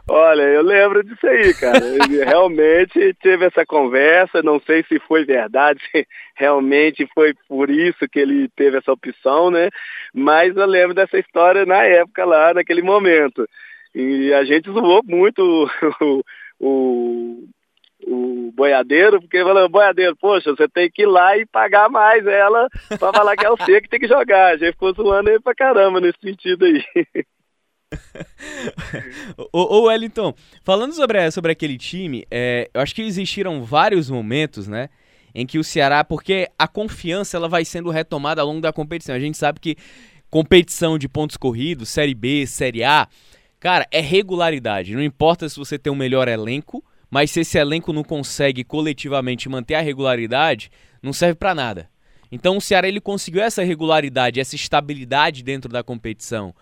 Olha, 0.09 0.43
eu 0.43 0.63
lembro 0.63 1.05
disso 1.05 1.27
aí, 1.27 1.55
cara. 1.55 1.79
realmente 2.27 3.15
teve 3.23 3.47
essa 3.47 3.65
conversa, 3.65 4.43
não 4.43 4.61
sei 4.61 4.85
se 4.85 4.99
foi 5.01 5.25
verdade, 5.25 5.81
se 5.91 6.07
realmente 6.35 7.09
foi 7.15 7.35
por 7.49 7.71
isso 7.71 8.09
que 8.09 8.19
ele 8.19 8.49
teve 8.57 8.79
essa 8.79 8.93
opção, 8.93 9.51
né? 9.51 9.71
Mas 10.13 10.57
eu 10.57 10.67
lembro 10.67 10.95
dessa 10.95 11.19
história 11.19 11.65
na 11.65 11.83
época 11.85 12.25
lá, 12.25 12.53
naquele 12.53 12.83
momento. 12.83 13.47
E 13.95 14.33
a 14.33 14.45
gente 14.45 14.71
zoou 14.71 15.03
muito 15.05 15.71
o, 16.01 16.25
o, 16.59 17.45
o 18.07 18.53
boiadeiro, 18.55 19.21
porque 19.21 19.43
falou, 19.43 19.69
boiadeiro, 19.69 20.17
poxa, 20.17 20.51
você 20.51 20.69
tem 20.69 20.91
que 20.91 21.03
ir 21.03 21.07
lá 21.07 21.37
e 21.37 21.47
pagar 21.47 21.89
mais 21.91 22.27
ela 22.27 22.69
pra 22.99 23.13
falar 23.13 23.37
que 23.37 23.47
é 23.47 23.51
você 23.51 23.81
que 23.81 23.89
tem 23.89 24.01
que 24.01 24.09
jogar. 24.09 24.55
A 24.55 24.57
gente 24.57 24.73
ficou 24.73 24.93
zoando 24.95 25.31
ele 25.31 25.41
pra 25.41 25.55
caramba 25.55 26.01
nesse 26.01 26.19
sentido 26.21 26.65
aí. 26.65 26.83
ô, 29.53 29.83
Wellington, 29.85 30.35
falando 30.63 30.93
sobre, 30.95 31.31
sobre 31.31 31.53
aquele 31.53 31.77
time, 31.77 32.25
é, 32.31 32.71
eu 32.73 32.81
acho 32.81 32.95
que 32.95 33.03
existiram 33.03 33.63
vários 33.65 34.11
momentos, 34.11 34.67
né? 34.67 34.89
Em 35.35 35.47
que 35.47 35.59
o 35.59 35.65
Ceará, 35.65 36.05
porque 36.05 36.49
a 36.59 36.69
confiança 36.69 37.37
ela 37.37 37.49
vai 37.49 37.65
sendo 37.65 37.91
retomada 37.91 38.41
ao 38.41 38.47
longo 38.47 38.61
da 38.61 38.73
competição. 38.73 39.15
A 39.15 39.21
gente 39.21 39.39
sabe 39.39 39.61
que 39.61 39.77
competição 40.31 40.99
de 40.99 41.09
pontos 41.09 41.37
corridos, 41.37 41.89
Série 41.89 42.15
B, 42.15 42.47
Série 42.47 42.85
A, 42.85 43.09
cara, 43.59 43.87
é 43.91 44.01
regularidade. 44.01 44.95
Não 44.95 45.03
importa 45.03 45.49
se 45.49 45.57
você 45.57 45.79
tem 45.79 45.93
um 45.93 45.97
melhor 45.97 46.29
elenco, 46.29 46.85
mas 47.11 47.31
se 47.31 47.41
esse 47.41 47.59
elenco 47.59 47.93
não 47.93 48.03
consegue 48.03 48.65
coletivamente 48.65 49.49
manter 49.49 49.75
a 49.75 49.81
regularidade, 49.81 50.71
não 51.03 51.13
serve 51.13 51.35
para 51.35 51.55
nada. 51.55 51.91
Então 52.31 52.57
o 52.57 52.61
Ceará 52.61 52.89
ele 52.89 53.01
conseguiu 53.01 53.43
essa 53.43 53.63
regularidade, 53.63 54.41
essa 54.41 54.57
estabilidade 54.57 55.43
dentro 55.43 55.71
da 55.71 55.83
competição. 55.83 56.55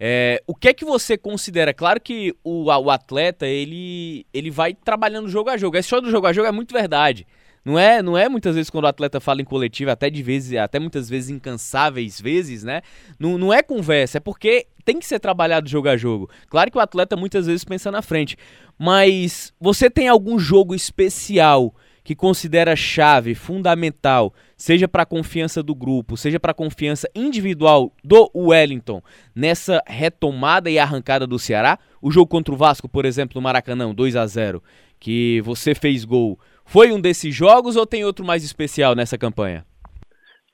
É, 0.00 0.42
o 0.46 0.54
que 0.54 0.68
é 0.68 0.74
que 0.74 0.84
você 0.84 1.16
considera? 1.16 1.74
Claro 1.74 2.00
que 2.00 2.34
o, 2.44 2.64
o 2.64 2.90
atleta 2.90 3.46
ele, 3.46 4.26
ele 4.32 4.50
vai 4.50 4.74
trabalhando 4.74 5.28
jogo 5.28 5.50
a 5.50 5.56
jogo. 5.56 5.76
Esse 5.76 5.88
show 5.88 6.00
do 6.00 6.10
jogo 6.10 6.26
a 6.26 6.32
jogo 6.32 6.48
é 6.48 6.52
muito 6.52 6.72
verdade. 6.72 7.26
Não 7.64 7.78
é, 7.78 8.00
não 8.02 8.16
é 8.16 8.28
muitas 8.28 8.54
vezes 8.54 8.70
quando 8.70 8.84
o 8.84 8.88
atleta 8.88 9.20
fala 9.20 9.42
em 9.42 9.44
coletivo, 9.44 9.90
até 9.90 10.08
de 10.08 10.22
vezes, 10.22 10.58
até 10.58 10.78
muitas 10.78 11.08
vezes 11.08 11.28
incansáveis 11.28 12.20
vezes, 12.20 12.64
né? 12.64 12.80
Não, 13.18 13.36
não 13.36 13.52
é 13.52 13.62
conversa, 13.62 14.18
é 14.18 14.20
porque 14.20 14.66
tem 14.84 14.98
que 14.98 15.06
ser 15.06 15.18
trabalhado 15.18 15.68
jogo 15.68 15.88
a 15.88 15.96
jogo. 15.96 16.30
Claro 16.48 16.70
que 16.70 16.78
o 16.78 16.80
atleta 16.80 17.14
muitas 17.16 17.46
vezes 17.46 17.64
pensa 17.64 17.90
na 17.90 18.00
frente, 18.00 18.36
mas 18.78 19.52
você 19.60 19.90
tem 19.90 20.08
algum 20.08 20.38
jogo 20.38 20.74
especial 20.74 21.74
que 22.08 22.16
considera 22.16 22.74
chave, 22.74 23.34
fundamental, 23.34 24.32
seja 24.56 24.88
para 24.88 25.02
a 25.02 25.06
confiança 25.06 25.62
do 25.62 25.74
grupo, 25.74 26.16
seja 26.16 26.40
para 26.40 26.52
a 26.52 26.54
confiança 26.54 27.06
individual 27.14 27.92
do 28.02 28.30
Wellington 28.34 29.02
nessa 29.36 29.82
retomada 29.86 30.70
e 30.70 30.78
arrancada 30.78 31.26
do 31.26 31.38
Ceará? 31.38 31.78
O 32.00 32.10
jogo 32.10 32.26
contra 32.26 32.54
o 32.54 32.56
Vasco, 32.56 32.88
por 32.88 33.04
exemplo, 33.04 33.34
no 33.34 33.42
Maracanã, 33.42 33.94
2 33.94 34.16
a 34.16 34.26
0 34.26 34.62
que 34.98 35.42
você 35.42 35.74
fez 35.74 36.06
gol, 36.06 36.40
foi 36.64 36.92
um 36.92 36.98
desses 36.98 37.34
jogos 37.34 37.76
ou 37.76 37.86
tem 37.86 38.06
outro 38.06 38.24
mais 38.24 38.42
especial 38.42 38.94
nessa 38.94 39.18
campanha? 39.18 39.66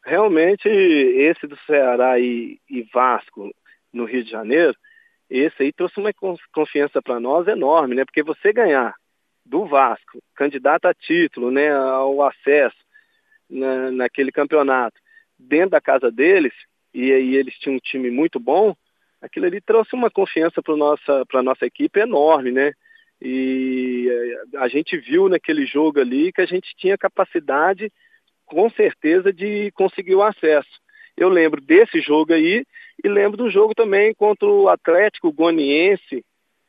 Realmente, 0.04 0.68
esse 0.68 1.46
do 1.46 1.56
Ceará 1.66 2.18
e, 2.18 2.58
e 2.68 2.82
Vasco 2.92 3.54
no 3.92 4.06
Rio 4.06 4.24
de 4.24 4.30
Janeiro, 4.32 4.74
esse 5.30 5.62
aí 5.62 5.72
trouxe 5.72 6.00
uma 6.00 6.10
confiança 6.52 7.00
para 7.00 7.20
nós 7.20 7.46
enorme, 7.46 7.94
né? 7.94 8.04
Porque 8.04 8.24
você 8.24 8.52
ganhar 8.52 8.92
do 9.44 9.66
Vasco, 9.66 10.22
candidato 10.34 10.86
a 10.86 10.94
título, 10.94 11.50
né, 11.50 11.74
ao 11.74 12.22
acesso 12.22 12.76
na, 13.48 13.90
naquele 13.90 14.32
campeonato, 14.32 14.98
dentro 15.38 15.70
da 15.70 15.80
casa 15.80 16.10
deles, 16.10 16.52
e 16.92 17.12
aí 17.12 17.34
eles 17.34 17.54
tinham 17.58 17.76
um 17.76 17.80
time 17.80 18.10
muito 18.10 18.40
bom, 18.40 18.74
aquilo 19.20 19.46
ali 19.46 19.60
trouxe 19.60 19.94
uma 19.94 20.10
confiança 20.10 20.62
para 20.62 20.76
nossa 20.76 21.26
para 21.26 21.42
nossa 21.42 21.66
equipe 21.66 21.98
enorme, 21.98 22.52
né? 22.52 22.72
E 23.20 24.08
eh, 24.10 24.58
a 24.58 24.68
gente 24.68 24.96
viu 24.98 25.28
naquele 25.28 25.64
jogo 25.66 26.00
ali 26.00 26.32
que 26.32 26.42
a 26.42 26.46
gente 26.46 26.74
tinha 26.76 26.98
capacidade, 26.98 27.90
com 28.44 28.68
certeza, 28.70 29.32
de 29.32 29.70
conseguir 29.72 30.14
o 30.14 30.22
acesso. 30.22 30.80
Eu 31.16 31.28
lembro 31.28 31.60
desse 31.60 32.00
jogo 32.00 32.32
aí 32.32 32.64
e 33.02 33.08
lembro 33.08 33.36
do 33.36 33.50
jogo 33.50 33.74
também 33.74 34.14
contra 34.14 34.46
o 34.46 34.68
Atlético 34.68 35.32
Goniense, 35.32 36.24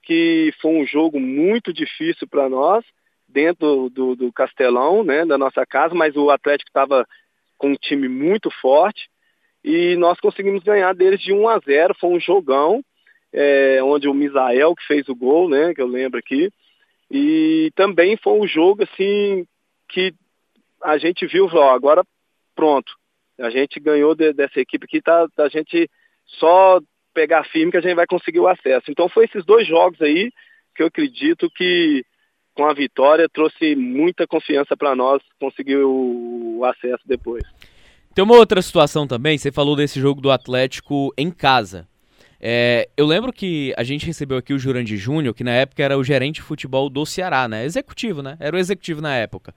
que 0.05 0.53
foi 0.61 0.71
um 0.71 0.85
jogo 0.85 1.19
muito 1.19 1.73
difícil 1.73 2.27
para 2.27 2.47
nós, 2.47 2.85
dentro 3.27 3.89
do, 3.89 4.15
do, 4.15 4.31
Castelão, 4.31 5.03
né, 5.03 5.25
da 5.25 5.37
nossa 5.37 5.65
casa, 5.65 5.93
mas 5.95 6.15
o 6.15 6.29
Atlético 6.29 6.69
estava 6.69 7.05
com 7.57 7.69
um 7.69 7.75
time 7.75 8.07
muito 8.07 8.49
forte 8.61 9.09
e 9.63 9.95
nós 9.97 10.19
conseguimos 10.19 10.63
ganhar 10.63 10.93
deles 10.93 11.19
de 11.19 11.33
1 11.33 11.49
a 11.49 11.59
0. 11.59 11.95
Foi 11.99 12.11
um 12.11 12.19
jogão, 12.19 12.81
é, 13.33 13.81
onde 13.83 14.07
o 14.07 14.13
Misael 14.13 14.75
que 14.75 14.85
fez 14.85 15.09
o 15.09 15.15
gol, 15.15 15.49
né, 15.49 15.73
que 15.73 15.81
eu 15.81 15.87
lembro 15.87 16.19
aqui, 16.19 16.49
e 17.09 17.71
também 17.75 18.15
foi 18.15 18.39
um 18.39 18.47
jogo 18.47 18.83
assim 18.83 19.45
que 19.89 20.13
a 20.83 20.97
gente 20.97 21.25
viu, 21.25 21.49
ó, 21.51 21.71
agora 21.71 22.03
pronto, 22.55 22.93
a 23.39 23.49
gente 23.49 23.79
ganhou 23.79 24.15
de, 24.15 24.31
dessa 24.33 24.59
equipe 24.59 24.87
que 24.87 25.01
tá, 25.01 25.27
a 25.37 25.49
gente 25.49 25.89
só 26.25 26.79
pegar 27.15 27.45
firme 27.45 27.71
que 27.71 27.77
a 27.77 27.81
gente 27.81 27.95
vai 27.95 28.05
conseguir 28.05 28.39
o 28.39 28.47
acesso. 28.47 28.91
Então 28.91 29.07
foi 29.07 29.25
esses 29.25 29.45
dois 29.45 29.65
jogos 29.65 29.99
aí 30.01 30.31
que 30.75 30.83
eu 30.83 30.87
acredito 30.87 31.49
que 31.49 32.03
com 32.53 32.65
a 32.65 32.73
vitória 32.73 33.27
trouxe 33.31 33.75
muita 33.75 34.27
confiança 34.27 34.75
para 34.77 34.95
nós 34.95 35.21
conseguir 35.39 35.77
o 35.77 36.61
acesso 36.65 37.03
depois. 37.05 37.43
Tem 38.13 38.23
uma 38.23 38.35
outra 38.35 38.61
situação 38.61 39.07
também, 39.07 39.37
você 39.37 39.51
falou 39.51 39.75
desse 39.75 39.99
jogo 39.99 40.21
do 40.21 40.31
Atlético 40.31 41.13
em 41.17 41.31
casa. 41.31 41.87
É, 42.39 42.87
eu 42.95 43.05
lembro 43.05 43.33
que 43.33 43.73
a 43.77 43.83
gente 43.83 44.05
recebeu 44.05 44.37
aqui 44.37 44.53
o 44.53 44.59
Jurandir 44.59 44.97
Júnior, 44.97 45.33
que 45.33 45.43
na 45.43 45.51
época 45.51 45.83
era 45.83 45.97
o 45.97 46.03
gerente 46.03 46.35
de 46.35 46.41
futebol 46.41 46.89
do 46.89 47.05
Ceará, 47.05 47.47
né? 47.47 47.65
Executivo, 47.65 48.21
né? 48.21 48.37
Era 48.39 48.55
o 48.55 48.59
executivo 48.59 49.01
na 49.01 49.15
época. 49.15 49.53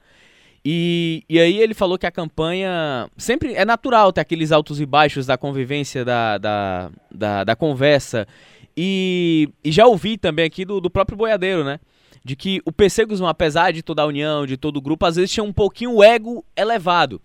E, 0.63 1.23
e 1.29 1.39
aí 1.39 1.57
ele 1.57 1.73
falou 1.73 1.97
que 1.97 2.05
a 2.05 2.11
campanha 2.11 3.09
sempre 3.17 3.53
é 3.53 3.63
natural 3.63 4.11
ter 4.11 4.21
aqueles 4.21 4.51
altos 4.51 4.81
e 4.81 4.85
baixos 4.85 5.25
da 5.25 5.37
convivência, 5.37 6.03
da, 6.03 6.37
da, 6.37 6.91
da, 7.09 7.43
da 7.43 7.55
conversa. 7.55 8.27
E, 8.75 9.49
e, 9.63 9.71
já 9.71 9.85
ouvi 9.85 10.17
também 10.17 10.45
aqui 10.45 10.65
do, 10.65 10.81
do 10.81 10.89
próprio 10.89 11.17
boiadeiro, 11.17 11.63
né? 11.63 11.79
De 12.23 12.35
que 12.35 12.61
o 12.65 12.71
PC 12.71 13.05
Guzmão, 13.05 13.29
apesar 13.29 13.71
de 13.71 13.81
toda 13.81 14.01
a 14.01 14.05
união, 14.05 14.45
de 14.45 14.57
todo 14.57 14.77
o 14.77 14.81
grupo, 14.81 15.05
às 15.05 15.15
vezes 15.15 15.31
tinha 15.31 15.43
um 15.43 15.53
pouquinho 15.53 15.93
o 15.95 16.03
ego 16.03 16.45
elevado. 16.55 17.21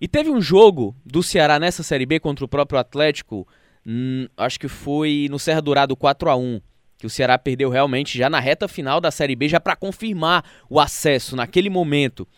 E 0.00 0.08
teve 0.08 0.30
um 0.30 0.40
jogo 0.40 0.96
do 1.06 1.22
Ceará 1.22 1.60
nessa 1.60 1.82
Série 1.84 2.04
B 2.04 2.18
contra 2.18 2.44
o 2.44 2.48
próprio 2.48 2.78
Atlético, 2.78 3.46
hum, 3.86 4.26
acho 4.36 4.58
que 4.58 4.66
foi 4.66 5.28
no 5.30 5.38
Serra 5.38 5.62
Dourado 5.62 5.96
4 5.96 6.28
a 6.28 6.36
1 6.36 6.60
que 7.02 7.06
o 7.06 7.10
Ceará 7.10 7.36
perdeu 7.36 7.68
realmente 7.68 8.16
já 8.16 8.30
na 8.30 8.38
reta 8.38 8.68
final 8.68 9.00
da 9.00 9.10
Série 9.10 9.34
B, 9.34 9.48
já 9.48 9.58
para 9.58 9.74
confirmar 9.74 10.44
o 10.70 10.78
acesso 10.78 11.34
naquele 11.34 11.68
momento. 11.68 12.28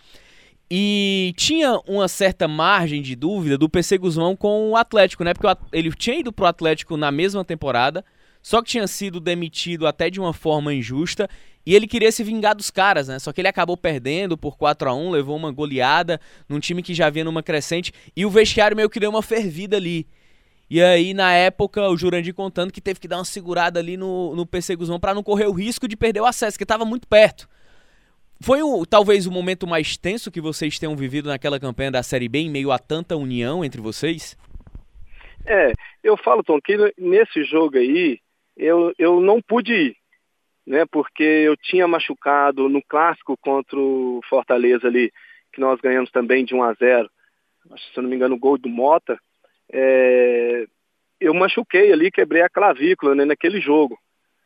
E 0.77 1.33
tinha 1.37 1.79
uma 1.87 2.09
certa 2.09 2.49
margem 2.49 3.01
de 3.01 3.15
dúvida 3.15 3.57
do 3.57 3.69
PC 3.69 3.97
Guzmão 3.97 4.35
com 4.35 4.71
o 4.71 4.77
Atlético, 4.77 5.23
né? 5.23 5.33
Porque 5.33 5.47
ele 5.73 5.93
tinha 5.93 6.19
ido 6.19 6.33
pro 6.33 6.47
Atlético 6.47 6.97
na 6.97 7.13
mesma 7.13 7.45
temporada, 7.45 8.05
só 8.43 8.61
que 8.61 8.71
tinha 8.71 8.89
sido 8.89 9.21
demitido 9.21 9.87
até 9.87 10.11
de 10.11 10.19
uma 10.19 10.33
forma 10.33 10.75
injusta 10.75 11.31
e 11.65 11.77
ele 11.77 11.87
queria 11.87 12.11
se 12.11 12.25
vingar 12.25 12.57
dos 12.57 12.73
caras, 12.73 13.07
né? 13.07 13.21
Só 13.21 13.33
que 13.33 13.41
ele 13.41 13.47
acabou 13.47 13.77
perdendo 13.77 14.37
por 14.37 14.57
4 14.57 14.91
a 14.91 14.95
1 14.97 15.11
levou 15.11 15.37
uma 15.37 15.53
goleada 15.53 16.21
num 16.49 16.59
time 16.59 16.83
que 16.83 16.93
já 16.93 17.09
vinha 17.09 17.25
numa 17.25 17.41
crescente 17.41 17.93
e 18.17 18.27
o 18.27 18.31
vestiário 18.31 18.77
meio 18.77 18.91
que 18.91 18.99
deu 18.99 19.11
uma 19.11 19.23
fervida 19.23 19.77
ali. 19.77 20.09
E 20.69 20.83
aí, 20.83 21.15
na 21.15 21.33
época, 21.35 21.89
o 21.89 21.97
Jurandir 21.97 22.35
contando 22.35 22.73
que 22.73 22.81
teve 22.81 22.99
que 22.99 23.07
dar 23.07 23.19
uma 23.19 23.25
segurada 23.25 23.79
ali 23.79 23.97
no, 23.97 24.35
no 24.35 24.45
PC 24.45 24.75
Guzmão 24.75 24.99
pra 24.99 25.15
não 25.15 25.23
correr 25.23 25.47
o 25.47 25.53
risco 25.53 25.87
de 25.87 25.97
perder 25.97 26.21
o 26.21 26.27
acesso, 26.27 26.59
que 26.59 26.67
tava 26.67 26.85
muito 26.85 27.07
perto. 27.07 27.49
Foi 28.41 28.63
o, 28.63 28.85
talvez 28.85 29.27
o 29.27 29.33
momento 29.33 29.67
mais 29.67 29.97
tenso 29.97 30.31
que 30.31 30.41
vocês 30.41 30.79
tenham 30.79 30.97
vivido 30.97 31.29
naquela 31.29 31.59
campanha 31.59 31.91
da 31.91 32.03
Série 32.03 32.29
B, 32.29 32.41
em 32.41 32.51
meio 32.51 32.71
a 32.71 32.79
tanta 32.79 33.17
união 33.17 33.65
entre 33.65 33.81
vocês? 33.81 34.37
É, 35.47 35.73
eu 36.03 36.17
falo, 36.17 36.43
Tom, 36.43 36.61
que 36.61 36.77
nesse 36.99 37.45
jogo 37.45 37.79
aí, 37.79 38.19
eu, 38.57 38.93
eu 38.99 39.21
não 39.21 39.41
pude 39.41 39.73
ir 39.73 39.97
né? 40.67 40.85
Porque 40.91 41.23
eu 41.23 41.57
tinha 41.57 41.87
machucado 41.87 42.69
no 42.69 42.83
clássico 42.83 43.37
contra 43.37 43.79
o 43.79 44.21
Fortaleza 44.29 44.87
ali, 44.87 45.13
que 45.53 45.61
nós 45.61 45.81
ganhamos 45.81 46.11
também 46.11 46.45
de 46.45 46.55
1 46.55 46.63
a 46.63 46.73
0. 46.75 47.11
Acho, 47.71 47.85
se 47.93 47.99
eu 47.99 48.03
não 48.03 48.11
me 48.11 48.17
engano, 48.17 48.35
o 48.35 48.39
gol 48.39 48.59
do 48.59 48.69
Mota. 48.69 49.19
É, 49.73 50.67
eu 51.21 51.35
machuquei 51.35 51.93
ali, 51.93 52.11
quebrei 52.11 52.43
a 52.43 52.49
clavícula 52.49 53.15
né, 53.15 53.25
naquele 53.25 53.61
jogo. 53.61 53.99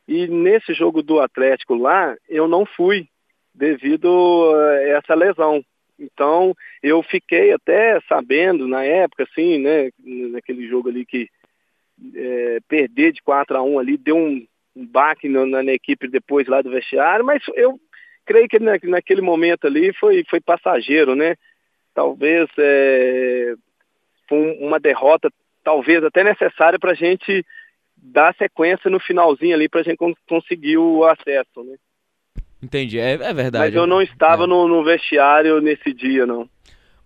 E 0.07 0.27
nesse 0.27 0.73
jogo 0.73 1.03
do 1.03 1.19
Atlético 1.19 1.75
lá, 1.75 2.15
eu 2.27 2.47
não 2.47 2.65
fui 2.65 3.07
devido 3.53 4.53
a 4.55 4.81
essa 4.83 5.15
lesão. 5.15 5.63
Então, 5.99 6.55
eu 6.81 7.03
fiquei 7.03 7.51
até 7.51 7.99
sabendo 8.07 8.67
na 8.67 8.83
época, 8.83 9.23
assim, 9.23 9.57
né, 9.59 9.89
naquele 10.31 10.67
jogo 10.67 10.89
ali 10.89 11.05
que 11.05 11.29
é, 12.15 12.59
perder 12.67 13.11
de 13.11 13.21
4 13.21 13.57
a 13.57 13.61
1 13.61 13.79
ali 13.79 13.97
deu 13.97 14.15
um, 14.15 14.45
um 14.75 14.85
baque 14.85 15.27
na, 15.27 15.45
na, 15.45 15.73
equipe 15.73 16.07
depois 16.07 16.47
lá 16.47 16.61
do 16.61 16.69
vestiário, 16.69 17.25
mas 17.25 17.43
eu 17.53 17.77
creio 18.25 18.47
que 18.47 18.59
na, 18.59 18.77
naquele 18.83 19.21
momento 19.21 19.67
ali 19.67 19.93
foi, 19.93 20.23
foi 20.29 20.39
passageiro, 20.39 21.15
né? 21.15 21.35
Talvez 21.93 22.49
é, 22.57 23.53
foi 24.29 24.57
uma 24.61 24.79
derrota, 24.79 25.29
talvez 25.63 26.01
até 26.03 26.23
necessária 26.23 26.79
para 26.79 26.91
a 26.91 26.95
gente 26.95 27.45
dar 27.97 28.33
sequência 28.35 28.89
no 28.89 28.99
finalzinho 28.99 29.53
ali 29.53 29.67
para 29.67 29.81
a 29.81 29.83
gente 29.83 29.97
conseguir 30.25 30.77
o 30.77 31.03
acesso, 31.03 31.63
né? 31.63 31.75
Entendi, 32.61 32.99
é, 32.99 33.13
é 33.13 33.33
verdade. 33.33 33.65
Mas 33.65 33.75
eu 33.75 33.87
não 33.87 34.01
estava 34.01 34.43
é. 34.43 34.47
no, 34.47 34.67
no 34.67 34.83
vestiário 34.83 35.61
nesse 35.61 35.93
dia, 35.93 36.25
não. 36.25 36.49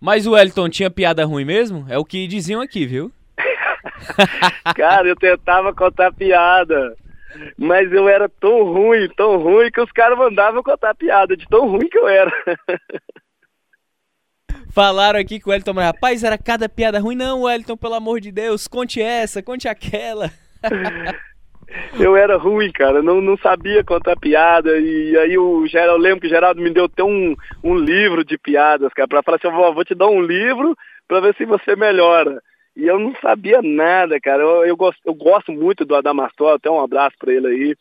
Mas 0.00 0.26
o 0.26 0.32
Wellington 0.32 0.68
tinha 0.68 0.90
piada 0.90 1.24
ruim 1.24 1.44
mesmo? 1.44 1.86
É 1.88 1.96
o 1.96 2.04
que 2.04 2.26
diziam 2.26 2.60
aqui, 2.60 2.84
viu? 2.84 3.12
Cara, 4.76 5.08
eu 5.08 5.16
tentava 5.16 5.72
contar 5.72 6.12
piada. 6.12 6.96
Mas 7.56 7.90
eu 7.92 8.08
era 8.08 8.28
tão 8.28 8.64
ruim, 8.64 9.08
tão 9.16 9.38
ruim, 9.38 9.70
que 9.70 9.80
os 9.80 9.92
caras 9.92 10.18
mandavam 10.18 10.62
contar 10.62 10.94
piada 10.94 11.36
de 11.36 11.46
tão 11.48 11.68
ruim 11.68 11.88
que 11.88 11.98
eu 11.98 12.06
era. 12.06 12.30
Falaram 14.70 15.18
aqui 15.20 15.38
com 15.38 15.50
o 15.50 15.52
Wellington, 15.52 15.72
mas 15.72 15.86
rapaz, 15.86 16.24
era 16.24 16.36
cada 16.36 16.68
piada 16.68 16.98
ruim. 16.98 17.14
Não, 17.14 17.42
Wellington, 17.42 17.76
pelo 17.76 17.94
amor 17.94 18.20
de 18.20 18.32
Deus, 18.32 18.66
conte 18.66 19.00
essa, 19.00 19.42
conte 19.42 19.68
aquela. 19.68 20.30
eu 21.98 22.16
era 22.16 22.36
ruim, 22.36 22.70
cara, 22.72 23.02
não, 23.02 23.20
não 23.20 23.36
sabia 23.36 23.84
contar 23.84 24.16
piada. 24.16 24.78
E 24.78 25.16
aí 25.16 25.38
o 25.38 25.66
Geraldo, 25.66 25.94
eu 25.94 26.02
lembro 26.02 26.20
que 26.20 26.26
o 26.26 26.30
Geraldo 26.30 26.60
me 26.60 26.70
deu 26.70 26.84
até 26.84 27.02
um, 27.02 27.34
um 27.62 27.76
livro 27.76 28.24
de 28.24 28.38
piadas, 28.38 28.92
cara, 28.92 29.08
pra 29.08 29.22
falar 29.22 29.36
assim, 29.36 29.50
vou, 29.50 29.74
vou 29.74 29.84
te 29.84 29.94
dar 29.94 30.08
um 30.08 30.20
livro 30.20 30.76
pra 31.08 31.20
ver 31.20 31.34
se 31.36 31.44
você 31.44 31.76
melhora. 31.76 32.40
E 32.76 32.86
eu 32.86 32.98
não 32.98 33.14
sabia 33.16 33.60
nada, 33.62 34.18
cara. 34.20 34.42
Eu, 34.42 34.64
eu, 34.66 34.76
gosto, 34.76 35.00
eu 35.04 35.14
gosto 35.14 35.52
muito 35.52 35.84
do 35.84 35.94
Adamastor, 35.94 36.54
até 36.54 36.70
um 36.70 36.80
abraço 36.80 37.16
para 37.18 37.32
ele 37.32 37.46
aí. 37.46 37.76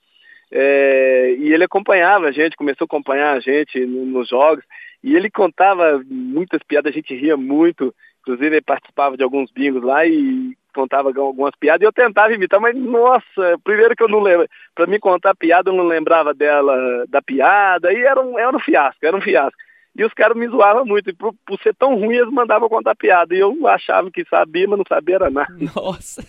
É, 0.51 1.36
e 1.39 1.51
ele 1.51 1.63
acompanhava 1.63 2.27
a 2.27 2.31
gente, 2.31 2.55
começou 2.55 2.86
a 2.86 2.86
acompanhar 2.86 3.36
a 3.36 3.39
gente 3.39 3.84
nos 3.86 4.29
jogos. 4.29 4.63
E 5.03 5.15
ele 5.15 5.29
contava 5.29 6.01
muitas 6.05 6.61
piadas, 6.63 6.91
a 6.91 6.95
gente 6.95 7.15
ria 7.15 7.36
muito. 7.36 7.93
Inclusive, 8.21 8.55
ele 8.55 8.61
participava 8.61 9.17
de 9.17 9.23
alguns 9.23 9.51
bingos 9.51 9.84
lá 9.84 10.05
e 10.05 10.55
contava 10.74 11.11
algumas 11.15 11.53
piadas. 11.59 11.82
E 11.82 11.86
eu 11.86 11.93
tentava 11.93 12.34
imitar, 12.34 12.59
mas 12.59 12.76
nossa, 12.76 13.59
primeiro 13.63 13.95
que 13.95 14.03
eu 14.03 14.09
não 14.09 14.19
lembro. 14.19 14.47
Para 14.76 14.88
mim 14.88 14.99
contar 14.99 15.36
piada, 15.36 15.69
eu 15.69 15.74
não 15.74 15.86
lembrava 15.86 16.34
dela, 16.34 17.05
da 17.07 17.21
piada. 17.21 17.93
E 17.93 18.01
era 18.01 18.19
um, 18.21 18.38
era 18.38 18.55
um 18.55 18.59
fiasco, 18.59 19.05
era 19.05 19.15
um 19.15 19.21
fiasco. 19.21 19.57
E 19.95 20.03
os 20.03 20.13
caras 20.13 20.36
me 20.36 20.47
zoavam 20.47 20.86
muito. 20.86 21.09
E 21.09 21.13
por, 21.13 21.34
por, 21.45 21.59
ser 21.61 21.76
tão 21.76 21.95
ruim, 21.95 22.15
eles 22.15 22.34
mandavam 22.34 22.67
contar 22.67 22.95
piada. 22.95 23.36
E 23.36 23.39
eu 23.39 23.67
achava 23.67 24.09
que 24.09 24.26
sabia, 24.26 24.67
mas 24.67 24.80
não 24.80 24.86
sabia 24.88 25.15
era 25.15 25.30
nada. 25.30 25.53
Nossa. 25.76 26.26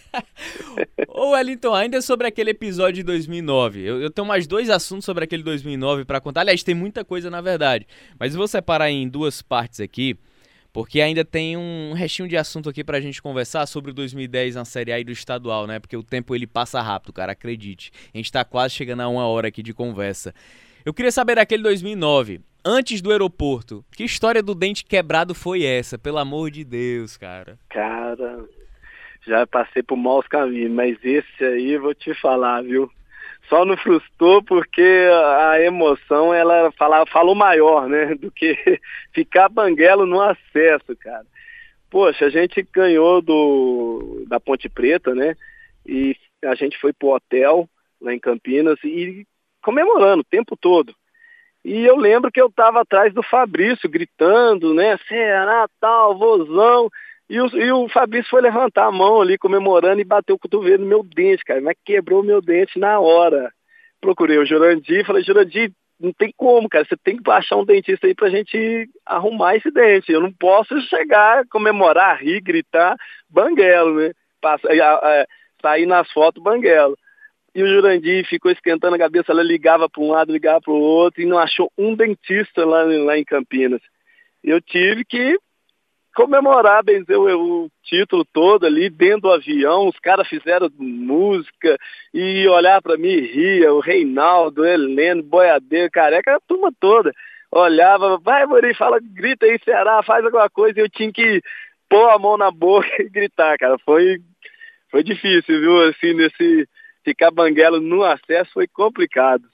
Ô, 1.09 1.31
Wellington, 1.31 1.75
ainda 1.75 2.03
sobre 2.03 2.27
aquele 2.27 2.51
episódio 2.51 2.97
de 2.97 3.03
2009. 3.05 3.81
Eu, 3.81 4.03
eu 4.03 4.11
tenho 4.11 4.29
mais 4.29 4.47
dois 4.47 4.69
assuntos 4.69 5.07
sobre 5.07 5.25
aquele 5.25 5.43
2009 5.43 6.05
para 6.05 6.21
contar. 6.21 6.43
Aliás, 6.43 6.63
tem 6.63 6.75
muita 6.75 7.05
coisa 7.05 7.31
na 7.31 7.41
verdade. 7.41 7.87
Mas 8.21 8.35
eu 8.35 8.39
vou 8.39 8.49
separar 8.49 8.91
em 8.91 9.09
duas 9.09 9.41
partes 9.41 9.81
aqui. 9.81 10.19
Porque 10.75 11.01
ainda 11.01 11.25
tem 11.25 11.57
um 11.57 11.93
restinho 11.93 12.27
de 12.27 12.37
assunto 12.37 12.69
aqui 12.69 12.83
pra 12.83 13.01
gente 13.01 13.23
conversar 13.23 13.65
sobre 13.65 13.93
o 13.93 13.95
2010 13.95 14.57
na 14.57 14.65
Série 14.65 14.93
A 14.93 14.99
e 14.99 15.05
do 15.05 15.13
estadual, 15.13 15.69
né? 15.69 15.79
Porque 15.79 15.97
o 15.97 16.03
tempo 16.03 16.35
ele 16.35 16.49
passa 16.49 16.83
rápido, 16.83 17.13
cara, 17.13 17.31
acredite. 17.31 17.93
A 18.13 18.17
gente 18.17 18.33
tá 18.33 18.45
quase 18.45 18.75
chegando 18.75 19.03
a 19.03 19.09
uma 19.09 19.25
hora 19.25 19.47
aqui 19.47 19.63
de 19.63 19.73
conversa. 19.73 20.35
Eu 20.85 20.93
queria 20.93 21.13
saber 21.13 21.37
daquele 21.37 21.63
2009 21.63 22.41
antes 22.65 23.01
do 23.01 23.13
aeroporto. 23.13 23.85
Que 23.93 24.03
história 24.03 24.43
do 24.43 24.53
dente 24.53 24.85
quebrado 24.85 25.33
foi 25.33 25.63
essa? 25.63 25.97
Pelo 25.97 26.19
amor 26.19 26.51
de 26.51 26.65
Deus, 26.65 27.17
cara. 27.17 27.57
Cara, 27.71 28.45
já 29.25 29.47
passei 29.47 29.81
por 29.81 29.97
maus 29.97 30.27
caminhos, 30.27 30.73
mas 30.73 30.99
esse 31.05 31.45
aí 31.45 31.79
vou 31.79 31.95
te 31.95 32.13
falar, 32.21 32.65
viu? 32.65 32.91
Só 33.49 33.65
não 33.65 33.77
frustrou 33.77 34.43
porque 34.43 35.09
a 35.51 35.61
emoção 35.61 36.33
ela 36.33 36.73
fala, 36.73 37.05
falou 37.07 37.35
maior, 37.35 37.89
né? 37.89 38.15
Do 38.17 38.31
que 38.31 38.57
ficar 39.13 39.49
banguelo 39.49 40.07
no 40.07 40.21
acesso, 40.21 40.97
cara. 40.99 41.27
Poxa, 41.91 42.27
a 42.27 42.31
gente 42.31 42.67
ganhou 42.73 43.23
do 43.23 44.25
da 44.27 44.41
Ponte 44.41 44.69
Preta, 44.69 45.15
né? 45.15 45.37
E 45.87 46.17
a 46.45 46.55
gente 46.55 46.79
foi 46.79 46.93
pro 46.93 47.11
hotel 47.11 47.69
lá 48.01 48.13
em 48.13 48.19
Campinas 48.19 48.79
e 48.83 49.27
comemorando 49.63 50.23
o 50.23 50.25
tempo 50.25 50.57
todo. 50.57 50.95
E 51.65 51.85
eu 51.85 51.97
lembro 51.97 52.31
que 52.31 52.41
eu 52.41 52.49
estava 52.49 52.83
atrás 52.83 53.15
do 53.15 53.23
Fabrício, 53.23 53.89
gritando, 53.89 54.75
né? 54.75 54.99
Ceará, 55.09 55.67
tal, 55.81 56.19
vozão. 56.19 56.91
E 57.35 57.41
o, 57.41 57.47
e 57.49 57.73
o 57.73 57.89
Fabrício 57.89 58.31
foi 58.31 58.41
levantar 58.41 58.87
a 58.87 58.93
mão 58.93 59.21
ali, 59.21 59.37
comemorando, 59.37 60.01
e 60.01 60.05
bateu 60.05 60.37
o 60.37 60.39
cotovelo 60.39 60.85
no 60.85 60.89
meu 60.89 61.03
dente, 61.03 61.45
cara. 61.45 61.61
Mas 61.61 61.75
quebrou 61.85 62.21
o 62.21 62.25
meu 62.25 62.41
dente 62.41 62.79
na 62.79 63.01
hora. 63.01 63.53
Procurei 64.01 64.39
o 64.39 64.47
Jurandir, 64.47 65.05
falei, 65.05 65.25
Jurandir, 65.25 65.73
não 65.99 66.13
tem 66.13 66.33
como, 66.37 66.69
cara. 66.69 66.85
Você 66.85 66.97
tem 66.97 67.17
que 67.17 67.29
achar 67.29 67.57
um 67.57 67.65
dentista 67.65 68.07
aí 68.07 68.15
pra 68.15 68.31
gente 68.31 68.89
arrumar 69.05 69.57
esse 69.57 69.69
dente. 69.73 70.13
Eu 70.13 70.21
não 70.21 70.33
posso 70.33 70.81
chegar, 70.83 71.45
comemorar, 71.51 72.23
rir, 72.23 72.41
gritar, 72.41 72.95
banguelo, 73.29 73.97
né? 73.97 74.13
Passa, 74.41 74.69
é, 74.69 74.79
é, 74.79 75.27
sair 75.61 75.87
nas 75.87 76.09
fotos 76.13 76.41
banguelo. 76.41 76.97
E 77.53 77.65
o 77.65 77.67
Jurandir 77.67 78.25
ficou 78.29 78.53
esquentando 78.53 78.95
a 78.95 78.99
cabeça, 78.99 79.33
ela 79.33 79.43
ligava 79.43 79.91
para 79.91 80.03
um 80.05 80.13
lado, 80.13 80.33
ligava 80.33 80.61
para 80.61 80.73
o 80.73 80.81
outro 80.81 81.21
e 81.21 81.27
não 81.27 81.41
achou 81.41 81.69
um 81.77 81.97
dentista 81.97 82.65
lá, 82.65 82.85
lá 82.85 83.19
em 83.19 83.25
Campinas. 83.25 83.81
Eu 84.45 84.61
tive 84.61 85.05
que 85.05 85.37
comemorar, 86.15 86.85
benzer 86.85 87.19
o, 87.19 87.65
o 87.65 87.71
título 87.83 88.25
todo 88.25 88.65
ali 88.65 88.89
dentro 88.89 89.23
do 89.23 89.33
avião, 89.33 89.89
os 89.89 89.99
caras 89.99 90.29
fizeram 90.29 90.71
música 90.79 91.77
e 92.13 92.47
olhar 92.49 92.81
para 92.81 92.97
mim 92.97 93.21
ria, 93.21 93.73
o 93.73 93.81
Reinaldo, 93.81 94.65
Heleno, 94.65 95.23
Boiadeiro, 95.23 95.91
Careca, 95.91 96.37
a 96.37 96.41
turma 96.47 96.71
toda. 96.81 97.13
Olhava, 97.51 98.19
vai 98.19 98.47
Mori, 98.47 98.75
fala, 98.75 98.99
grita 99.01 99.47
aí 99.47 99.59
Ceará, 99.65 100.03
faz 100.03 100.25
alguma 100.25 100.49
coisa, 100.49 100.79
e 100.79 100.83
eu 100.83 100.89
tinha 100.89 101.13
que 101.13 101.41
pôr 101.89 102.09
a 102.09 102.19
mão 102.19 102.37
na 102.37 102.51
boca 102.51 102.89
e 103.03 103.09
gritar, 103.09 103.57
cara. 103.59 103.77
Foi, 103.85 104.19
foi 104.91 105.03
difícil, 105.03 105.61
viu, 105.61 105.89
assim, 105.89 106.15
nesse 106.15 106.69
ficar 107.05 107.31
banguelo 107.31 107.81
no 107.81 108.03
acesso 108.03 108.51
foi 108.55 108.67
complicado. 108.67 109.45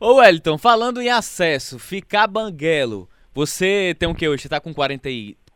Ô 0.00 0.14
Wellington, 0.14 0.56
falando 0.56 1.02
em 1.02 1.10
acesso, 1.10 1.78
ficar 1.78 2.26
banguelo, 2.26 3.08
você 3.34 3.94
tem 3.98 4.08
o 4.08 4.14
que 4.14 4.28
hoje? 4.28 4.42
Você 4.42 4.48
tá 4.48 4.60
com 4.60 4.72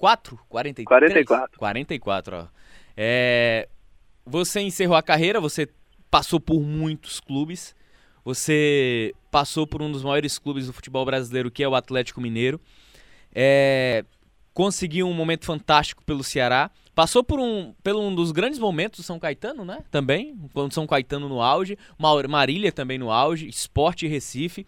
44? 0.01 0.39
43? 0.49 1.13
44. 1.13 1.59
44, 1.59 2.37
ó. 2.37 2.47
É, 2.97 3.69
você 4.25 4.61
encerrou 4.61 4.97
a 4.97 5.03
carreira, 5.03 5.39
você 5.41 5.69
passou 6.11 6.41
por 6.41 6.61
muitos 6.61 7.21
clubes, 7.21 7.75
você 8.25 9.15
passou 9.31 9.67
por 9.67 9.83
um 9.83 9.93
dos 9.93 10.03
maiores 10.03 10.39
clubes 10.39 10.67
do 10.67 10.73
futebol 10.73 11.05
brasileiro, 11.05 11.51
que 11.51 11.63
é 11.63 11.69
o 11.69 11.75
Atlético 11.75 12.21
Mineiro. 12.21 12.59
É, 13.33 14.05
conseguiu 14.55 15.07
um 15.07 15.13
momento 15.13 15.45
fantástico 15.45 16.03
pelo 16.03 16.25
Ceará. 16.25 16.71
Passou 16.95 17.23
por 17.23 17.39
um, 17.39 17.75
pelo 17.83 18.01
um 18.01 18.15
dos 18.15 18.33
grandes 18.33 18.59
momentos 18.59 19.01
do 19.01 19.03
São 19.03 19.19
Caetano, 19.19 19.65
né? 19.65 19.85
Também, 19.91 20.37
quando 20.55 20.73
São 20.73 20.87
Caetano 20.87 21.29
no 21.29 21.43
auge, 21.43 21.79
Marília 22.29 22.73
também 22.73 22.99
no 22.99 23.11
auge, 23.11 23.47
Esporte 23.49 24.07
Recife. 24.07 24.67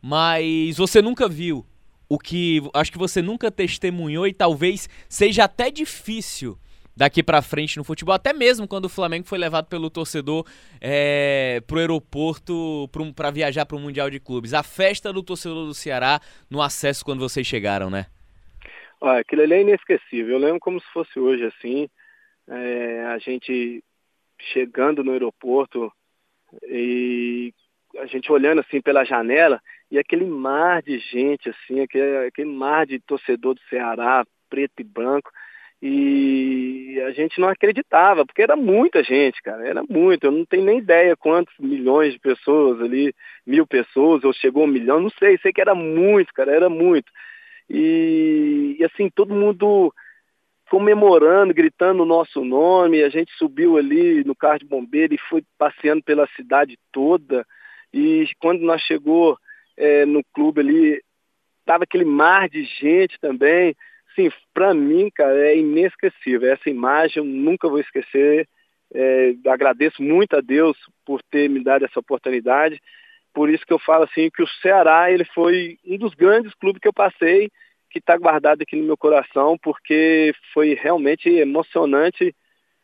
Mas 0.00 0.76
você 0.76 1.00
nunca 1.00 1.26
viu 1.26 1.66
o 2.08 2.18
que 2.18 2.60
acho 2.74 2.92
que 2.92 2.98
você 2.98 3.22
nunca 3.22 3.50
testemunhou 3.50 4.26
e 4.26 4.32
talvez 4.32 4.88
seja 5.08 5.44
até 5.44 5.70
difícil 5.70 6.58
daqui 6.96 7.22
para 7.22 7.42
frente 7.42 7.76
no 7.76 7.84
futebol, 7.84 8.14
até 8.14 8.32
mesmo 8.32 8.68
quando 8.68 8.84
o 8.84 8.88
Flamengo 8.88 9.26
foi 9.26 9.38
levado 9.38 9.66
pelo 9.66 9.90
torcedor 9.90 10.46
é, 10.80 11.60
pro 11.66 11.78
aeroporto 11.78 12.88
para 13.16 13.30
viajar 13.30 13.66
para 13.66 13.76
o 13.76 13.80
Mundial 13.80 14.08
de 14.10 14.20
Clubes. 14.20 14.54
A 14.54 14.62
festa 14.62 15.12
do 15.12 15.22
torcedor 15.22 15.66
do 15.66 15.74
Ceará 15.74 16.20
no 16.48 16.62
acesso 16.62 17.04
quando 17.04 17.20
vocês 17.20 17.46
chegaram, 17.46 17.90
né? 17.90 18.06
Olha, 19.00 19.20
aquilo 19.20 19.42
ali 19.42 19.54
é 19.54 19.60
inesquecível. 19.62 20.34
Eu 20.34 20.38
lembro 20.38 20.60
como 20.60 20.80
se 20.80 20.86
fosse 20.92 21.18
hoje, 21.18 21.44
assim, 21.44 21.88
é, 22.48 23.04
a 23.06 23.18
gente 23.18 23.82
chegando 24.52 25.02
no 25.02 25.12
aeroporto 25.12 25.92
e 26.68 27.52
a 27.98 28.06
gente 28.06 28.30
olhando 28.30 28.60
assim 28.60 28.80
pela 28.80 29.04
janela 29.04 29.60
e 29.94 29.98
aquele 29.98 30.24
mar 30.26 30.82
de 30.82 30.98
gente, 30.98 31.48
assim, 31.48 31.80
aquele, 31.80 32.26
aquele 32.26 32.50
mar 32.50 32.84
de 32.84 32.98
torcedor 32.98 33.54
do 33.54 33.60
Ceará, 33.70 34.26
preto 34.50 34.80
e 34.80 34.82
branco, 34.82 35.30
e 35.80 37.00
a 37.06 37.12
gente 37.12 37.40
não 37.40 37.48
acreditava, 37.48 38.26
porque 38.26 38.42
era 38.42 38.56
muita 38.56 39.04
gente, 39.04 39.40
cara, 39.40 39.64
era 39.64 39.84
muito. 39.88 40.24
Eu 40.24 40.32
não 40.32 40.44
tenho 40.44 40.64
nem 40.64 40.78
ideia 40.78 41.16
quantos 41.16 41.54
milhões 41.60 42.12
de 42.12 42.18
pessoas 42.18 42.80
ali, 42.80 43.14
mil 43.46 43.64
pessoas, 43.68 44.24
ou 44.24 44.32
chegou 44.32 44.64
um 44.64 44.66
milhão, 44.66 44.98
não 44.98 45.10
sei, 45.10 45.38
sei 45.38 45.52
que 45.52 45.60
era 45.60 45.76
muito, 45.76 46.34
cara, 46.34 46.50
era 46.50 46.68
muito. 46.68 47.12
E, 47.70 48.76
e 48.80 48.84
assim, 48.84 49.08
todo 49.08 49.32
mundo 49.32 49.94
comemorando, 50.68 51.54
gritando 51.54 52.02
o 52.02 52.06
nosso 52.06 52.44
nome, 52.44 53.04
a 53.04 53.08
gente 53.08 53.30
subiu 53.38 53.76
ali 53.76 54.24
no 54.24 54.34
carro 54.34 54.58
de 54.58 54.66
bombeiro 54.66 55.14
e 55.14 55.18
foi 55.30 55.44
passeando 55.56 56.02
pela 56.02 56.26
cidade 56.34 56.76
toda. 56.90 57.46
E 57.92 58.26
quando 58.40 58.62
nós 58.62 58.82
chegou 58.82 59.38
é, 59.76 60.04
no 60.06 60.22
clube 60.32 60.60
ali, 60.60 61.02
tava 61.64 61.84
aquele 61.84 62.04
mar 62.04 62.48
de 62.48 62.64
gente 62.64 63.18
também 63.20 63.74
sim, 64.14 64.30
para 64.52 64.72
mim, 64.72 65.10
cara, 65.14 65.36
é 65.38 65.58
inesquecível. 65.58 66.50
Essa 66.52 66.70
imagem 66.70 67.18
eu 67.18 67.24
nunca 67.24 67.68
vou 67.68 67.78
esquecer. 67.78 68.48
É, 68.92 69.34
agradeço 69.46 70.02
muito 70.02 70.36
a 70.36 70.40
Deus 70.40 70.76
por 71.04 71.20
ter 71.22 71.48
me 71.48 71.62
dado 71.62 71.84
essa 71.84 71.98
oportunidade. 71.98 72.80
Por 73.32 73.50
isso 73.50 73.66
que 73.66 73.72
eu 73.72 73.78
falo 73.78 74.04
assim 74.04 74.30
que 74.30 74.42
o 74.42 74.48
Ceará 74.62 75.10
ele 75.10 75.24
foi 75.24 75.76
um 75.84 75.98
dos 75.98 76.14
grandes 76.14 76.54
clubes 76.54 76.80
que 76.80 76.86
eu 76.86 76.92
passei, 76.92 77.50
que 77.90 77.98
está 77.98 78.16
guardado 78.16 78.62
aqui 78.62 78.76
no 78.76 78.84
meu 78.84 78.96
coração, 78.96 79.58
porque 79.60 80.32
foi 80.52 80.74
realmente 80.74 81.28
emocionante 81.28 82.34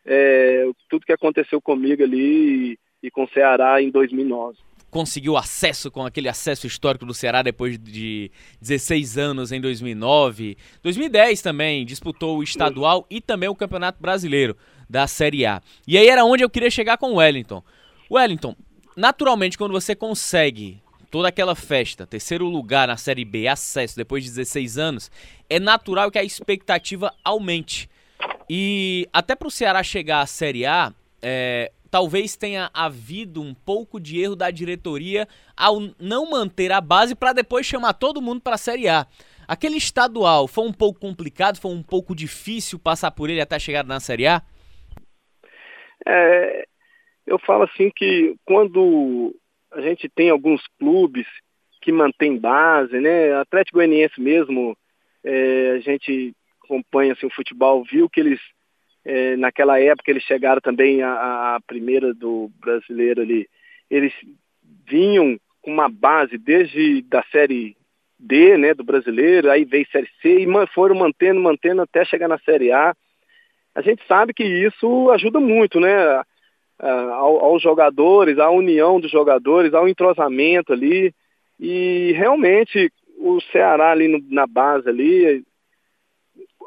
é, 0.05 0.69
tudo 0.89 1.05
que 1.05 1.13
aconteceu 1.13 1.61
comigo 1.61 2.03
ali 2.03 2.73
e, 2.73 2.79
e 3.03 3.11
com 3.11 3.23
o 3.23 3.29
Ceará 3.29 3.81
em 3.81 3.89
2009 3.89 4.57
conseguiu 4.91 5.37
acesso 5.37 5.89
com 5.89 6.05
aquele 6.05 6.27
acesso 6.27 6.67
histórico 6.67 7.05
do 7.05 7.13
Ceará 7.13 7.41
depois 7.41 7.79
de 7.79 8.29
16 8.61 9.17
anos 9.17 9.51
em 9.51 9.61
2009. 9.61 10.57
2010 10.83 11.41
também 11.41 11.85
disputou 11.85 12.37
o 12.37 12.43
estadual 12.43 13.07
e 13.09 13.21
também 13.21 13.47
o 13.47 13.55
Campeonato 13.55 14.01
Brasileiro 14.01 14.55
da 14.89 15.07
Série 15.07 15.45
A. 15.45 15.61
E 15.87 15.97
aí 15.97 16.07
era 16.07 16.25
onde 16.25 16.43
eu 16.43 16.49
queria 16.49 16.69
chegar 16.69 16.97
com 16.97 17.13
o 17.13 17.15
Wellington. 17.15 17.63
Wellington, 18.11 18.53
naturalmente 18.95 19.57
quando 19.57 19.71
você 19.71 19.95
consegue 19.95 20.81
toda 21.09 21.29
aquela 21.29 21.55
festa, 21.55 22.05
terceiro 22.05 22.45
lugar 22.47 22.89
na 22.89 22.97
Série 22.97 23.25
B, 23.25 23.47
acesso 23.47 23.95
depois 23.95 24.23
de 24.23 24.29
16 24.29 24.77
anos, 24.77 25.11
é 25.49 25.59
natural 25.59 26.11
que 26.11 26.19
a 26.19 26.23
expectativa 26.23 27.13
aumente. 27.23 27.89
E 28.49 29.07
até 29.13 29.35
para 29.35 29.47
o 29.47 29.51
Ceará 29.51 29.81
chegar 29.83 30.21
à 30.21 30.25
Série 30.25 30.65
A, 30.65 30.93
é, 31.21 31.71
talvez 31.91 32.37
tenha 32.37 32.71
havido 32.73 33.41
um 33.41 33.53
pouco 33.53 33.99
de 33.99 34.19
erro 34.19 34.35
da 34.35 34.49
diretoria 34.49 35.27
ao 35.55 35.79
não 35.99 36.31
manter 36.31 36.71
a 36.71 36.79
base 36.79 37.13
para 37.13 37.33
depois 37.33 37.65
chamar 37.65 37.93
todo 37.93 38.21
mundo 38.21 38.41
para 38.41 38.55
a 38.55 38.57
Série 38.57 38.87
A. 38.87 39.05
Aquele 39.45 39.75
estadual 39.75 40.47
foi 40.47 40.65
um 40.65 40.71
pouco 40.71 40.99
complicado, 40.99 41.59
foi 41.59 41.71
um 41.71 41.83
pouco 41.83 42.15
difícil 42.15 42.79
passar 42.79 43.11
por 43.11 43.29
ele 43.29 43.41
até 43.41 43.59
chegar 43.59 43.83
na 43.83 43.99
Série 43.99 44.25
A? 44.25 44.41
É, 46.07 46.65
eu 47.27 47.37
falo 47.37 47.63
assim 47.63 47.91
que 47.93 48.33
quando 48.45 49.35
a 49.71 49.81
gente 49.81 50.07
tem 50.07 50.29
alguns 50.29 50.61
clubes 50.79 51.27
que 51.81 51.91
mantêm 51.91 52.37
base, 52.37 52.99
né? 52.99 53.33
Atlético 53.33 53.77
Goianiense 53.77 54.21
mesmo, 54.21 54.77
é, 55.23 55.71
a 55.71 55.79
gente 55.79 56.33
acompanha 56.63 57.13
assim, 57.13 57.25
o 57.25 57.33
futebol, 57.33 57.83
viu 57.83 58.09
que 58.09 58.19
eles 58.19 58.39
é, 59.03 59.35
naquela 59.35 59.79
época 59.79 60.11
eles 60.11 60.23
chegaram 60.23 60.61
também 60.61 61.01
à, 61.01 61.59
primeira 61.65 62.13
do 62.13 62.51
brasileiro 62.59 63.21
ali. 63.21 63.47
Eles 63.89 64.13
vinham 64.87 65.39
com 65.61 65.71
uma 65.71 65.89
base 65.89 66.37
desde 66.37 67.01
da 67.03 67.23
série 67.31 67.75
D, 68.17 68.57
né, 68.57 68.73
do 68.73 68.83
brasileiro, 68.83 69.49
aí 69.49 69.65
veio 69.65 69.87
série 69.91 70.07
C 70.21 70.41
e 70.41 70.67
foram 70.67 70.95
mantendo, 70.95 71.39
mantendo 71.39 71.81
até 71.81 72.05
chegar 72.05 72.27
na 72.27 72.37
série 72.39 72.71
A. 72.71 72.95
A 73.73 73.81
gente 73.81 74.05
sabe 74.07 74.33
que 74.33 74.43
isso 74.43 75.09
ajuda 75.11 75.39
muito, 75.39 75.79
né, 75.79 76.21
aos 76.79 77.61
jogadores, 77.61 78.37
à 78.37 78.49
união 78.49 78.99
dos 78.99 79.11
jogadores, 79.11 79.73
ao 79.73 79.87
entrosamento 79.87 80.73
ali. 80.73 81.13
E 81.59 82.11
realmente 82.13 82.91
o 83.17 83.39
Ceará 83.51 83.91
ali 83.91 84.07
no, 84.07 84.19
na 84.29 84.47
base 84.47 84.89
ali, 84.89 85.43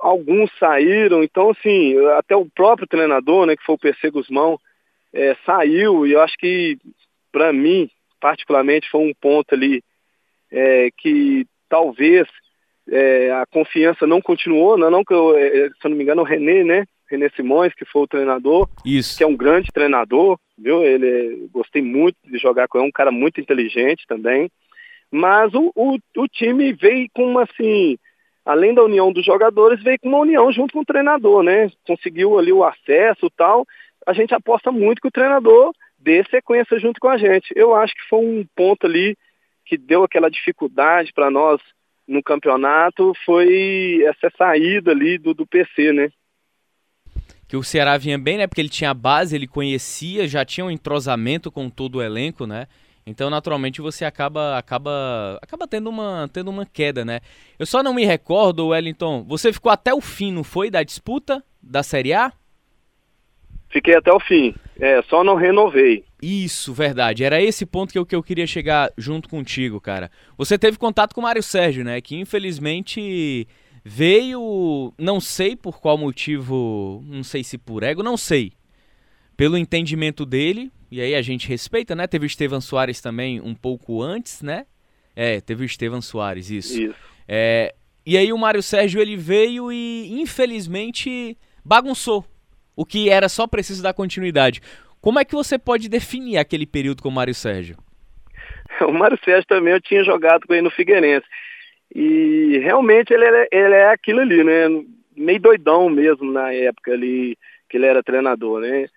alguns 0.01 0.51
saíram, 0.59 1.23
então 1.23 1.51
assim, 1.51 1.97
até 2.19 2.37
o 2.37 2.47
próprio 2.47 2.87
treinador, 2.87 3.47
né, 3.47 3.57
que 3.57 3.65
foi 3.65 3.75
o 3.75 3.79
PC 3.79 4.11
Guzmão, 4.11 4.59
é, 5.13 5.37
saiu 5.47 6.07
e 6.07 6.13
eu 6.13 6.21
acho 6.21 6.37
que 6.37 6.79
para 7.35 7.53
mim, 7.53 7.91
particularmente, 8.21 8.89
foi 8.89 9.01
um 9.01 9.13
ponto 9.13 9.55
ali 9.55 9.83
é, 10.53 10.89
que 10.97 11.45
talvez 11.69 12.29
é, 12.89 13.33
a 13.33 13.45
confiança 13.47 14.07
não 14.07 14.23
continuou, 14.23 14.79
não, 14.79 14.89
não 14.89 15.05
que 15.05 15.13
eu, 15.13 15.37
é, 15.37 15.69
se 15.69 15.85
eu 15.85 15.91
não 15.91 15.97
me 15.97 16.05
engano, 16.05 16.23
o 16.23 16.25
René, 16.25 16.63
né? 16.63 16.85
René 17.11 17.29
Simões, 17.31 17.75
que 17.75 17.85
foi 17.85 18.03
o 18.03 18.07
treinador, 18.07 18.69
Isso. 18.85 19.19
que 19.19 19.25
é 19.25 19.27
um 19.27 19.37
grande 19.37 19.71
treinador, 19.73 20.39
viu? 20.57 20.83
Ele 20.83 21.49
gostei 21.53 21.83
muito 21.83 22.17
de 22.25 22.39
jogar 22.39 22.69
com 22.69 22.79
ele, 22.79 22.87
é 22.87 22.89
um 22.89 22.93
cara 22.93 23.11
muito 23.11 23.41
inteligente 23.41 24.05
também. 24.07 24.51
Mas 25.11 25.53
o, 25.55 25.71
o, 25.75 25.99
o 26.17 26.29
time 26.29 26.73
veio 26.73 27.09
com 27.13 27.27
uma 27.27 27.43
assim, 27.43 27.99
além 28.45 28.75
da 28.75 28.83
união 28.83 29.13
dos 29.13 29.25
jogadores, 29.25 29.83
veio 29.83 29.99
com 29.99 30.09
uma 30.09 30.19
união 30.19 30.53
junto 30.53 30.73
com 30.73 30.81
o 30.81 30.85
treinador, 30.85 31.43
né? 31.43 31.71
Conseguiu 31.87 32.39
ali 32.39 32.53
o 32.53 32.65
acesso 32.65 33.31
tal. 33.37 33.67
A 34.07 34.13
gente 34.13 34.35
aposta 34.35 34.71
muito 34.71 35.01
que 35.01 35.09
o 35.09 35.13
treinador 35.13 35.73
dê 35.99 36.23
sequência 36.25 36.79
junto 36.79 37.01
com 37.01 37.09
a 37.09 37.17
gente. 37.17 37.53
Eu 37.57 37.75
acho 37.75 37.95
que 37.95 38.09
foi 38.09 38.19
um 38.19 38.45
ponto 38.55 38.87
ali 38.87 39.17
que 39.65 39.79
deu 39.79 40.05
aquela 40.05 40.31
dificuldade 40.31 41.13
para 41.15 41.31
nós 41.31 41.61
no 42.07 42.23
campeonato, 42.23 43.15
foi 43.25 44.05
essa 44.05 44.31
saída 44.37 44.91
ali 44.91 45.17
do, 45.17 45.33
do 45.33 45.47
PC, 45.47 45.91
né? 45.93 46.11
Que 47.49 47.57
o 47.57 47.63
Ceará 47.63 47.97
vinha 47.97 48.19
bem, 48.19 48.37
né? 48.37 48.47
Porque 48.47 48.61
ele 48.61 48.69
tinha 48.69 48.93
base, 48.93 49.35
ele 49.35 49.47
conhecia, 49.47 50.29
já 50.29 50.45
tinha 50.45 50.67
um 50.67 50.71
entrosamento 50.71 51.51
com 51.51 51.71
todo 51.71 51.97
o 51.97 52.03
elenco, 52.03 52.47
né? 52.47 52.67
Então, 53.07 53.29
naturalmente, 53.29 53.83
você 53.83 54.05
acaba 54.05 54.57
acaba 54.57 55.39
acaba 55.43 55.69
tendo 55.69 55.91
uma 55.91 56.29
tendo 56.33 56.51
uma 56.51 56.65
queda, 56.65 57.05
né? 57.05 57.21
Eu 57.59 57.67
só 57.67 57.83
não 57.83 57.93
me 57.93 58.05
recordo, 58.05 58.69
Wellington, 58.69 59.25
você 59.25 59.53
ficou 59.53 59.71
até 59.71 59.93
o 59.93 60.01
fim, 60.01 60.33
não 60.33 60.43
foi, 60.43 60.71
da 60.71 60.83
disputa 60.83 61.45
da 61.63 61.83
Série 61.83 62.15
A? 62.15 62.33
Fiquei 63.69 63.97
até 63.97 64.13
o 64.13 64.21
fim. 64.21 64.55
É, 64.79 65.03
só 65.03 65.25
não 65.25 65.35
renovei. 65.35 66.05
Isso, 66.23 66.73
verdade. 66.73 67.25
Era 67.25 67.43
esse 67.43 67.67
ponto 67.67 67.93
que 67.93 67.99
eu, 67.99 68.07
que 68.07 68.15
eu 68.15 68.23
queria 68.23 68.47
chegar 68.47 68.91
junto 68.97 69.29
contigo, 69.29 69.81
cara. 69.81 70.11
Você 70.39 70.57
teve 70.57 70.79
contato 70.79 71.13
com 71.13 71.21
o 71.21 71.25
Mário 71.25 71.43
Sérgio, 71.43 71.85
né? 71.85 72.01
Que 72.01 72.17
infelizmente 72.17 73.47
veio, 73.85 74.95
não 74.97 75.21
sei 75.21 75.55
por 75.55 75.81
qual 75.81 75.99
motivo, 75.99 77.03
não 77.07 77.23
sei 77.23 77.45
se 77.45 77.59
por 77.59 77.83
ego, 77.83 78.03
não 78.03 78.17
sei. 78.17 78.53
Pelo 79.37 79.59
entendimento 79.59 80.25
dele, 80.25 80.73
e 80.95 81.01
aí 81.01 81.15
a 81.17 81.23
gente 81.23 81.49
respeita, 81.49 81.93
né? 81.97 82.07
Teve 82.07 82.25
o 82.25 82.29
Estevam 82.29 82.61
Soares 82.61 83.01
também 83.01 83.41
um 83.41 83.53
pouco 83.53 84.01
antes, 84.01 84.43
né? 84.43 84.65
É, 85.17 85.41
teve 85.41 85.65
o 85.65 85.67
Estevam 85.67 86.01
Soares, 86.01 86.51
isso. 86.51 86.81
Isso. 86.81 86.95
É, 87.27 87.75
e 88.07 88.17
aí 88.17 88.33
o 88.33 88.39
Mário 88.39 88.63
Sérgio 88.63 89.01
ele 89.01 89.17
veio 89.17 89.73
e 89.73 90.21
infelizmente 90.21 91.37
bagunçou. 91.65 92.25
O 92.77 92.87
que 92.87 93.11
era 93.11 93.29
só 93.29 93.45
preciso 93.49 93.83
dar 93.83 93.93
continuidade. 93.93 94.61
Como 95.01 95.19
é 95.19 95.25
que 95.25 95.35
você 95.35 95.59
pode 95.59 95.89
definir 95.89 96.39
aquele 96.39 96.65
período 96.65 97.03
com 97.03 97.09
o 97.09 97.13
Mário 97.13 97.35
Sérgio? 97.35 97.77
O 98.81 98.93
Mário 98.93 99.19
Sérgio 99.25 99.47
também 99.47 99.73
eu 99.73 99.81
tinha 99.81 100.03
jogado 100.05 100.47
com 100.47 100.53
ele 100.53 100.63
no 100.63 100.71
Figueirense. 100.71 101.27
E 101.95 102.59
realmente 102.63 103.13
ele 103.13 103.25
é, 103.25 103.49
ele 103.51 103.75
é 103.75 103.91
aquilo 103.91 104.21
ali, 104.21 104.45
né? 104.45 104.69
Meio 105.17 105.41
doidão 105.41 105.89
mesmo 105.89 106.33
na 106.33 106.53
época 106.53 106.93
ali 106.93 107.37
que 107.69 107.77
ele 107.77 107.87
era 107.87 108.03
treinador, 108.03 108.61
né? 108.61 108.89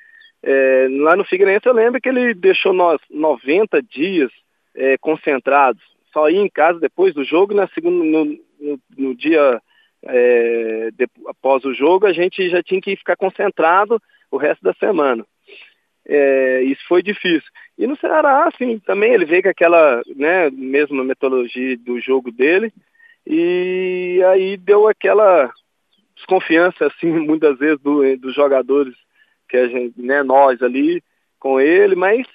É, 0.43 0.87
lá 0.89 1.15
no 1.15 1.25
Figueirense 1.25 1.65
eu 1.65 1.73
lembro 1.73 1.99
que 1.99 2.09
ele 2.09 2.33
deixou 2.33 2.73
nós 2.73 2.99
90 3.09 3.81
dias 3.81 4.31
é, 4.75 4.97
concentrados. 4.97 5.81
Só 6.13 6.29
ia 6.29 6.41
em 6.41 6.49
casa 6.49 6.79
depois 6.79 7.13
do 7.13 7.23
jogo, 7.23 7.53
na 7.53 7.67
segunda, 7.67 8.03
no, 8.03 8.25
no, 8.59 8.79
no 8.97 9.15
dia 9.15 9.61
é, 10.03 10.89
de, 10.93 11.07
após 11.27 11.65
o 11.65 11.73
jogo, 11.73 12.05
a 12.05 12.13
gente 12.13 12.49
já 12.49 12.61
tinha 12.61 12.81
que 12.81 12.95
ficar 12.95 13.15
concentrado 13.15 14.01
o 14.31 14.37
resto 14.37 14.63
da 14.63 14.73
semana. 14.73 15.25
É, 16.07 16.61
isso 16.63 16.81
foi 16.87 17.03
difícil. 17.03 17.49
E 17.77 17.85
no 17.85 17.97
Ceará, 17.97 18.47
assim, 18.47 18.79
também 18.79 19.13
ele 19.13 19.25
veio 19.25 19.43
com 19.43 19.49
aquela, 19.49 20.01
né, 20.15 20.49
mesma 20.49 21.03
metodologia 21.03 21.77
do 21.77 21.99
jogo 21.99 22.31
dele, 22.31 22.71
e 23.25 24.21
aí 24.31 24.55
deu 24.55 24.87
aquela 24.87 25.51
desconfiança, 26.15 26.87
assim, 26.87 27.11
muitas 27.19 27.57
vezes 27.59 27.79
do, 27.81 28.17
dos 28.17 28.33
jogadores 28.33 28.95
que 29.47 29.57
a 29.57 29.67
gente, 29.67 29.99
né, 30.01 30.23
nós 30.23 30.61
ali 30.61 31.03
com 31.39 31.59
ele, 31.59 31.95
mas 31.95 32.25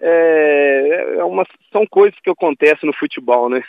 é, 0.00 1.16
é 1.18 1.24
uma, 1.24 1.46
são 1.72 1.86
coisas 1.86 2.18
que 2.20 2.30
acontecem 2.30 2.86
no 2.86 2.92
futebol, 2.92 3.48
né? 3.48 3.62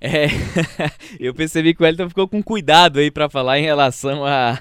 É, 0.00 0.26
eu 1.18 1.34
percebi 1.34 1.74
que 1.74 1.82
o 1.82 1.84
Wellington 1.84 2.08
ficou 2.08 2.28
com 2.28 2.42
cuidado 2.42 2.98
aí 2.98 3.10
para 3.10 3.28
falar 3.28 3.58
em 3.58 3.62
relação 3.62 4.24
a 4.24 4.58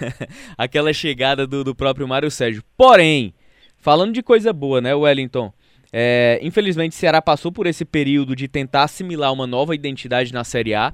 aquela 0.58 0.92
chegada 0.92 1.46
do, 1.46 1.64
do 1.64 1.74
próprio 1.74 2.06
Mário 2.06 2.30
Sérgio. 2.30 2.62
Porém, 2.76 3.34
falando 3.78 4.12
de 4.12 4.22
coisa 4.22 4.52
boa, 4.52 4.80
né, 4.80 4.94
Wellington? 4.94 5.52
É, 5.92 6.40
infelizmente, 6.42 6.92
o 6.92 6.96
Ceará 6.96 7.22
passou 7.22 7.52
por 7.52 7.66
esse 7.66 7.84
período 7.84 8.34
de 8.34 8.48
tentar 8.48 8.82
assimilar 8.82 9.32
uma 9.32 9.46
nova 9.46 9.74
identidade 9.74 10.32
na 10.32 10.42
Série 10.42 10.74
A, 10.74 10.92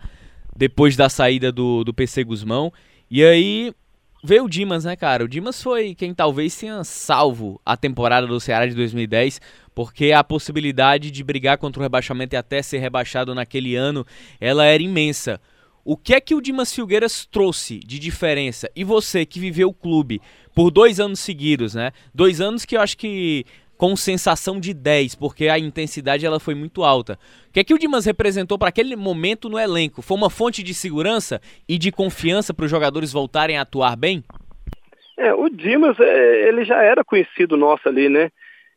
depois 0.54 0.94
da 0.94 1.08
saída 1.08 1.50
do, 1.50 1.82
do 1.84 1.94
PC 1.94 2.22
Guzmão. 2.22 2.72
E 3.10 3.24
aí 3.24 3.72
veio 4.22 4.44
o 4.44 4.48
Dimas, 4.48 4.84
né, 4.84 4.96
cara? 4.96 5.24
O 5.24 5.28
Dimas 5.28 5.62
foi 5.62 5.94
quem 5.94 6.14
talvez 6.14 6.56
tenha 6.56 6.84
salvo 6.84 7.60
a 7.64 7.76
temporada 7.76 8.26
do 8.26 8.40
Ceará 8.40 8.66
de 8.66 8.74
2010, 8.74 9.40
porque 9.74 10.12
a 10.12 10.22
possibilidade 10.22 11.10
de 11.10 11.24
brigar 11.24 11.58
contra 11.58 11.80
o 11.80 11.82
rebaixamento 11.82 12.34
e 12.34 12.36
até 12.36 12.62
ser 12.62 12.78
rebaixado 12.78 13.34
naquele 13.34 13.76
ano, 13.76 14.06
ela 14.40 14.64
era 14.64 14.82
imensa. 14.82 15.40
O 15.84 15.96
que 15.96 16.14
é 16.14 16.20
que 16.20 16.34
o 16.34 16.40
Dimas 16.40 16.74
Filgueiras 16.74 17.26
trouxe 17.26 17.78
de 17.78 17.98
diferença? 17.98 18.70
E 18.76 18.84
você 18.84 19.24
que 19.24 19.40
viveu 19.40 19.70
o 19.70 19.74
clube 19.74 20.20
por 20.54 20.70
dois 20.70 21.00
anos 21.00 21.20
seguidos, 21.20 21.74
né? 21.74 21.92
Dois 22.14 22.40
anos 22.40 22.64
que 22.64 22.76
eu 22.76 22.80
acho 22.80 22.98
que 22.98 23.46
com 23.80 23.96
sensação 23.96 24.60
de 24.60 24.74
10, 24.74 25.14
porque 25.14 25.48
a 25.48 25.58
intensidade 25.58 26.26
ela 26.26 26.38
foi 26.38 26.54
muito 26.54 26.84
alta. 26.84 27.18
O 27.48 27.52
que 27.54 27.60
é 27.60 27.64
que 27.64 27.72
o 27.72 27.78
Dimas 27.78 28.04
representou 28.04 28.58
para 28.58 28.68
aquele 28.68 28.94
momento 28.94 29.48
no 29.48 29.58
elenco? 29.58 30.02
Foi 30.02 30.18
uma 30.18 30.28
fonte 30.28 30.62
de 30.62 30.74
segurança 30.74 31.40
e 31.66 31.78
de 31.78 31.90
confiança 31.90 32.52
para 32.52 32.66
os 32.66 32.70
jogadores 32.70 33.10
voltarem 33.10 33.56
a 33.56 33.62
atuar 33.62 33.96
bem? 33.96 34.22
É, 35.16 35.32
o 35.32 35.48
Dimas, 35.48 35.98
é, 35.98 36.48
ele 36.48 36.62
já 36.62 36.82
era 36.82 37.02
conhecido 37.02 37.56
nosso 37.56 37.88
ali, 37.88 38.10
né? 38.10 38.28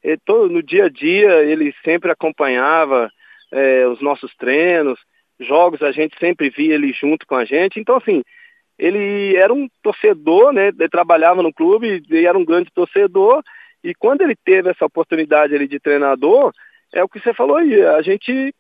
Ele, 0.02 0.22
todo, 0.24 0.50
no 0.50 0.64
dia 0.64 0.86
a 0.86 0.90
dia, 0.90 1.44
ele 1.44 1.76
sempre 1.84 2.10
acompanhava 2.10 3.12
é, 3.52 3.86
os 3.86 4.02
nossos 4.02 4.34
treinos, 4.36 4.98
jogos, 5.38 5.82
a 5.82 5.92
gente 5.92 6.18
sempre 6.18 6.50
via 6.50 6.76
ele 6.76 6.94
junto 6.94 7.28
com 7.28 7.36
a 7.36 7.44
gente. 7.44 7.78
Então, 7.78 7.98
assim, 7.98 8.24
ele 8.80 9.36
era 9.36 9.54
um 9.54 9.68
torcedor, 9.82 10.54
né? 10.54 10.70
Ele 10.70 10.88
trabalhava 10.88 11.44
no 11.44 11.54
clube, 11.54 12.02
ele 12.10 12.26
era 12.26 12.38
um 12.38 12.46
grande 12.46 12.70
torcedor 12.74 13.44
e 13.84 13.94
quando 13.94 14.22
ele 14.22 14.36
teve 14.36 14.70
essa 14.70 14.86
oportunidade 14.86 15.54
ali 15.54 15.68
de 15.68 15.80
treinador, 15.80 16.54
é 16.94 17.04
o 17.04 17.10
que 17.10 17.20
você 17.20 17.34
falou 17.34 17.58
aí, 17.58 17.82
a 17.84 18.02
gente 18.02 18.54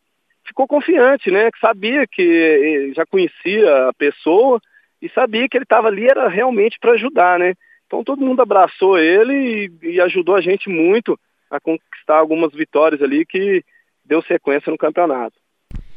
ficou 0.45 0.67
confiante, 0.67 1.31
né? 1.31 1.49
Que 1.51 1.59
sabia 1.59 2.05
que 2.05 2.91
já 2.95 3.05
conhecia 3.05 3.87
a 3.87 3.93
pessoa 3.93 4.59
e 5.01 5.09
sabia 5.09 5.47
que 5.47 5.57
ele 5.57 5.63
estava 5.63 5.87
ali 5.87 6.05
era 6.05 6.27
realmente 6.27 6.77
para 6.79 6.93
ajudar, 6.93 7.39
né? 7.39 7.53
Então 7.85 8.03
todo 8.03 8.25
mundo 8.25 8.41
abraçou 8.41 8.97
ele 8.97 9.69
e, 9.81 9.93
e, 9.93 10.01
ajudou 10.01 10.35
a 10.35 10.41
gente 10.41 10.69
muito 10.69 11.17
a 11.49 11.59
conquistar 11.59 12.17
algumas 12.17 12.51
vitórias 12.51 13.01
ali 13.01 13.25
que 13.25 13.63
deu 14.03 14.21
sequência 14.23 14.71
no 14.71 14.77
campeonato. 14.77 15.35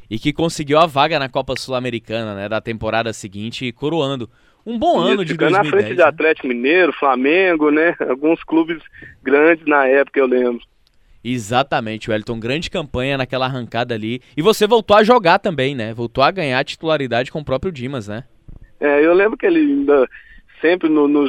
E 0.08 0.18
que 0.18 0.32
conseguiu 0.32 0.78
a 0.78 0.86
vaga 0.86 1.18
na 1.18 1.28
Copa 1.28 1.56
Sul-Americana, 1.56 2.34
né, 2.34 2.48
da 2.48 2.60
temporada 2.60 3.12
seguinte, 3.12 3.72
coroando 3.72 4.30
um 4.66 4.78
bom 4.78 4.98
ano 4.98 5.24
de 5.24 5.34
2010. 5.34 5.52
na 5.52 5.64
frente 5.70 5.94
de 5.94 6.02
né? 6.02 6.04
Atlético 6.04 6.48
Mineiro, 6.48 6.92
Flamengo, 6.92 7.70
né? 7.70 7.94
Alguns 8.08 8.42
clubes 8.42 8.82
grandes 9.22 9.64
na 9.66 9.86
época, 9.86 10.18
eu 10.18 10.26
lembro. 10.26 10.60
Exatamente, 11.22 12.10
Wellington. 12.10 12.38
Grande 12.38 12.70
campanha 12.70 13.16
naquela 13.16 13.46
arrancada 13.46 13.94
ali. 13.94 14.20
E 14.36 14.42
você 14.42 14.66
voltou 14.66 14.96
a 14.96 15.04
jogar 15.04 15.38
também, 15.38 15.74
né? 15.74 15.94
Voltou 15.94 16.22
a 16.22 16.30
ganhar 16.30 16.64
titularidade 16.64 17.32
com 17.32 17.40
o 17.40 17.44
próprio 17.44 17.72
Dimas, 17.72 18.08
né? 18.08 18.24
É, 18.80 19.04
eu 19.04 19.14
lembro 19.14 19.36
que 19.36 19.46
ele 19.46 19.60
ainda 19.60 20.08
sempre 20.60 20.88
no, 20.88 21.08
no, 21.08 21.26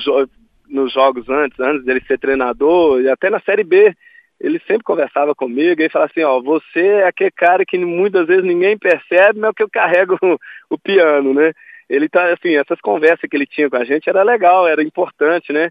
nos 0.70 0.94
jogos 0.94 1.28
antes, 1.30 1.60
antes 1.60 1.86
dele 1.86 2.02
ser 2.08 2.20
treinador, 2.20 3.02
e 3.02 3.10
até 3.10 3.30
na 3.30 3.40
Série 3.40 3.64
B, 3.64 3.94
ele 4.40 4.60
sempre 4.68 4.84
conversava 4.84 5.34
comigo 5.34 5.82
e 5.82 5.90
falava 5.90 6.12
assim, 6.12 6.24
ó, 6.24 6.40
você 6.42 6.80
é 6.80 7.08
aquele 7.08 7.32
cara 7.32 7.66
que 7.66 7.78
muitas 7.78 8.28
vezes 8.28 8.44
ninguém 8.44 8.78
percebe, 8.78 9.40
mas 9.40 9.50
é 9.50 9.54
que 9.54 9.64
eu 9.64 9.70
carrego 9.70 10.18
o, 10.22 10.38
o 10.76 10.78
piano, 10.78 11.34
né? 11.34 11.54
Ele 11.90 12.10
tá 12.10 12.32
assim, 12.34 12.56
essas 12.56 12.80
conversas 12.82 13.30
que 13.30 13.36
ele 13.36 13.46
tinha 13.46 13.70
com 13.70 13.78
a 13.78 13.86
gente 13.86 14.10
era 14.10 14.24
legal, 14.24 14.68
era 14.68 14.84
importante, 14.84 15.54
né? 15.54 15.70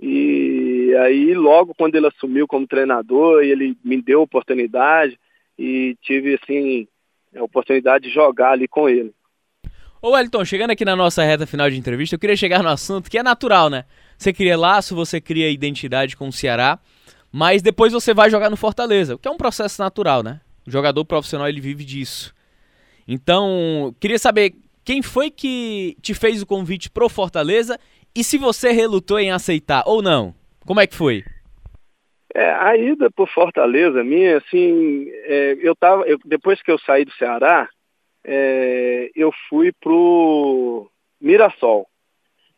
E 0.00 0.94
aí 1.00 1.34
logo 1.34 1.74
quando 1.74 1.94
ele 1.94 2.06
assumiu 2.06 2.46
como 2.46 2.66
treinador, 2.66 3.42
ele 3.42 3.76
me 3.84 4.00
deu 4.02 4.22
oportunidade 4.22 5.18
e 5.58 5.96
tive 6.02 6.38
assim 6.42 6.86
a 7.36 7.42
oportunidade 7.42 8.04
de 8.04 8.14
jogar 8.14 8.52
ali 8.52 8.68
com 8.68 8.88
ele. 8.88 9.12
Ô 10.02 10.10
Wellington, 10.10 10.44
chegando 10.44 10.70
aqui 10.70 10.84
na 10.84 10.94
nossa 10.94 11.22
reta 11.22 11.46
final 11.46 11.70
de 11.70 11.78
entrevista, 11.78 12.14
eu 12.14 12.18
queria 12.18 12.36
chegar 12.36 12.62
no 12.62 12.68
assunto 12.68 13.10
que 13.10 13.16
é 13.16 13.22
natural, 13.22 13.70
né? 13.70 13.86
Você 14.18 14.32
cria 14.32 14.58
laço, 14.58 14.94
você 14.94 15.20
cria 15.20 15.50
identidade 15.50 16.16
com 16.16 16.28
o 16.28 16.32
Ceará, 16.32 16.78
mas 17.32 17.62
depois 17.62 17.92
você 17.92 18.12
vai 18.12 18.28
jogar 18.28 18.50
no 18.50 18.56
Fortaleza, 18.56 19.14
o 19.14 19.18
que 19.18 19.26
é 19.26 19.30
um 19.30 19.36
processo 19.38 19.80
natural, 19.80 20.22
né? 20.22 20.40
O 20.66 20.70
jogador 20.70 21.04
profissional 21.04 21.48
ele 21.48 21.60
vive 21.60 21.84
disso. 21.84 22.34
Então, 23.08 23.94
queria 23.98 24.18
saber 24.18 24.54
quem 24.84 25.02
foi 25.02 25.30
que 25.30 25.96
te 26.02 26.12
fez 26.12 26.42
o 26.42 26.46
convite 26.46 26.90
pro 26.90 27.08
Fortaleza 27.08 27.78
e 28.14 28.22
se 28.22 28.36
você 28.36 28.70
relutou 28.70 29.18
em 29.18 29.30
aceitar 29.30 29.82
ou 29.86 30.02
não? 30.02 30.34
Como 30.66 30.80
é 30.80 30.86
que 30.86 30.94
foi? 30.94 31.24
É, 32.34 32.50
a 32.50 32.76
ida 32.76 33.10
pro 33.10 33.26
Fortaleza 33.26 34.02
minha, 34.02 34.38
assim, 34.38 35.08
é, 35.08 35.56
eu 35.60 35.74
tava, 35.74 36.02
eu, 36.04 36.18
depois 36.24 36.60
que 36.60 36.70
eu 36.70 36.78
saí 36.78 37.04
do 37.04 37.12
Ceará, 37.12 37.68
é, 38.24 39.10
eu 39.14 39.32
fui 39.48 39.72
pro 39.72 40.90
Mirassol. 41.20 41.86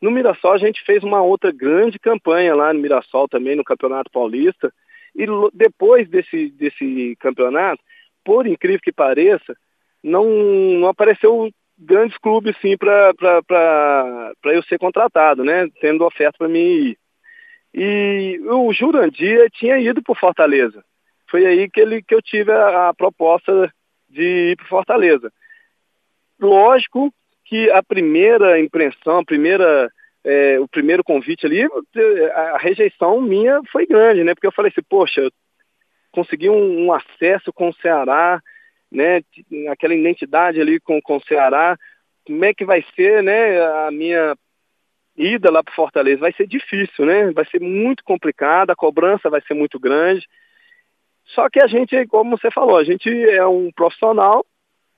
No 0.00 0.10
Mirassol 0.10 0.52
a 0.52 0.58
gente 0.58 0.82
fez 0.84 1.02
uma 1.02 1.22
outra 1.22 1.52
grande 1.52 1.98
campanha 1.98 2.54
lá 2.54 2.72
no 2.72 2.80
Mirassol 2.80 3.28
também, 3.28 3.54
no 3.54 3.64
Campeonato 3.64 4.10
Paulista. 4.10 4.72
E 5.14 5.26
depois 5.52 6.08
desse, 6.08 6.50
desse 6.50 7.16
campeonato, 7.20 7.82
por 8.24 8.46
incrível 8.46 8.80
que 8.82 8.92
pareça, 8.92 9.56
não, 10.02 10.24
não 10.24 10.88
apareceu 10.88 11.50
grandes 11.78 12.16
clubes 12.18 12.56
sim 12.60 12.76
para 12.76 13.12
eu 14.44 14.62
ser 14.64 14.78
contratado, 14.78 15.44
né? 15.44 15.68
Tendo 15.80 16.04
oferta 16.04 16.38
para 16.38 16.48
mim 16.48 16.58
ir. 16.58 16.98
E 17.74 18.40
o 18.44 18.72
Jurandir 18.72 19.50
tinha 19.50 19.78
ido 19.78 20.02
para 20.02 20.14
Fortaleza. 20.14 20.82
Foi 21.28 21.44
aí 21.44 21.68
que, 21.68 21.80
ele, 21.80 22.02
que 22.02 22.14
eu 22.14 22.22
tive 22.22 22.50
a, 22.50 22.88
a 22.88 22.94
proposta 22.94 23.70
de 24.08 24.52
ir 24.52 24.56
para 24.56 24.66
Fortaleza. 24.66 25.30
Lógico 26.40 27.12
que 27.44 27.70
a 27.70 27.82
primeira 27.82 28.58
impressão, 28.58 29.18
a 29.18 29.24
primeira, 29.24 29.90
é, 30.24 30.58
o 30.58 30.68
primeiro 30.68 31.04
convite 31.04 31.44
ali, 31.46 31.68
a 32.34 32.58
rejeição 32.58 33.20
minha 33.20 33.60
foi 33.70 33.86
grande, 33.86 34.24
né? 34.24 34.34
Porque 34.34 34.46
eu 34.46 34.52
falei 34.52 34.70
assim, 34.70 34.84
poxa, 34.88 35.30
consegui 36.10 36.48
um, 36.48 36.86
um 36.86 36.92
acesso 36.92 37.52
com 37.52 37.68
o 37.68 37.74
Ceará, 37.74 38.40
né, 38.90 39.22
aquela 39.70 39.94
identidade 39.94 40.60
ali 40.60 40.80
com, 40.80 41.00
com 41.00 41.16
o 41.16 41.22
Ceará, 41.24 41.76
como 42.26 42.44
é 42.44 42.52
que 42.52 42.64
vai 42.64 42.84
ser, 42.94 43.22
né, 43.22 43.60
a 43.86 43.90
minha 43.90 44.36
ida 45.16 45.50
lá 45.50 45.62
para 45.62 45.74
Fortaleza? 45.74 46.20
Vai 46.20 46.32
ser 46.32 46.46
difícil, 46.46 47.06
né? 47.06 47.30
Vai 47.32 47.46
ser 47.46 47.60
muito 47.60 48.04
complicado, 48.04 48.70
a 48.70 48.76
cobrança 48.76 49.30
vai 49.30 49.40
ser 49.42 49.54
muito 49.54 49.78
grande. 49.78 50.26
Só 51.26 51.48
que 51.48 51.60
a 51.60 51.66
gente, 51.66 52.06
como 52.08 52.36
você 52.36 52.50
falou, 52.50 52.76
a 52.76 52.84
gente 52.84 53.08
é 53.08 53.46
um 53.46 53.70
profissional, 53.72 54.44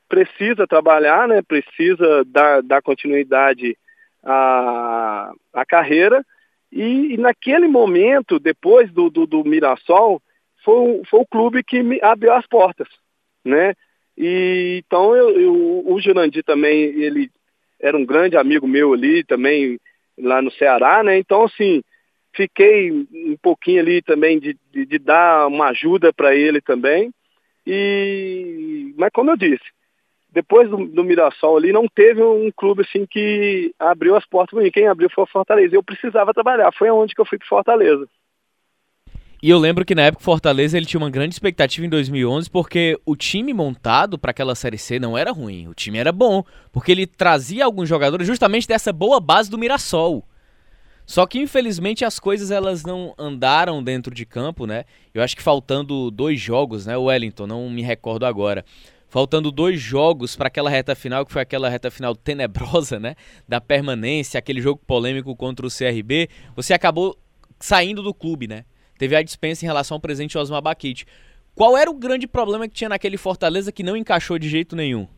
precisa 0.08 0.66
trabalhar, 0.66 1.28
né? 1.28 1.42
Precisa 1.42 2.24
dar, 2.26 2.62
dar 2.62 2.82
continuidade 2.82 3.76
à, 4.24 5.30
à 5.52 5.66
carreira. 5.66 6.24
E, 6.72 7.14
e 7.14 7.16
naquele 7.16 7.68
momento, 7.68 8.38
depois 8.38 8.90
do, 8.92 9.08
do, 9.08 9.26
do 9.26 9.44
Mirassol, 9.44 10.20
foi, 10.64 11.02
foi 11.08 11.20
o 11.20 11.26
clube 11.26 11.62
que 11.62 11.82
me 11.82 12.00
abriu 12.02 12.32
as 12.32 12.46
portas 12.46 12.88
né? 13.44 13.74
E 14.16 14.82
então 14.84 15.14
eu, 15.14 15.30
eu, 15.40 15.84
o 15.86 16.00
Jurandir 16.00 16.42
também, 16.44 16.82
ele 17.00 17.30
era 17.80 17.96
um 17.96 18.04
grande 18.04 18.36
amigo 18.36 18.66
meu 18.66 18.92
ali 18.92 19.24
também 19.24 19.78
lá 20.18 20.42
no 20.42 20.50
Ceará, 20.50 21.02
né? 21.02 21.18
Então 21.18 21.44
assim, 21.44 21.82
fiquei 22.34 22.90
um 22.90 23.36
pouquinho 23.40 23.80
ali 23.80 24.02
também 24.02 24.38
de, 24.38 24.56
de, 24.72 24.86
de 24.86 24.98
dar 24.98 25.46
uma 25.46 25.68
ajuda 25.68 26.12
para 26.12 26.34
ele 26.34 26.60
também. 26.60 27.10
E 27.66 28.94
mas 28.96 29.10
como 29.12 29.30
eu 29.30 29.36
disse, 29.36 29.64
depois 30.30 30.68
do, 30.68 30.86
do, 30.86 31.04
Mirassol 31.04 31.56
ali 31.56 31.72
não 31.72 31.86
teve 31.88 32.22
um 32.22 32.50
clube 32.50 32.82
assim 32.82 33.06
que 33.06 33.72
abriu 33.78 34.14
as 34.14 34.26
portas 34.26 34.54
para 34.54 34.62
mim. 34.62 34.70
Quem 34.70 34.86
abriu 34.86 35.08
foi 35.10 35.24
o 35.24 35.28
Fortaleza. 35.28 35.74
Eu 35.74 35.82
precisava 35.82 36.34
trabalhar. 36.34 36.72
Foi 36.72 36.88
aonde 36.88 37.14
que 37.14 37.20
eu 37.20 37.26
fui 37.26 37.38
para 37.38 37.48
Fortaleza. 37.48 38.08
E 39.40 39.50
eu 39.50 39.58
lembro 39.58 39.84
que 39.84 39.94
na 39.94 40.02
época 40.02 40.20
o 40.20 40.24
Fortaleza 40.24 40.76
ele 40.76 40.84
tinha 40.84 40.98
uma 40.98 41.10
grande 41.10 41.32
expectativa 41.32 41.86
em 41.86 41.88
2011 41.88 42.50
porque 42.50 42.98
o 43.06 43.14
time 43.14 43.54
montado 43.54 44.18
para 44.18 44.32
aquela 44.32 44.56
série 44.56 44.76
C 44.76 44.98
não 44.98 45.16
era 45.16 45.30
ruim, 45.30 45.68
o 45.68 45.74
time 45.74 45.96
era 45.96 46.10
bom, 46.10 46.42
porque 46.72 46.90
ele 46.90 47.06
trazia 47.06 47.64
alguns 47.64 47.88
jogadores 47.88 48.26
justamente 48.26 48.66
dessa 48.66 48.92
boa 48.92 49.20
base 49.20 49.48
do 49.48 49.56
Mirassol. 49.56 50.24
Só 51.06 51.24
que 51.24 51.38
infelizmente 51.38 52.04
as 52.04 52.18
coisas 52.18 52.50
elas 52.50 52.82
não 52.82 53.14
andaram 53.16 53.82
dentro 53.82 54.12
de 54.12 54.26
campo, 54.26 54.66
né? 54.66 54.84
Eu 55.14 55.22
acho 55.22 55.36
que 55.36 55.42
faltando 55.42 56.10
dois 56.10 56.40
jogos, 56.40 56.84
né, 56.84 56.96
Wellington, 56.96 57.46
não 57.46 57.70
me 57.70 57.82
recordo 57.82 58.26
agora. 58.26 58.64
faltando 59.08 59.50
dois 59.50 59.80
jogos 59.80 60.36
para 60.36 60.48
aquela 60.48 60.68
reta 60.68 60.94
final, 60.94 61.24
que 61.24 61.32
foi 61.32 61.40
aquela 61.40 61.70
reta 61.70 61.90
final 61.90 62.14
tenebrosa, 62.14 62.98
né? 62.98 63.14
Da 63.48 63.60
permanência, 63.60 64.36
aquele 64.36 64.60
jogo 64.60 64.82
polêmico 64.86 65.34
contra 65.34 65.64
o 65.64 65.70
CRB, 65.70 66.28
você 66.54 66.74
acabou 66.74 67.16
saindo 67.58 68.02
do 68.02 68.12
clube, 68.12 68.46
né? 68.46 68.64
Teve 68.98 69.16
a 69.16 69.22
dispensa 69.22 69.64
em 69.64 69.68
relação 69.68 69.94
ao 69.94 70.00
presidente 70.00 70.36
Osmar 70.36 70.60
Baquite. 70.60 71.06
Qual 71.54 71.76
era 71.76 71.90
o 71.90 71.94
grande 71.94 72.26
problema 72.26 72.68
que 72.68 72.74
tinha 72.74 72.90
naquele 72.90 73.16
Fortaleza 73.16 73.72
que 73.72 73.82
não 73.82 73.96
encaixou 73.96 74.38
de 74.38 74.48
jeito 74.48 74.76
nenhum? 74.76 75.08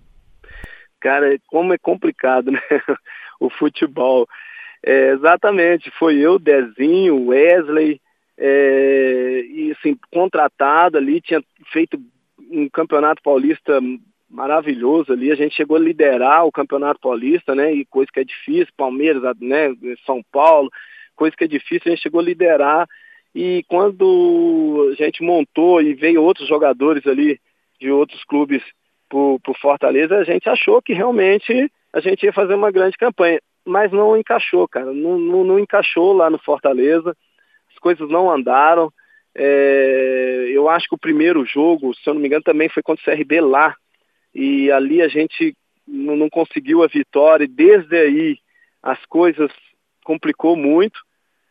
Cara, 1.00 1.38
como 1.48 1.72
é 1.72 1.78
complicado, 1.78 2.50
né? 2.52 2.60
o 3.40 3.48
futebol. 3.48 4.28
É, 4.82 5.10
exatamente, 5.10 5.90
foi 5.98 6.18
eu, 6.18 6.38
Dezinho, 6.38 7.26
Wesley, 7.26 8.00
é, 8.38 9.42
e 9.46 9.72
assim, 9.72 9.98
contratado 10.10 10.96
ali, 10.96 11.20
tinha 11.20 11.42
feito 11.70 12.00
um 12.50 12.68
campeonato 12.68 13.22
paulista 13.22 13.78
maravilhoso 14.28 15.12
ali, 15.12 15.30
a 15.30 15.34
gente 15.34 15.54
chegou 15.54 15.76
a 15.76 15.80
liderar 15.80 16.46
o 16.46 16.52
campeonato 16.52 17.00
paulista, 17.00 17.54
né, 17.54 17.74
e 17.74 17.84
coisa 17.84 18.10
que 18.12 18.20
é 18.20 18.24
difícil, 18.24 18.72
Palmeiras, 18.76 19.22
né, 19.40 19.74
São 20.06 20.22
Paulo, 20.32 20.70
coisa 21.14 21.36
que 21.36 21.44
é 21.44 21.48
difícil, 21.48 21.82
a 21.86 21.90
gente 21.90 22.02
chegou 22.02 22.20
a 22.20 22.24
liderar, 22.24 22.88
e 23.34 23.64
quando 23.68 24.90
a 24.92 24.94
gente 24.94 25.22
montou 25.22 25.80
e 25.80 25.94
veio 25.94 26.22
outros 26.22 26.48
jogadores 26.48 27.06
ali 27.06 27.40
de 27.80 27.90
outros 27.90 28.22
clubes 28.24 28.62
por, 29.08 29.40
por 29.40 29.56
Fortaleza, 29.58 30.16
a 30.16 30.24
gente 30.24 30.48
achou 30.48 30.82
que 30.82 30.92
realmente 30.92 31.70
a 31.92 32.00
gente 32.00 32.24
ia 32.24 32.32
fazer 32.32 32.54
uma 32.54 32.70
grande 32.70 32.96
campanha, 32.96 33.40
mas 33.64 33.90
não 33.92 34.16
encaixou, 34.16 34.66
cara, 34.68 34.92
não, 34.92 35.18
não, 35.18 35.44
não 35.44 35.58
encaixou 35.58 36.12
lá 36.12 36.30
no 36.30 36.38
Fortaleza, 36.38 37.16
as 37.70 37.78
coisas 37.78 38.08
não 38.08 38.30
andaram, 38.30 38.92
é, 39.34 40.46
eu 40.52 40.68
acho 40.68 40.88
que 40.88 40.94
o 40.94 40.98
primeiro 40.98 41.44
jogo, 41.44 41.94
se 41.94 42.08
eu 42.08 42.14
não 42.14 42.20
me 42.20 42.26
engano, 42.26 42.42
também 42.42 42.68
foi 42.68 42.82
contra 42.82 43.02
o 43.02 43.16
CRB 43.16 43.40
lá. 43.40 43.74
E 44.34 44.70
ali 44.70 45.00
a 45.02 45.08
gente 45.08 45.56
não, 45.86 46.16
não 46.16 46.28
conseguiu 46.28 46.82
a 46.82 46.86
vitória. 46.86 47.44
E 47.44 47.48
desde 47.48 47.96
aí 47.96 48.38
as 48.82 49.04
coisas 49.06 49.50
complicou 50.04 50.56
muito. 50.56 51.00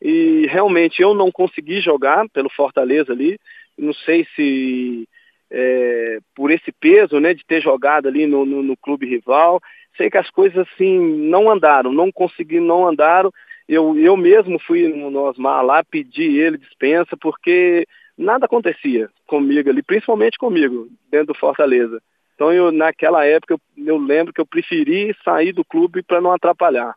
E 0.02 0.46
realmente 0.48 1.02
eu 1.02 1.14
não 1.14 1.32
consegui 1.32 1.82
jogar 1.82 2.28
pelo 2.30 2.50
Fortaleza 2.50 3.12
ali. 3.12 3.38
Não 3.78 3.94
sei 3.94 4.26
se 4.36 5.08
é, 5.52 6.20
por 6.36 6.52
esse 6.52 6.72
peso 6.72 7.20
né, 7.20 7.34
de 7.34 7.46
ter 7.46 7.62
jogado 7.62 8.08
ali 8.08 8.26
no, 8.26 8.46
no, 8.46 8.64
no 8.64 8.78
clube 8.78 9.06
rival. 9.06 9.62
Sei 9.98 10.10
que 10.10 10.18
as 10.18 10.30
coisas 10.30 10.68
assim 10.68 11.00
não 11.00 11.50
andaram, 11.50 11.92
não 11.92 12.12
consegui, 12.12 12.60
não 12.60 12.88
andaram 12.88 13.32
eu, 13.70 13.96
eu 14.00 14.18
mesmo 14.18 14.58
fui 14.58 14.88
no 14.88 15.22
Osmar 15.22 15.64
lá, 15.64 15.84
pedi 15.84 16.40
ele 16.40 16.58
dispensa, 16.58 17.16
porque 17.16 17.86
nada 18.18 18.48
acontecia 18.48 19.12
comigo 19.28 19.70
ali, 19.70 19.84
principalmente 19.84 20.40
comigo, 20.40 20.88
dentro 21.12 21.28
do 21.28 21.40
Fortaleza. 21.40 22.02
Então, 22.34 22.52
eu, 22.52 22.72
naquela 22.72 23.26
época, 23.26 23.54
eu, 23.54 23.60
eu 23.86 23.98
lembro 24.00 24.34
que 24.34 24.42
eu 24.42 24.46
preferi 24.46 25.16
sair 25.24 25.54
do 25.54 25.64
clube 25.64 26.02
para 26.02 26.20
não 26.20 26.32
atrapalhar. 26.32 26.96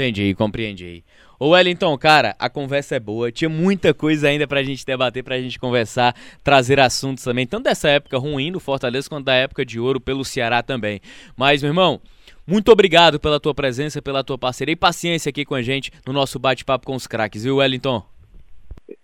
Entendi, 0.00 0.34
compreendi. 0.34 1.04
Ô 1.38 1.50
Wellington, 1.50 1.98
cara, 1.98 2.34
a 2.38 2.48
conversa 2.48 2.96
é 2.96 2.98
boa, 2.98 3.30
tinha 3.30 3.50
muita 3.50 3.92
coisa 3.92 4.28
ainda 4.28 4.48
pra 4.48 4.62
gente 4.62 4.84
debater, 4.86 5.22
pra 5.22 5.38
gente 5.38 5.58
conversar, 5.58 6.14
trazer 6.42 6.80
assuntos 6.80 7.22
também, 7.22 7.46
tanto 7.46 7.64
dessa 7.64 7.86
época 7.86 8.16
ruim 8.16 8.50
do 8.50 8.58
Fortaleza 8.58 9.10
quanto 9.10 9.26
da 9.26 9.34
época 9.34 9.62
de 9.62 9.78
ouro 9.78 10.00
pelo 10.00 10.24
Ceará 10.24 10.62
também. 10.62 11.02
Mas, 11.36 11.60
meu 11.60 11.68
irmão, 11.68 12.00
muito 12.46 12.72
obrigado 12.72 13.20
pela 13.20 13.38
tua 13.38 13.54
presença, 13.54 14.00
pela 14.00 14.24
tua 14.24 14.38
parceria 14.38 14.72
e 14.72 14.76
paciência 14.76 15.28
aqui 15.28 15.44
com 15.44 15.54
a 15.54 15.60
gente 15.60 15.92
no 16.06 16.14
nosso 16.14 16.38
bate-papo 16.38 16.86
com 16.86 16.94
os 16.94 17.06
craques, 17.06 17.44
viu, 17.44 17.56
Wellington? 17.56 18.02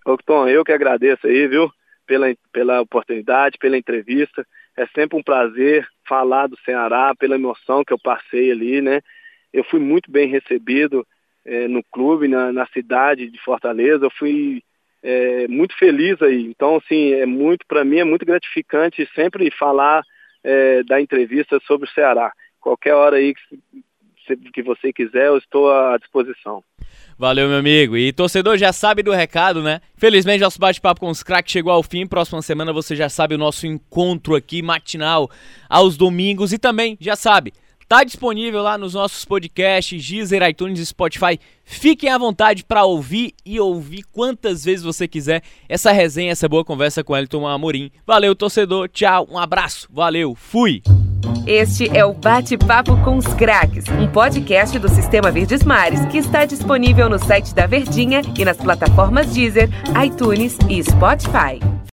Ô, 0.07 0.17
Tom, 0.17 0.49
eu 0.49 0.65
que 0.65 0.73
agradeço 0.73 1.27
aí, 1.27 1.47
viu, 1.47 1.71
pela, 2.07 2.35
pela 2.51 2.81
oportunidade, 2.81 3.59
pela 3.59 3.77
entrevista. 3.77 4.47
É 4.75 4.87
sempre 4.95 5.19
um 5.19 5.23
prazer 5.23 5.87
falar 6.09 6.47
do 6.47 6.59
Ceará, 6.65 7.15
pela 7.15 7.35
emoção 7.35 7.85
que 7.85 7.93
eu 7.93 7.99
passei 7.99 8.51
ali, 8.51 8.81
né? 8.81 9.03
Eu 9.57 9.65
fui 9.65 9.81
muito 9.81 10.11
bem 10.11 10.29
recebido 10.29 11.07
é, 11.45 11.67
no 11.69 11.83
clube, 11.93 12.29
na, 12.29 12.53
na, 12.53 12.67
cidade 12.67 13.31
de 13.31 13.41
Fortaleza. 13.41 14.05
Eu 14.05 14.11
fui 14.11 14.63
é, 15.03 15.49
muito 15.49 15.77
feliz 15.79 16.21
aí. 16.23 16.47
Então, 16.47 16.77
assim, 16.77 17.13
é 17.13 17.27
muito 17.27 17.65
para 17.67 17.85
mim 17.85 17.99
é 17.99 18.05
muito 18.05 18.27
gratificante 18.27 19.09
sempre 19.15 19.51
falar 19.51 20.03
é, 20.45 20.83
da 20.83 21.01
entrevista 21.01 21.61
sobre 21.67 21.89
o 21.89 21.93
Ceará 21.93 22.33
qualquer 22.67 22.95
hora 22.95 23.17
aí 23.19 23.33
que, 24.27 24.37
que 24.53 24.63
você 24.63 24.93
quiser, 24.93 25.29
eu 25.29 25.39
estou 25.39 25.71
à 25.71 25.97
disposição. 25.99 26.65
Valeu, 27.17 27.49
meu 27.49 27.59
amigo. 27.59 27.97
E 27.97 28.13
torcedor 28.13 28.57
já 28.57 28.73
sabe 28.73 29.05
do 29.05 29.13
recado, 29.13 29.63
né? 29.63 29.81
Felizmente, 29.97 30.43
nosso 30.43 30.59
bate-papo 30.59 31.01
com 31.01 31.09
os 31.09 31.23
craques 31.23 31.53
chegou 31.53 31.73
ao 31.73 31.83
fim. 31.83 32.07
Próxima 32.07 32.43
semana 32.43 32.73
você 32.73 32.97
já 32.97 33.09
sabe 33.09 33.37
o 33.37 33.39
nosso 33.39 33.69
encontro 33.69 34.35
aqui 34.35 34.63
matinal 34.63 35.31
aos 35.69 35.97
domingos. 35.97 36.53
E 36.53 36.59
também, 36.59 36.99
já 37.01 37.15
sabe, 37.15 37.53
tá 37.89 38.05
disponível 38.05 38.63
lá 38.63 38.77
nos 38.77 38.95
nossos 38.95 39.25
podcasts, 39.25 40.05
Deezer, 40.05 40.43
iTunes 40.49 40.81
e 40.81 40.87
Spotify. 40.87 41.39
Fiquem 41.65 42.11
à 42.11 42.19
vontade 42.19 42.65
para 42.65 42.85
ouvir 42.85 43.35
e 43.45 43.59
ouvir 43.59 44.05
quantas 44.13 44.65
vezes 44.65 44.85
você 44.85 45.09
quiser 45.09 45.43
essa 45.69 45.93
resenha, 45.93 46.33
essa 46.33 46.49
boa 46.49 46.65
conversa 46.65 47.03
com 47.03 47.17
Elton 47.17 47.47
Amorim. 47.47 47.91
Valeu, 48.07 48.35
torcedor. 48.35 48.89
Tchau, 48.89 49.27
um 49.31 49.39
abraço. 49.39 49.89
Valeu, 49.93 50.35
fui. 50.35 50.83
Este 51.47 51.89
é 51.97 52.05
o 52.05 52.13
Bate-Papo 52.13 52.97
com 53.05 53.17
os 53.17 53.27
Craques, 53.35 53.85
um 53.89 54.09
podcast 54.09 54.79
do 54.79 54.89
Sistema 54.89 55.31
Verdes 55.31 55.63
Mares 55.63 56.05
que 56.07 56.19
está 56.19 56.45
disponível 56.45 57.09
no 57.09 57.19
site 57.19 57.55
da 57.55 57.67
Verdinha 57.67 58.21
e 58.37 58.45
nas 58.45 58.57
plataformas 58.57 59.33
Deezer, 59.33 59.69
iTunes 60.05 60.57
e 60.69 60.83
Spotify. 60.83 61.77